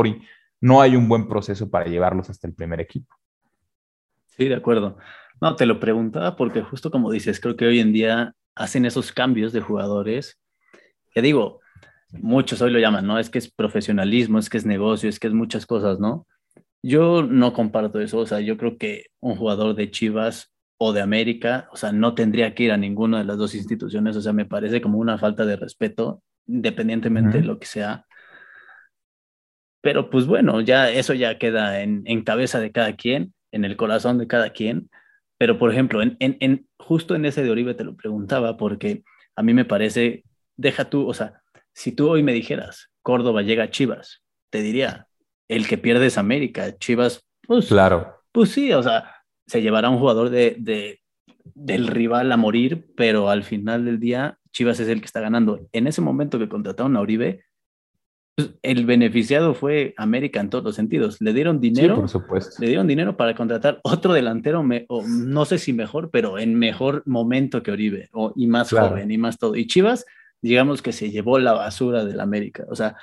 no 0.62 0.82
hay 0.82 0.96
un 0.96 1.08
buen 1.08 1.28
proceso 1.28 1.70
para 1.70 1.86
llevarlos 1.86 2.30
hasta 2.30 2.48
el 2.48 2.54
primer 2.54 2.80
equipo. 2.80 3.14
Sí, 4.28 4.48
de 4.48 4.56
acuerdo. 4.56 4.98
No, 5.42 5.56
te 5.56 5.66
lo 5.66 5.80
preguntaba 5.80 6.36
porque 6.36 6.62
justo 6.62 6.92
como 6.92 7.12
dices, 7.12 7.40
creo 7.40 7.56
que 7.56 7.66
hoy 7.66 7.80
en 7.80 7.94
día 7.94 8.34
hacen 8.56 8.86
esos 8.86 9.12
cambios 9.12 9.54
de 9.54 9.62
jugadores. 9.62 10.40
Ya 11.14 11.22
digo, 11.22 11.60
muchos 12.12 12.62
hoy 12.62 12.72
lo 12.72 12.80
llaman, 12.80 13.06
¿no? 13.06 13.20
Es 13.20 13.30
que 13.30 13.38
es 13.38 13.52
profesionalismo, 13.52 14.40
es 14.40 14.50
que 14.50 14.58
es 14.58 14.66
negocio, 14.66 15.10
es 15.10 15.20
que 15.20 15.28
es 15.28 15.34
muchas 15.34 15.66
cosas, 15.66 16.00
¿no? 16.00 16.26
Yo 16.88 17.24
no 17.24 17.52
comparto 17.52 18.00
eso, 18.00 18.20
o 18.20 18.28
sea, 18.28 18.42
yo 18.42 18.58
creo 18.58 18.78
que 18.78 19.08
un 19.20 19.36
jugador 19.36 19.76
de 19.76 19.90
Chivas 19.90 20.54
o 20.78 20.94
de 20.94 21.02
América, 21.02 21.68
o 21.72 21.78
sea, 21.78 21.92
no 21.92 22.14
tendría 22.14 22.54
que 22.54 22.66
ir 22.66 22.72
a 22.72 22.78
ninguna 22.78 23.18
de 23.18 23.26
las 23.26 23.38
dos 23.40 23.56
instituciones, 23.56 24.16
o 24.16 24.22
sea, 24.22 24.34
me 24.34 24.46
parece 24.46 24.82
como 24.82 25.00
una 25.00 25.18
falta 25.18 25.48
de 25.48 25.56
respeto, 25.56 26.22
independientemente 26.46 27.40
de 27.40 27.44
lo 27.44 27.58
que 27.58 27.66
sea. 27.66 28.06
Pero 29.82 30.12
pues 30.12 30.28
bueno, 30.28 30.62
ya 30.62 30.92
eso 30.92 31.16
ya 31.16 31.40
queda 31.40 31.82
en, 31.82 32.04
en, 32.06 32.24
cabeza 32.24 32.60
de 32.60 32.72
cada 32.72 32.96
quien, 32.96 33.34
en 33.52 33.66
el 33.66 33.78
corazón 33.78 34.20
de 34.20 34.28
cada 34.28 34.52
quien. 34.52 34.92
Pero 35.40 35.58
por 35.58 35.72
ejemplo, 35.72 36.04
en, 36.04 36.18
en, 36.20 36.38
en, 36.40 36.68
justo 36.78 37.16
en 37.16 37.26
ese 37.26 37.44
de 37.44 37.50
Oribe 37.50 37.74
te 37.74 37.84
lo 37.84 37.96
preguntaba 37.96 38.58
porque 38.58 39.04
a 39.36 39.42
mí 39.42 39.56
me 39.56 39.66
parece, 39.66 40.24
deja 40.56 40.88
tú, 40.88 41.08
o 41.08 41.16
sea, 41.16 41.42
si 41.74 41.94
tú 41.94 42.10
hoy 42.10 42.22
me 42.22 42.34
dijeras, 42.34 42.92
Córdoba 43.02 43.42
llega 43.42 43.64
a 43.64 43.72
Chivas, 43.72 44.24
te 44.52 44.62
diría, 44.62 45.08
el 45.48 45.68
que 45.68 45.78
pierde 45.78 46.08
es 46.08 46.18
América. 46.18 46.78
Chivas, 46.78 47.26
pues, 47.48 47.68
claro. 47.68 48.22
Pues 48.32 48.50
sí, 48.50 48.72
o 48.74 48.84
sea, 48.84 49.16
se 49.48 49.62
llevará 49.62 49.90
un 49.90 50.00
jugador 50.00 50.30
de, 50.30 50.56
de, 50.60 51.02
del 51.54 51.88
rival 51.88 52.32
a 52.32 52.38
morir, 52.38 52.88
pero 52.96 53.30
al 53.30 53.44
final 53.44 53.86
del 53.86 54.00
día 54.00 54.40
Chivas 54.52 54.80
es 54.80 54.88
el 54.88 55.00
que 55.00 55.06
está 55.06 55.20
ganando. 55.20 55.68
En 55.72 55.88
ese 55.88 56.02
momento 56.02 56.40
que 56.40 56.50
contrataron 56.50 56.96
a 56.96 57.02
Uribe, 57.02 57.44
pues, 58.36 58.52
el 58.64 58.86
beneficiado 58.86 59.54
fue 59.54 59.94
América 59.98 60.40
en 60.40 60.50
todos 60.50 60.64
los 60.64 60.76
sentidos. 60.76 61.22
Le 61.22 61.34
dieron 61.34 61.62
dinero, 61.62 61.96
por 61.96 62.10
supuesto. 62.10 62.56
le 62.60 62.68
dieron 62.68 62.88
dinero 62.88 63.16
para 63.16 63.36
contratar 63.36 63.80
otro 63.84 64.14
delantero, 64.14 64.64
o 64.90 65.04
no 65.08 65.46
sé 65.46 65.58
si 65.58 65.72
mejor, 65.74 66.10
pero 66.12 66.38
en 66.38 66.56
mejor 66.56 67.04
momento 67.06 67.64
que 67.64 67.72
Oribe, 67.72 68.10
o, 68.12 68.34
y 68.36 68.48
más 68.48 68.72
joven, 68.72 69.12
y 69.12 69.18
más 69.18 69.38
todo. 69.38 69.56
Y 69.56 69.68
Chivas, 69.68 70.06
digamos 70.42 70.82
que 70.82 70.92
se 70.92 71.12
llevó 71.12 71.40
la 71.40 71.54
basura 71.54 72.04
del 72.04 72.20
América. 72.20 72.66
O 72.70 72.76
sea, 72.76 72.98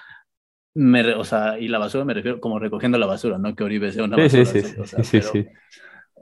me, 0.75 1.15
o 1.15 1.25
sea, 1.25 1.59
y 1.59 1.69
la 1.69 1.79
basura 1.79 2.05
me 2.05 2.15
refiero 2.15 2.41
como 2.41 2.59
recogiendo 2.59 2.99
la 2.99 3.07
basura, 3.07 3.39
no 3.39 3.55
que 3.55 3.65
Oribe 3.65 3.93
sea 3.93 4.05
una 4.05 4.17
basura. 4.17 4.45
Sí, 4.45 4.63
sí, 4.63 4.75
sí, 4.85 5.05
sí, 5.05 5.23
sí. 5.23 5.47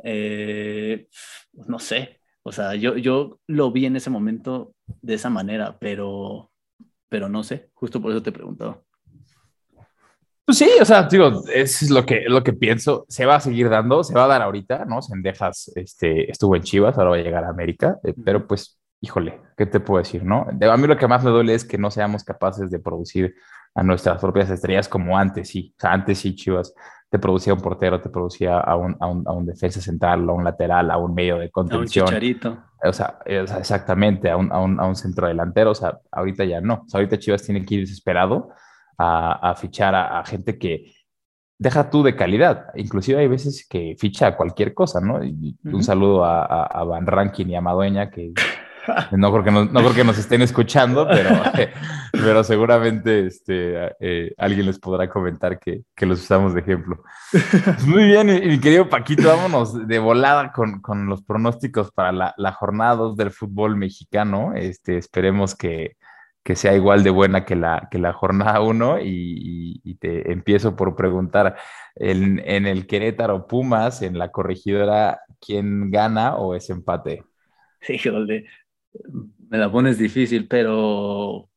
Eh, 0.03 1.07
no 1.67 1.79
sé, 1.79 2.21
o 2.43 2.53
sea, 2.53 2.75
yo, 2.75 2.97
yo 2.97 3.39
lo 3.47 3.71
vi 3.71 3.87
en 3.87 3.97
ese 3.97 4.11
momento 4.11 4.75
de 5.03 5.15
esa 5.15 5.31
manera, 5.31 5.77
pero, 5.79 6.51
pero 7.09 7.29
no 7.29 7.43
sé, 7.43 7.71
justo 7.75 8.01
por 8.01 8.13
eso 8.13 8.23
te 8.23 8.31
he 8.31 8.33
preguntado. 8.33 8.85
Pues 10.45 10.59
sí, 10.59 10.69
o 10.81 10.85
sea, 10.85 11.05
digo, 11.05 11.45
es 11.53 11.91
lo 11.91 12.05
que, 12.05 12.25
lo 12.27 12.43
que 12.43 12.53
pienso. 12.53 13.07
Se 13.09 13.25
va 13.25 13.37
a 13.37 13.41
seguir 13.41 13.69
dando, 13.69 14.03
se 14.03 14.15
va 14.15 14.25
a 14.25 14.29
dar 14.29 14.43
ahorita, 14.43 14.85
¿no? 14.85 15.01
Sendejas 15.01 15.71
este, 15.77 16.29
estuvo 16.29 16.57
en 16.57 16.63
Chivas, 16.63 16.99
ahora 16.99 17.11
va 17.11 17.17
a 17.17 17.21
llegar 17.21 17.45
a 17.45 17.51
América, 17.51 17.99
eh, 18.03 18.15
pero 18.25 18.49
pues, 18.49 18.81
híjole, 19.01 19.39
¿qué 19.57 19.67
te 19.67 19.79
puedo 19.79 20.03
decir, 20.03 20.25
no? 20.25 20.47
A 20.49 20.77
mí 20.77 20.87
lo 20.89 20.97
que 20.97 21.07
más 21.07 21.23
me 21.23 21.31
duele 21.31 21.55
es 21.55 21.65
que 21.65 21.79
no 21.79 21.93
seamos 21.93 22.25
capaces 22.25 22.69
de 22.69 22.81
producir 22.81 23.35
a 23.75 23.83
nuestras 23.83 24.21
propias 24.21 24.51
estrellas 24.51 24.89
como 24.89 25.17
antes, 25.17 25.49
sí. 25.49 25.73
O 25.77 25.81
sea, 25.81 25.93
antes 25.93 26.19
sí, 26.19 26.35
Chivas 26.35 26.75
te 27.11 27.19
producía 27.19 27.53
un 27.55 27.61
portero, 27.61 28.01
te 28.01 28.09
producía 28.09 28.59
a 28.61 28.77
un, 28.77 28.97
a 29.01 29.07
un, 29.09 29.27
a 29.27 29.33
un 29.33 29.45
defensa 29.45 29.81
central, 29.81 30.29
a 30.29 30.33
un 30.33 30.45
lateral, 30.45 30.91
a 30.91 30.97
un 30.97 31.13
medio 31.13 31.39
de 31.39 31.51
contención. 31.51 32.05
A 32.05 32.09
un 32.09 32.15
chicharito. 32.15 32.59
O 32.85 32.93
sea, 32.93 33.19
exactamente, 33.27 34.31
a 34.31 34.37
un, 34.37 34.51
a, 34.53 34.59
un, 34.61 34.81
a 34.81 34.87
un 34.87 34.95
centro 34.95 35.27
delantero. 35.27 35.73
O 35.73 35.75
sea, 35.75 35.99
ahorita 36.13 36.45
ya 36.45 36.61
no. 36.61 36.85
O 36.87 36.89
sea, 36.89 36.99
ahorita 36.99 37.19
Chivas 37.19 37.43
tiene 37.43 37.65
que 37.65 37.75
ir 37.75 37.81
desesperado 37.81 38.51
a, 38.97 39.51
a 39.51 39.55
fichar 39.57 39.95
a, 39.95 40.25
gente 40.25 40.57
que 40.57 40.93
deja 41.59 41.91
tú 41.91 42.03
de 42.03 42.15
calidad. 42.15 42.67
Inclusive 42.77 43.19
hay 43.19 43.29
veces 43.29 43.67
que 43.69 43.97
ficha 43.99 44.37
cualquier 44.37 44.73
cosa, 44.73 45.01
¿no? 45.01 45.23
Y 45.25 45.59
Un 45.65 45.83
saludo 45.83 46.25
a, 46.25 46.65
a, 46.65 46.85
Van 46.85 47.07
Rankin 47.07 47.51
y 47.51 47.57
a 47.57 47.61
Madueña, 47.61 48.11
que 48.11 48.33
no 49.13 49.33
creo 49.33 49.45
que, 49.45 49.51
no, 49.51 49.65
no 49.65 49.91
creo 49.91 50.05
nos 50.05 50.19
estén 50.19 50.43
escuchando, 50.43 51.07
pero, 51.09 51.31
pero 52.13 52.45
seguramente 52.45 53.27
este, 53.27 53.93
eh, 54.01 54.33
alguien 54.37 54.67
les 54.67 54.79
podrá 54.79 55.09
comentar 55.09 55.59
que, 55.59 55.83
que, 55.95 56.07
los 56.07 56.23
usamos 56.23 56.55
de 56.55 56.61
ejemplo. 56.61 57.03
Pues 57.31 57.87
muy 57.87 58.05
bien, 58.05 58.27
mi 58.27 58.61
querido 58.61 58.89
Paquito, 58.89 59.29
vámonos 59.29 59.87
de 59.87 59.99
volada 59.99 60.53
con, 60.53 60.81
con 60.81 61.07
los 61.07 61.23
pronósticos 61.23 61.91
para 61.93 62.13
la, 62.13 62.35
la, 62.37 62.53
jornada 62.53 62.97
2 62.97 63.17
del 63.17 63.31
fútbol 63.31 63.77
mexicano. 63.77 64.53
Este, 64.55 64.97
esperemos 64.97 65.55
que, 65.55 65.97
que 66.43 66.57
sea 66.57 66.75
igual 66.75 67.03
de 67.05 67.11
buena 67.11 67.45
que 67.45 67.55
la, 67.55 67.89
que 67.91 67.99
la 67.99 68.13
jornada 68.13 68.61
1 68.61 68.99
y, 69.03 69.97
te 70.01 70.33
empiezo 70.33 70.77
por 70.77 70.97
preguntar, 70.97 71.57
en, 71.95 72.41
en 72.47 72.67
el 72.67 72.87
Querétaro 72.87 73.47
Pumas, 73.47 74.01
en 74.01 74.19
la 74.19 74.31
corregidora, 74.31 75.21
¿quién 75.39 75.91
gana 75.91 76.37
o 76.37 76.55
es 76.55 76.71
empate? 76.71 77.23
Híjole, 77.89 78.47
me 79.49 79.59
la 79.59 79.71
pones 79.71 79.99
difícil, 79.99 80.47
pero 80.49 81.49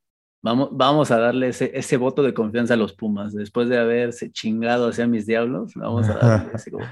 vamos, 0.42 0.70
vamos 0.72 1.12
a 1.12 1.20
darle 1.20 1.50
ese, 1.50 1.72
ese, 1.74 1.98
voto 1.98 2.24
de 2.24 2.34
confianza 2.34 2.74
a 2.74 2.78
los 2.78 2.94
Pumas. 2.94 3.34
Después 3.34 3.70
de 3.70 3.78
haberse 3.78 4.32
chingado 4.32 4.90
hacia 4.90 5.08
mis 5.08 5.26
diablos, 5.26 5.74
vamos 5.76 6.10
a 6.10 6.14
darle 6.16 6.52
ese 6.54 6.72
voto. 6.72 6.86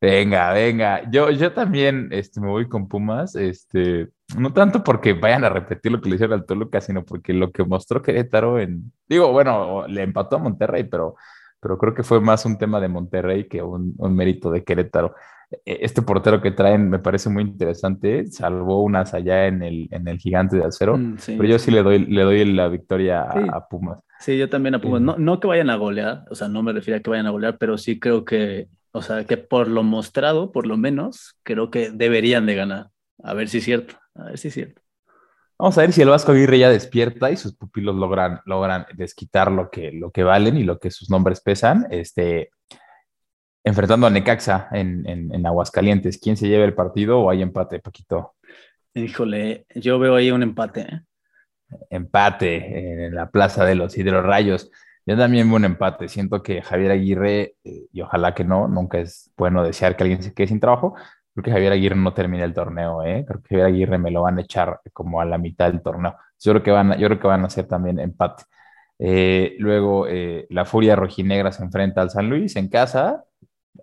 Venga, 0.00 0.52
venga. 0.52 1.10
Yo, 1.10 1.30
yo 1.30 1.52
también 1.52 2.08
este, 2.12 2.38
me 2.38 2.48
voy 2.48 2.68
con 2.68 2.88
Pumas. 2.88 3.34
Este, 3.36 4.10
no 4.36 4.52
tanto 4.52 4.84
porque 4.84 5.14
vayan 5.14 5.44
a 5.44 5.48
repetir 5.48 5.92
lo 5.92 6.00
que 6.00 6.10
le 6.10 6.16
hicieron 6.16 6.38
al 6.38 6.44
Toluca, 6.44 6.82
sino 6.82 7.06
porque 7.06 7.32
lo 7.32 7.50
que 7.50 7.64
mostró 7.64 8.02
Querétaro 8.02 8.58
en. 8.58 8.92
Digo, 9.08 9.32
bueno, 9.32 9.86
le 9.88 10.02
empató 10.02 10.36
a 10.36 10.40
Monterrey, 10.40 10.84
pero, 10.84 11.16
pero 11.58 11.78
creo 11.78 11.94
que 11.94 12.02
fue 12.02 12.20
más 12.20 12.44
un 12.44 12.58
tema 12.58 12.80
de 12.80 12.88
Monterrey 12.88 13.48
que 13.48 13.62
un, 13.62 13.94
un 13.96 14.14
mérito 14.14 14.50
de 14.50 14.62
Querétaro. 14.62 15.14
E-, 15.50 15.78
este 15.82 16.02
portero 16.02 16.40
que 16.40 16.50
traen 16.50 16.88
me 16.90 16.98
parece 16.98 17.28
muy 17.28 17.42
interesante. 17.42 18.26
Salvó 18.26 18.82
unas 18.82 19.14
allá 19.14 19.46
en 19.46 19.62
el, 19.62 19.88
en 19.90 20.08
el 20.08 20.18
gigante 20.18 20.56
de 20.56 20.64
acero. 20.64 20.96
Mm, 20.96 21.16
pero 21.26 21.44
yo 21.44 21.58
sí 21.58 21.70
le 21.70 21.82
doy, 21.82 22.04
le 22.06 22.22
doy 22.22 22.44
la 22.44 22.68
victoria 22.68 23.22
a, 23.22 23.68
Pumas. 23.68 23.98
Sí, 24.20 24.38
yo 24.38 24.48
también 24.48 24.74
a 24.74 24.80
Pumas. 24.80 25.00
No, 25.00 25.16
no 25.18 25.40
que 25.40 25.48
vayan 25.48 25.70
a 25.70 25.76
golear, 25.76 26.24
o 26.30 26.34
sea, 26.34 26.48
no 26.48 26.62
me 26.62 26.72
refiero 26.72 26.98
a 26.98 27.02
que 27.02 27.10
vayan 27.10 27.26
a 27.26 27.30
golear, 27.30 27.58
pero 27.58 27.78
sí 27.78 27.98
creo 27.98 28.24
que, 28.24 28.68
o 28.92 29.02
sea, 29.02 29.24
que 29.24 29.36
por 29.36 29.68
lo 29.68 29.82
mostrado, 29.82 30.52
por 30.52 30.66
lo 30.66 30.76
menos, 30.76 31.36
creo 31.42 31.70
que 31.70 31.90
deberían 31.90 32.46
de 32.46 32.54
ganar. 32.54 32.88
A 33.22 33.34
ver 33.34 33.48
si 33.48 33.58
es 33.58 33.64
cierto, 33.64 33.94
a 34.14 34.24
ver 34.26 34.38
si 34.38 34.48
es 34.48 34.54
cierto. 34.54 34.82
Vamos 35.58 35.78
a 35.78 35.82
ver 35.82 35.92
si 35.92 36.02
el 36.02 36.08
Vasco 36.08 36.32
Aguirre 36.32 36.58
ya 36.58 36.68
despierta 36.68 37.30
y 37.30 37.36
sus 37.36 37.54
pupilos 37.54 37.94
logran, 37.94 38.40
logran 38.44 38.86
desquitar 38.96 39.52
lo 39.52 39.70
que, 39.70 39.92
lo 39.92 40.10
que 40.10 40.24
valen 40.24 40.56
y 40.56 40.64
lo 40.64 40.80
que 40.80 40.90
sus 40.90 41.10
nombres 41.10 41.40
pesan. 41.40 41.86
Este, 41.90 42.50
enfrentando 43.64 44.06
a 44.06 44.10
Necaxa 44.10 44.68
en, 44.72 45.08
en, 45.08 45.46
Aguascalientes. 45.46 46.18
¿Quién 46.18 46.36
se 46.36 46.48
lleva 46.48 46.64
el 46.64 46.74
partido 46.74 47.20
o 47.20 47.30
hay 47.30 47.42
empate, 47.42 47.80
Paquito? 47.80 48.34
Híjole, 48.94 49.66
yo 49.74 49.98
veo 49.98 50.14
ahí 50.14 50.30
un 50.30 50.42
empate. 50.42 50.82
¿eh? 50.82 51.00
Empate 51.90 53.06
en 53.06 53.14
la 53.14 53.30
Plaza 53.30 53.64
de 53.64 53.74
los 53.74 53.96
Hidrorrayos. 53.96 54.70
Yo 55.06 55.16
también 55.16 55.48
veo 55.48 55.56
un 55.56 55.64
empate. 55.64 56.08
Siento 56.08 56.42
que 56.42 56.62
Javier 56.62 56.92
Aguirre, 56.92 57.56
eh, 57.64 57.86
y 57.92 58.00
ojalá 58.02 58.34
que 58.34 58.44
no, 58.44 58.68
nunca 58.68 58.98
es 58.98 59.32
bueno 59.36 59.64
desear 59.64 59.96
que 59.96 60.04
alguien 60.04 60.22
se 60.22 60.34
quede 60.34 60.48
sin 60.48 60.60
trabajo, 60.60 60.94
creo 61.34 61.44
que 61.44 61.50
Javier 61.50 61.72
Aguirre 61.72 61.96
no 61.96 62.14
termina 62.14 62.44
el 62.44 62.54
torneo, 62.54 63.02
¿eh? 63.02 63.24
Creo 63.26 63.42
que 63.42 63.48
Javier 63.48 63.66
Aguirre 63.66 63.98
me 63.98 64.10
lo 64.10 64.22
van 64.22 64.38
a 64.38 64.42
echar 64.42 64.80
como 64.92 65.20
a 65.20 65.24
la 65.24 65.38
mitad 65.38 65.70
del 65.70 65.82
torneo. 65.82 66.16
Yo 66.38 66.52
creo 66.52 66.62
que 66.62 66.70
van, 66.70 66.98
yo 66.98 67.08
creo 67.08 67.18
que 67.18 67.26
van 67.26 67.42
a 67.42 67.46
hacer 67.46 67.66
también 67.66 67.98
empate. 67.98 68.44
Eh, 68.98 69.56
luego, 69.58 70.06
eh, 70.08 70.46
la 70.50 70.64
Furia 70.64 70.96
Rojinegra 70.96 71.52
se 71.52 71.64
enfrenta 71.64 72.00
al 72.02 72.10
San 72.10 72.28
Luis 72.28 72.56
en 72.56 72.68
casa. 72.68 73.24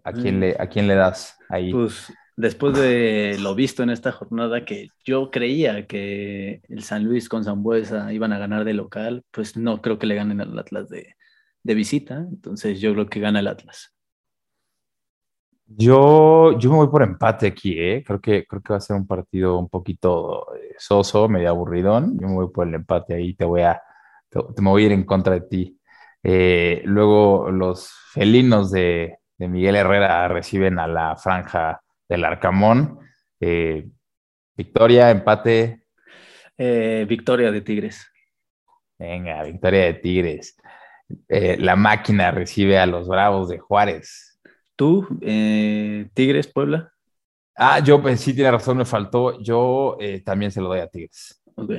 ¿A 0.03 0.13
quién, 0.13 0.39
le, 0.39 0.55
¿A 0.59 0.67
quién 0.67 0.87
le 0.87 0.95
das 0.95 1.37
ahí? 1.49 1.71
Pues 1.71 2.11
después 2.37 2.77
de 2.77 3.37
lo 3.39 3.55
visto 3.55 3.83
en 3.83 3.89
esta 3.89 4.11
jornada, 4.11 4.65
que 4.65 4.87
yo 5.03 5.31
creía 5.31 5.85
que 5.85 6.61
el 6.69 6.83
San 6.83 7.03
Luis 7.03 7.29
con 7.29 7.43
Zambuesa 7.43 8.11
iban 8.13 8.33
a 8.33 8.39
ganar 8.39 8.63
de 8.65 8.73
local, 8.73 9.23
pues 9.31 9.57
no 9.57 9.81
creo 9.81 9.99
que 9.99 10.07
le 10.07 10.15
ganen 10.15 10.41
al 10.41 10.57
Atlas 10.57 10.89
de, 10.89 11.15
de 11.63 11.73
visita. 11.75 12.25
Entonces 12.29 12.79
yo 12.79 12.93
creo 12.93 13.07
que 13.07 13.19
gana 13.19 13.39
el 13.39 13.47
Atlas. 13.47 13.93
Yo, 15.77 16.57
yo 16.59 16.69
me 16.69 16.77
voy 16.77 16.87
por 16.89 17.01
empate 17.01 17.47
aquí, 17.47 17.79
¿eh? 17.79 18.03
Creo 18.05 18.19
que, 18.19 18.45
creo 18.45 18.61
que 18.61 18.73
va 18.73 18.77
a 18.77 18.81
ser 18.81 18.97
un 18.97 19.07
partido 19.07 19.57
un 19.57 19.69
poquito 19.69 20.53
eh, 20.55 20.75
soso, 20.77 21.29
medio 21.29 21.49
aburridón. 21.49 22.19
Yo 22.19 22.27
me 22.27 22.33
voy 22.33 22.49
por 22.49 22.67
el 22.67 22.73
empate 22.73 23.13
ahí, 23.13 23.33
te 23.35 23.45
voy 23.45 23.61
a, 23.61 23.81
te, 24.29 24.39
me 24.61 24.69
voy 24.69 24.83
a 24.83 24.85
ir 24.87 24.91
en 24.91 25.05
contra 25.05 25.33
de 25.35 25.41
ti. 25.41 25.79
Eh, 26.23 26.81
luego 26.85 27.51
los 27.51 27.89
felinos 28.11 28.69
de, 28.71 29.17
Miguel 29.47 29.75
Herrera 29.75 30.27
reciben 30.27 30.79
a 30.79 30.87
la 30.87 31.15
franja 31.15 31.81
del 32.07 32.25
Arcamón. 32.25 32.99
Eh, 33.39 33.87
victoria, 34.55 35.09
empate. 35.09 35.85
victoria 36.57 37.51
de 37.51 37.61
Tigres. 37.61 38.07
Venga, 38.99 39.43
victoria 39.43 39.85
de 39.85 39.93
Tigres. 39.95 40.55
la 41.27 41.75
máquina 41.75 42.31
recibe 42.31 42.77
a 42.77 42.85
los 42.85 43.07
Bravos 43.07 43.49
de 43.49 43.59
Juárez. 43.59 44.31
¿Tú, 44.81 45.07
eh, 45.21 46.09
Tigres, 46.15 46.47
Puebla? 46.47 46.91
Ah, 47.55 47.77
yo 47.77 48.01
pues 48.01 48.19
sí, 48.19 48.33
tiene 48.33 48.49
razón, 48.49 48.77
me 48.77 48.85
faltó. 48.85 49.39
Yo 49.39 49.95
eh, 49.99 50.21
también 50.21 50.49
se 50.49 50.59
lo 50.59 50.69
doy 50.69 50.79
a 50.79 50.87
Tigres. 50.87 51.39
Ok. 51.53 51.71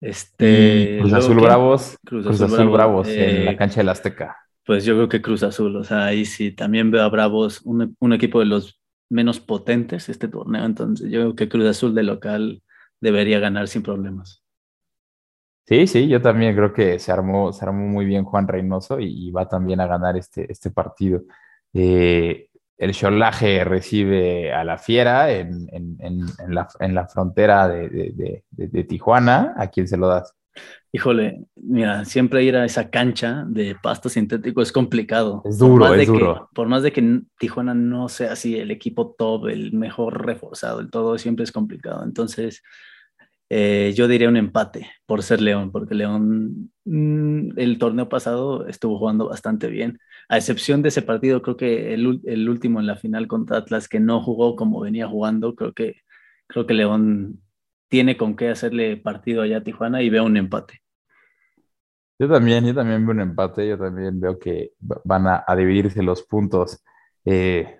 Este, 0.00 0.96
Cruz 1.00 1.12
Azul 1.12 1.38
Bravos. 1.38 1.98
Cruz, 2.06 2.26
Azul, 2.26 2.70
Bravos 2.70 3.06
en 3.08 3.44
la 3.44 3.50
eh, 3.50 3.56
cancha 3.56 3.80
del 3.80 3.90
Azteca. 3.90 4.34
Pues 4.70 4.84
yo 4.84 4.94
creo 4.94 5.08
que 5.08 5.20
Cruz 5.20 5.42
Azul, 5.42 5.74
o 5.74 5.82
sea, 5.82 6.04
ahí 6.04 6.24
sí, 6.24 6.52
también 6.52 6.92
veo 6.92 7.02
a 7.02 7.08
Bravos, 7.08 7.60
un, 7.64 8.12
equipo 8.12 8.38
de 8.38 8.44
los 8.44 8.80
menos 9.08 9.40
potentes 9.40 10.08
este 10.08 10.28
torneo, 10.28 10.64
entonces 10.64 11.10
yo 11.10 11.22
creo 11.22 11.34
que 11.34 11.48
Cruz 11.48 11.66
Azul 11.66 11.92
de 11.92 12.04
local 12.04 12.62
debería 13.00 13.40
ganar 13.40 13.66
sin 13.66 13.82
problemas. 13.82 14.44
Sí, 15.66 15.88
sí, 15.88 16.06
yo 16.06 16.22
también 16.22 16.54
creo 16.54 16.72
que 16.72 17.00
se 17.00 17.10
armó, 17.10 17.52
se 17.52 17.64
armó 17.64 17.88
muy 17.88 18.04
bien 18.04 18.22
Juan 18.22 18.46
Reynoso 18.46 19.00
y, 19.00 19.32
va 19.32 19.48
también 19.48 19.80
a 19.80 19.88
ganar 19.88 20.16
este, 20.16 20.46
este 20.48 20.70
partido. 20.70 21.24
Eh, 21.74 22.50
el 22.78 22.92
Cholaje 22.92 23.64
recibe 23.64 24.52
a 24.52 24.62
la 24.62 24.78
Fiera 24.78 25.32
en, 25.32 25.66
la, 26.46 27.08
frontera 27.08 27.66
de, 27.66 28.84
Tijuana. 28.88 29.52
¿A 29.56 29.66
quién 29.66 29.88
se 29.88 29.96
lo 29.96 30.06
das? 30.06 30.32
Híjole, 30.92 31.44
mira, 31.54 32.04
siempre 32.04 32.42
ir 32.42 32.56
a 32.56 32.64
esa 32.64 32.90
cancha 32.90 33.44
de 33.46 33.76
pasto 33.80 34.08
sintético 34.08 34.60
es 34.60 34.72
complicado. 34.72 35.42
Es 35.44 35.58
duro, 35.58 35.94
es 35.94 36.06
duro. 36.08 36.48
por 36.52 36.66
más 36.66 36.82
de 36.82 36.92
que 36.92 37.20
Tijuana 37.38 37.74
no 37.74 38.08
sea 38.08 38.32
así 38.32 38.56
el 38.56 38.72
equipo 38.72 39.14
top, 39.16 39.46
el 39.46 39.72
mejor 39.72 40.26
reforzado, 40.26 40.80
el 40.80 40.90
todo 40.90 41.16
siempre 41.16 41.44
es 41.44 41.52
complicado. 41.52 42.02
Entonces, 42.02 42.62
eh, 43.50 43.92
yo 43.96 44.08
diría 44.08 44.28
un 44.28 44.36
empate 44.36 44.90
por 45.06 45.22
ser 45.22 45.40
León, 45.40 45.70
porque 45.70 45.94
León 45.94 46.72
mm, 46.84 47.58
el 47.58 47.78
torneo 47.78 48.08
pasado 48.08 48.66
estuvo 48.66 48.98
jugando 48.98 49.28
bastante 49.28 49.68
bien, 49.68 49.98
a 50.28 50.38
excepción 50.38 50.82
de 50.82 50.88
ese 50.88 51.02
partido, 51.02 51.42
creo 51.42 51.56
que 51.56 51.94
el, 51.94 52.20
el, 52.24 52.48
último 52.48 52.78
en 52.78 52.86
la 52.86 52.96
final 52.96 53.26
contra 53.26 53.58
Atlas, 53.58 53.88
que 53.88 53.98
no 53.98 54.22
jugó 54.22 54.54
como 54.54 54.80
venía 54.80 55.08
jugando, 55.08 55.54
creo 55.54 55.72
que, 55.72 56.02
creo 56.46 56.66
que 56.66 56.74
León 56.74 57.40
tiene 57.90 58.16
con 58.16 58.36
qué 58.36 58.48
hacerle 58.48 58.96
partido 58.96 59.42
allá 59.42 59.58
a 59.58 59.62
Tijuana 59.62 60.00
y 60.00 60.08
veo 60.08 60.24
un 60.24 60.38
empate. 60.38 60.80
Yo 62.18 62.28
también, 62.28 62.64
yo 62.64 62.74
también 62.74 63.04
veo 63.04 63.14
un 63.14 63.20
empate, 63.20 63.68
yo 63.68 63.76
también 63.76 64.20
veo 64.20 64.38
que 64.38 64.72
van 64.78 65.26
a, 65.26 65.44
dividirse 65.56 66.02
los 66.02 66.22
puntos. 66.22 66.82
Eh, 67.24 67.78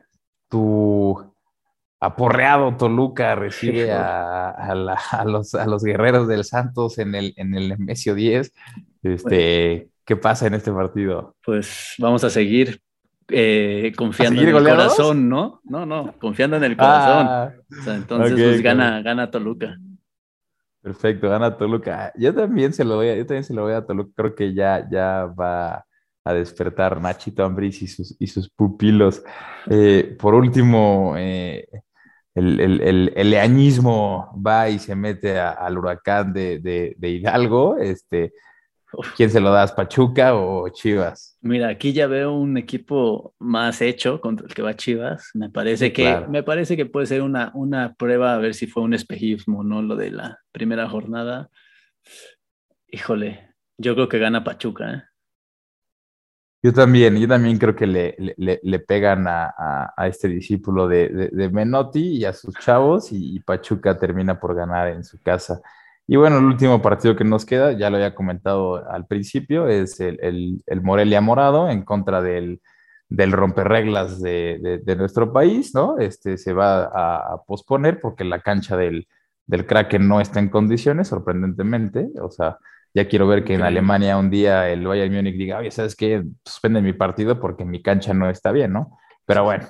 tu 0.49 1.17
aporreado 2.01 2.77
Toluca 2.77 3.35
recibe 3.37 3.93
a, 3.93 4.75
los, 5.25 5.85
guerreros 5.85 6.27
del 6.27 6.45
Santos 6.45 6.99
en 6.99 7.15
el, 7.15 7.33
en 7.37 7.55
el 7.55 7.79
Mesio 7.79 8.15
10. 8.15 8.53
Este, 9.03 9.91
¿Qué 10.05 10.17
pasa 10.17 10.49
en 10.49 10.55
este 10.55 10.73
partido? 10.73 11.37
Pues 11.45 11.95
vamos 11.99 12.25
a 12.25 12.31
seguir 12.31 12.81
eh, 13.29 13.93
confiando 13.97 14.43
en 14.43 14.49
el 14.49 14.55
corazón, 14.55 15.29
¿no? 15.29 15.61
No, 15.65 15.87
no, 15.87 16.15
confiando 16.19 16.57
en 16.57 16.65
el 16.65 16.77
corazón. 16.77 17.27
Ah, 17.29 17.53
entonces, 17.87 18.33
pues 18.33 18.63
gana, 18.63 19.03
gana 19.03 19.31
Toluca. 19.31 19.77
Perfecto, 20.83 21.29
gana 21.29 21.57
Toluca. 21.57 22.13
Yo 22.17 22.35
también 22.35 22.73
se 22.73 22.85
lo 22.85 22.97
voy 22.97 23.09
a, 23.09 23.17
yo 23.17 23.27
también 23.27 23.45
se 23.45 23.55
lo 23.55 23.63
voy 23.63 23.75
a 23.75 23.85
Toluca. 23.85 24.13
Creo 24.17 24.35
que 24.35 24.55
ya, 24.55 24.89
ya 24.91 25.27
va 25.27 25.85
a 26.25 26.35
despertar 26.35 27.01
Nachito 27.01 27.45
Ambris 27.45 27.83
y 27.83 27.87
sus, 27.87 28.17
y 28.19 28.27
sus 28.27 28.49
pupilos. 28.51 29.23
Eh, 29.71 30.17
por 30.19 30.35
último, 30.35 31.15
eh, 31.19 31.69
el, 32.35 32.61
el, 32.61 33.13
el, 33.15 33.31
leañismo 33.31 34.41
va 34.47 34.69
y 34.71 34.79
se 34.79 34.95
mete 34.95 35.39
al 35.39 35.77
huracán 35.79 36.33
de, 36.33 36.97
Hidalgo, 37.01 37.77
este, 37.79 38.33
¿quién 39.17 39.31
se 39.31 39.41
lo 39.41 39.51
das, 39.53 39.73
Pachuca 39.73 40.35
o 40.35 40.69
Chivas? 40.71 41.30
Mira, 41.43 41.69
aquí 41.69 41.93
ya 41.95 42.07
veo 42.07 42.35
un 42.35 42.59
equipo 42.59 43.35
más 43.39 43.81
hecho 43.81 44.21
contra 44.21 44.47
el 44.47 44.55
que 44.55 44.63
va 44.63 44.77
Chivas. 44.77 45.31
Me 45.35 45.49
parece, 45.49 45.93
que, 45.93 46.25
me 46.29 46.43
parece 46.43 46.77
que 46.77 46.85
puede 46.85 47.07
ser 47.07 47.23
una, 47.23 47.51
una 47.55 47.95
prueba 47.95 48.35
a 48.35 48.39
ver 48.39 48.55
si 48.55 48.67
fue 48.67 48.83
un 48.83 48.93
espejismo, 48.93 49.65
¿no? 49.65 49.81
Lo 49.81 49.97
de 49.97 50.11
la 50.11 50.39
primera 50.53 50.89
jornada. 50.89 51.49
Híjole, 52.89 53.55
yo 53.79 53.95
creo 53.95 54.09
que 54.09 54.19
gana 54.19 54.45
Pachuca, 54.45 54.93
¿eh? 54.93 55.03
Yo 56.63 56.75
también, 56.75 57.17
yo 57.19 57.27
también 57.27 57.57
creo 57.57 57.75
que 57.75 57.87
le, 57.87 58.15
le, 58.37 58.79
pegan 58.81 59.27
a, 59.27 59.95
a, 59.97 60.07
este 60.07 60.29
discípulo 60.29 60.89
de, 60.89 61.31
de, 61.33 61.49
Menotti 61.49 62.19
y 62.19 62.27
a 62.27 62.35
sus 62.35 62.55
chavos 62.57 63.13
y, 63.13 63.41
Pachuca 63.41 63.97
termina 63.97 64.39
por 64.39 64.55
ganar 64.55 64.89
en 64.89 65.03
su 65.03 65.19
casa. 65.23 65.63
Y 66.13 66.17
bueno, 66.17 66.39
el 66.39 66.45
último 66.45 66.83
partido 66.83 67.15
que 67.15 67.23
nos 67.23 67.47
queda, 67.47 67.71
ya 67.71 67.89
lo 67.89 67.95
había 67.97 68.17
comentado 68.17 68.85
al 68.91 69.07
principio, 69.07 69.69
es 69.69 70.01
el, 70.01 70.19
el, 70.21 70.61
el 70.67 70.83
Morelia 70.83 71.21
Morado 71.21 71.71
en 71.71 71.85
contra 71.85 72.21
del, 72.21 72.61
del 73.09 73.31
romperreglas 73.31 74.21
de, 74.21 74.81
de, 74.85 74.97
nuestro 74.97 75.33
país, 75.33 75.73
¿no? 75.73 75.99
Este 75.99 76.37
se 76.37 76.53
va 76.53 76.83
a, 76.87 77.35
a 77.35 77.45
posponer 77.47 78.01
porque 78.01 78.25
la 78.25 78.41
cancha 78.41 78.77
del, 78.77 79.07
del 79.47 79.67
Kraken 79.67 80.09
no 80.09 80.21
está 80.21 80.41
en 80.41 80.49
condiciones, 80.49 81.07
sorprendentemente. 81.07 82.09
O 82.21 82.29
sea, 82.29 82.59
ya 82.93 83.07
quiero 83.07 83.29
ver 83.29 83.45
que 83.45 83.55
en 83.55 83.63
Alemania 83.63 84.19
un 84.19 84.31
día 84.31 84.69
el 84.69 84.85
Bayern 84.85 85.15
Múnich 85.15 85.37
diga, 85.37 85.59
oye, 85.59 85.71
¿sabes 85.71 85.95
qué? 85.95 86.25
Suspende 86.45 86.83
mi 86.83 86.93
partido 86.93 87.39
porque 87.39 87.65
mi 87.65 87.83
cancha 87.83 88.13
no 88.15 88.29
está 88.29 88.51
bien, 88.51 88.73
¿no? 88.73 88.99
Pero 89.27 89.45
bueno, 89.45 89.69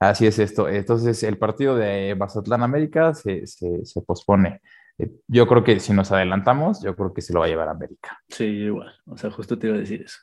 así 0.00 0.26
es 0.26 0.38
esto. 0.38 0.68
Entonces, 0.68 1.22
el 1.22 1.38
partido 1.38 1.76
de 1.76 2.14
Mazatlán 2.14 2.62
América 2.62 3.14
se, 3.14 3.46
se, 3.46 4.02
pospone. 4.06 4.60
Eh, 4.98 5.10
yo 5.26 5.46
creo 5.46 5.64
que 5.64 5.80
si 5.80 5.92
nos 5.92 6.12
adelantamos, 6.12 6.82
yo 6.82 6.94
creo 6.94 7.12
que 7.12 7.22
se 7.22 7.32
lo 7.32 7.40
va 7.40 7.46
a 7.46 7.48
llevar 7.48 7.68
a 7.68 7.72
América. 7.72 8.20
Sí, 8.28 8.44
igual. 8.44 8.92
O 9.06 9.16
sea, 9.16 9.30
justo 9.30 9.58
te 9.58 9.68
iba 9.68 9.76
a 9.76 9.80
decir 9.80 10.02
eso. 10.02 10.18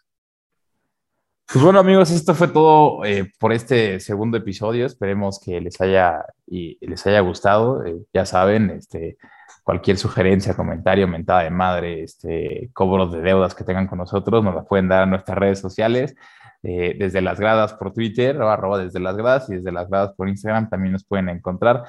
Pues 1.51 1.63
bueno, 1.63 1.79
amigos, 1.79 2.09
esto 2.09 2.33
fue 2.33 2.47
todo 2.47 3.05
eh, 3.05 3.31
por 3.39 3.53
este 3.53 3.99
segundo 3.99 4.37
episodio. 4.37 4.85
Esperemos 4.85 5.39
que 5.39 5.61
les 5.61 5.79
haya, 5.79 6.25
y 6.47 6.77
les 6.85 7.05
haya 7.05 7.19
gustado. 7.19 7.85
Eh, 7.85 7.97
ya 8.13 8.25
saben, 8.25 8.71
este, 8.71 9.17
cualquier 9.65 9.97
sugerencia, 9.97 10.53
comentario, 10.55 11.07
mentada 11.07 11.43
de 11.43 11.49
madre, 11.49 12.03
este, 12.03 12.69
cobros 12.71 13.11
de 13.11 13.21
deudas 13.21 13.55
que 13.55 13.63
tengan 13.63 13.87
con 13.87 13.97
nosotros, 13.97 14.43
nos 14.43 14.53
las 14.53 14.67
pueden 14.67 14.87
dar 14.87 15.01
a 15.01 15.05
nuestras 15.07 15.37
redes 15.37 15.59
sociales, 15.59 16.15
eh, 16.61 16.95
desde 16.97 17.19
las 17.21 17.39
gradas 17.39 17.73
por 17.73 17.91
Twitter, 17.91 18.39
o 18.39 18.49
arroba 18.49 18.77
desde 18.77 18.99
las 18.99 19.17
gradas, 19.17 19.49
y 19.49 19.55
desde 19.55 19.71
las 19.71 19.89
gradas 19.89 20.13
por 20.15 20.29
Instagram 20.29 20.69
también 20.69 20.93
nos 20.93 21.03
pueden 21.03 21.29
encontrar. 21.29 21.83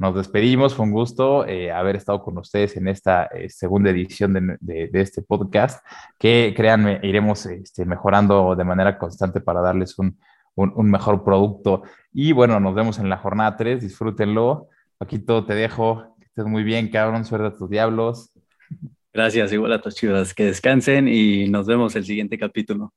Nos 0.00 0.14
despedimos, 0.14 0.74
fue 0.74 0.86
un 0.86 0.92
gusto 0.92 1.46
eh, 1.46 1.70
haber 1.70 1.96
estado 1.96 2.22
con 2.22 2.38
ustedes 2.38 2.74
en 2.78 2.88
esta 2.88 3.24
eh, 3.26 3.50
segunda 3.50 3.90
edición 3.90 4.58
de, 4.58 4.90
este 4.94 5.20
podcast, 5.20 5.84
que 6.18 6.54
créanme, 6.56 7.00
iremos 7.02 7.44
este, 7.44 7.84
mejorando 7.84 8.56
de 8.56 8.64
manera 8.64 8.96
constante 8.96 9.42
para 9.42 9.60
darles 9.60 9.98
un, 9.98 10.18
mejor 10.56 11.22
producto. 11.22 11.82
Y 12.14 12.32
bueno, 12.32 12.58
nos 12.60 12.74
vemos 12.74 12.98
en 12.98 13.10
la 13.10 13.18
jornada 13.18 13.58
3, 13.58 13.82
disfrútenlo. 13.82 14.68
Aquí 14.98 15.18
todo 15.18 15.44
te 15.44 15.54
dejo 15.54 16.16
estés 16.18 16.46
muy 16.46 16.62
bien, 16.62 16.88
cabrón. 16.88 17.26
Suerte 17.26 17.48
a 17.48 17.54
tus 17.54 17.68
diablos. 17.68 18.32
Gracias, 19.12 19.52
igual 19.52 19.74
a 19.74 19.82
tus 19.82 19.94
chivas. 19.96 20.32
Que 20.32 20.46
descansen 20.46 21.08
y 21.08 21.46
nos 21.48 21.66
vemos 21.66 21.94
el 21.94 22.06
siguiente 22.06 22.38
capítulo. 22.38 22.94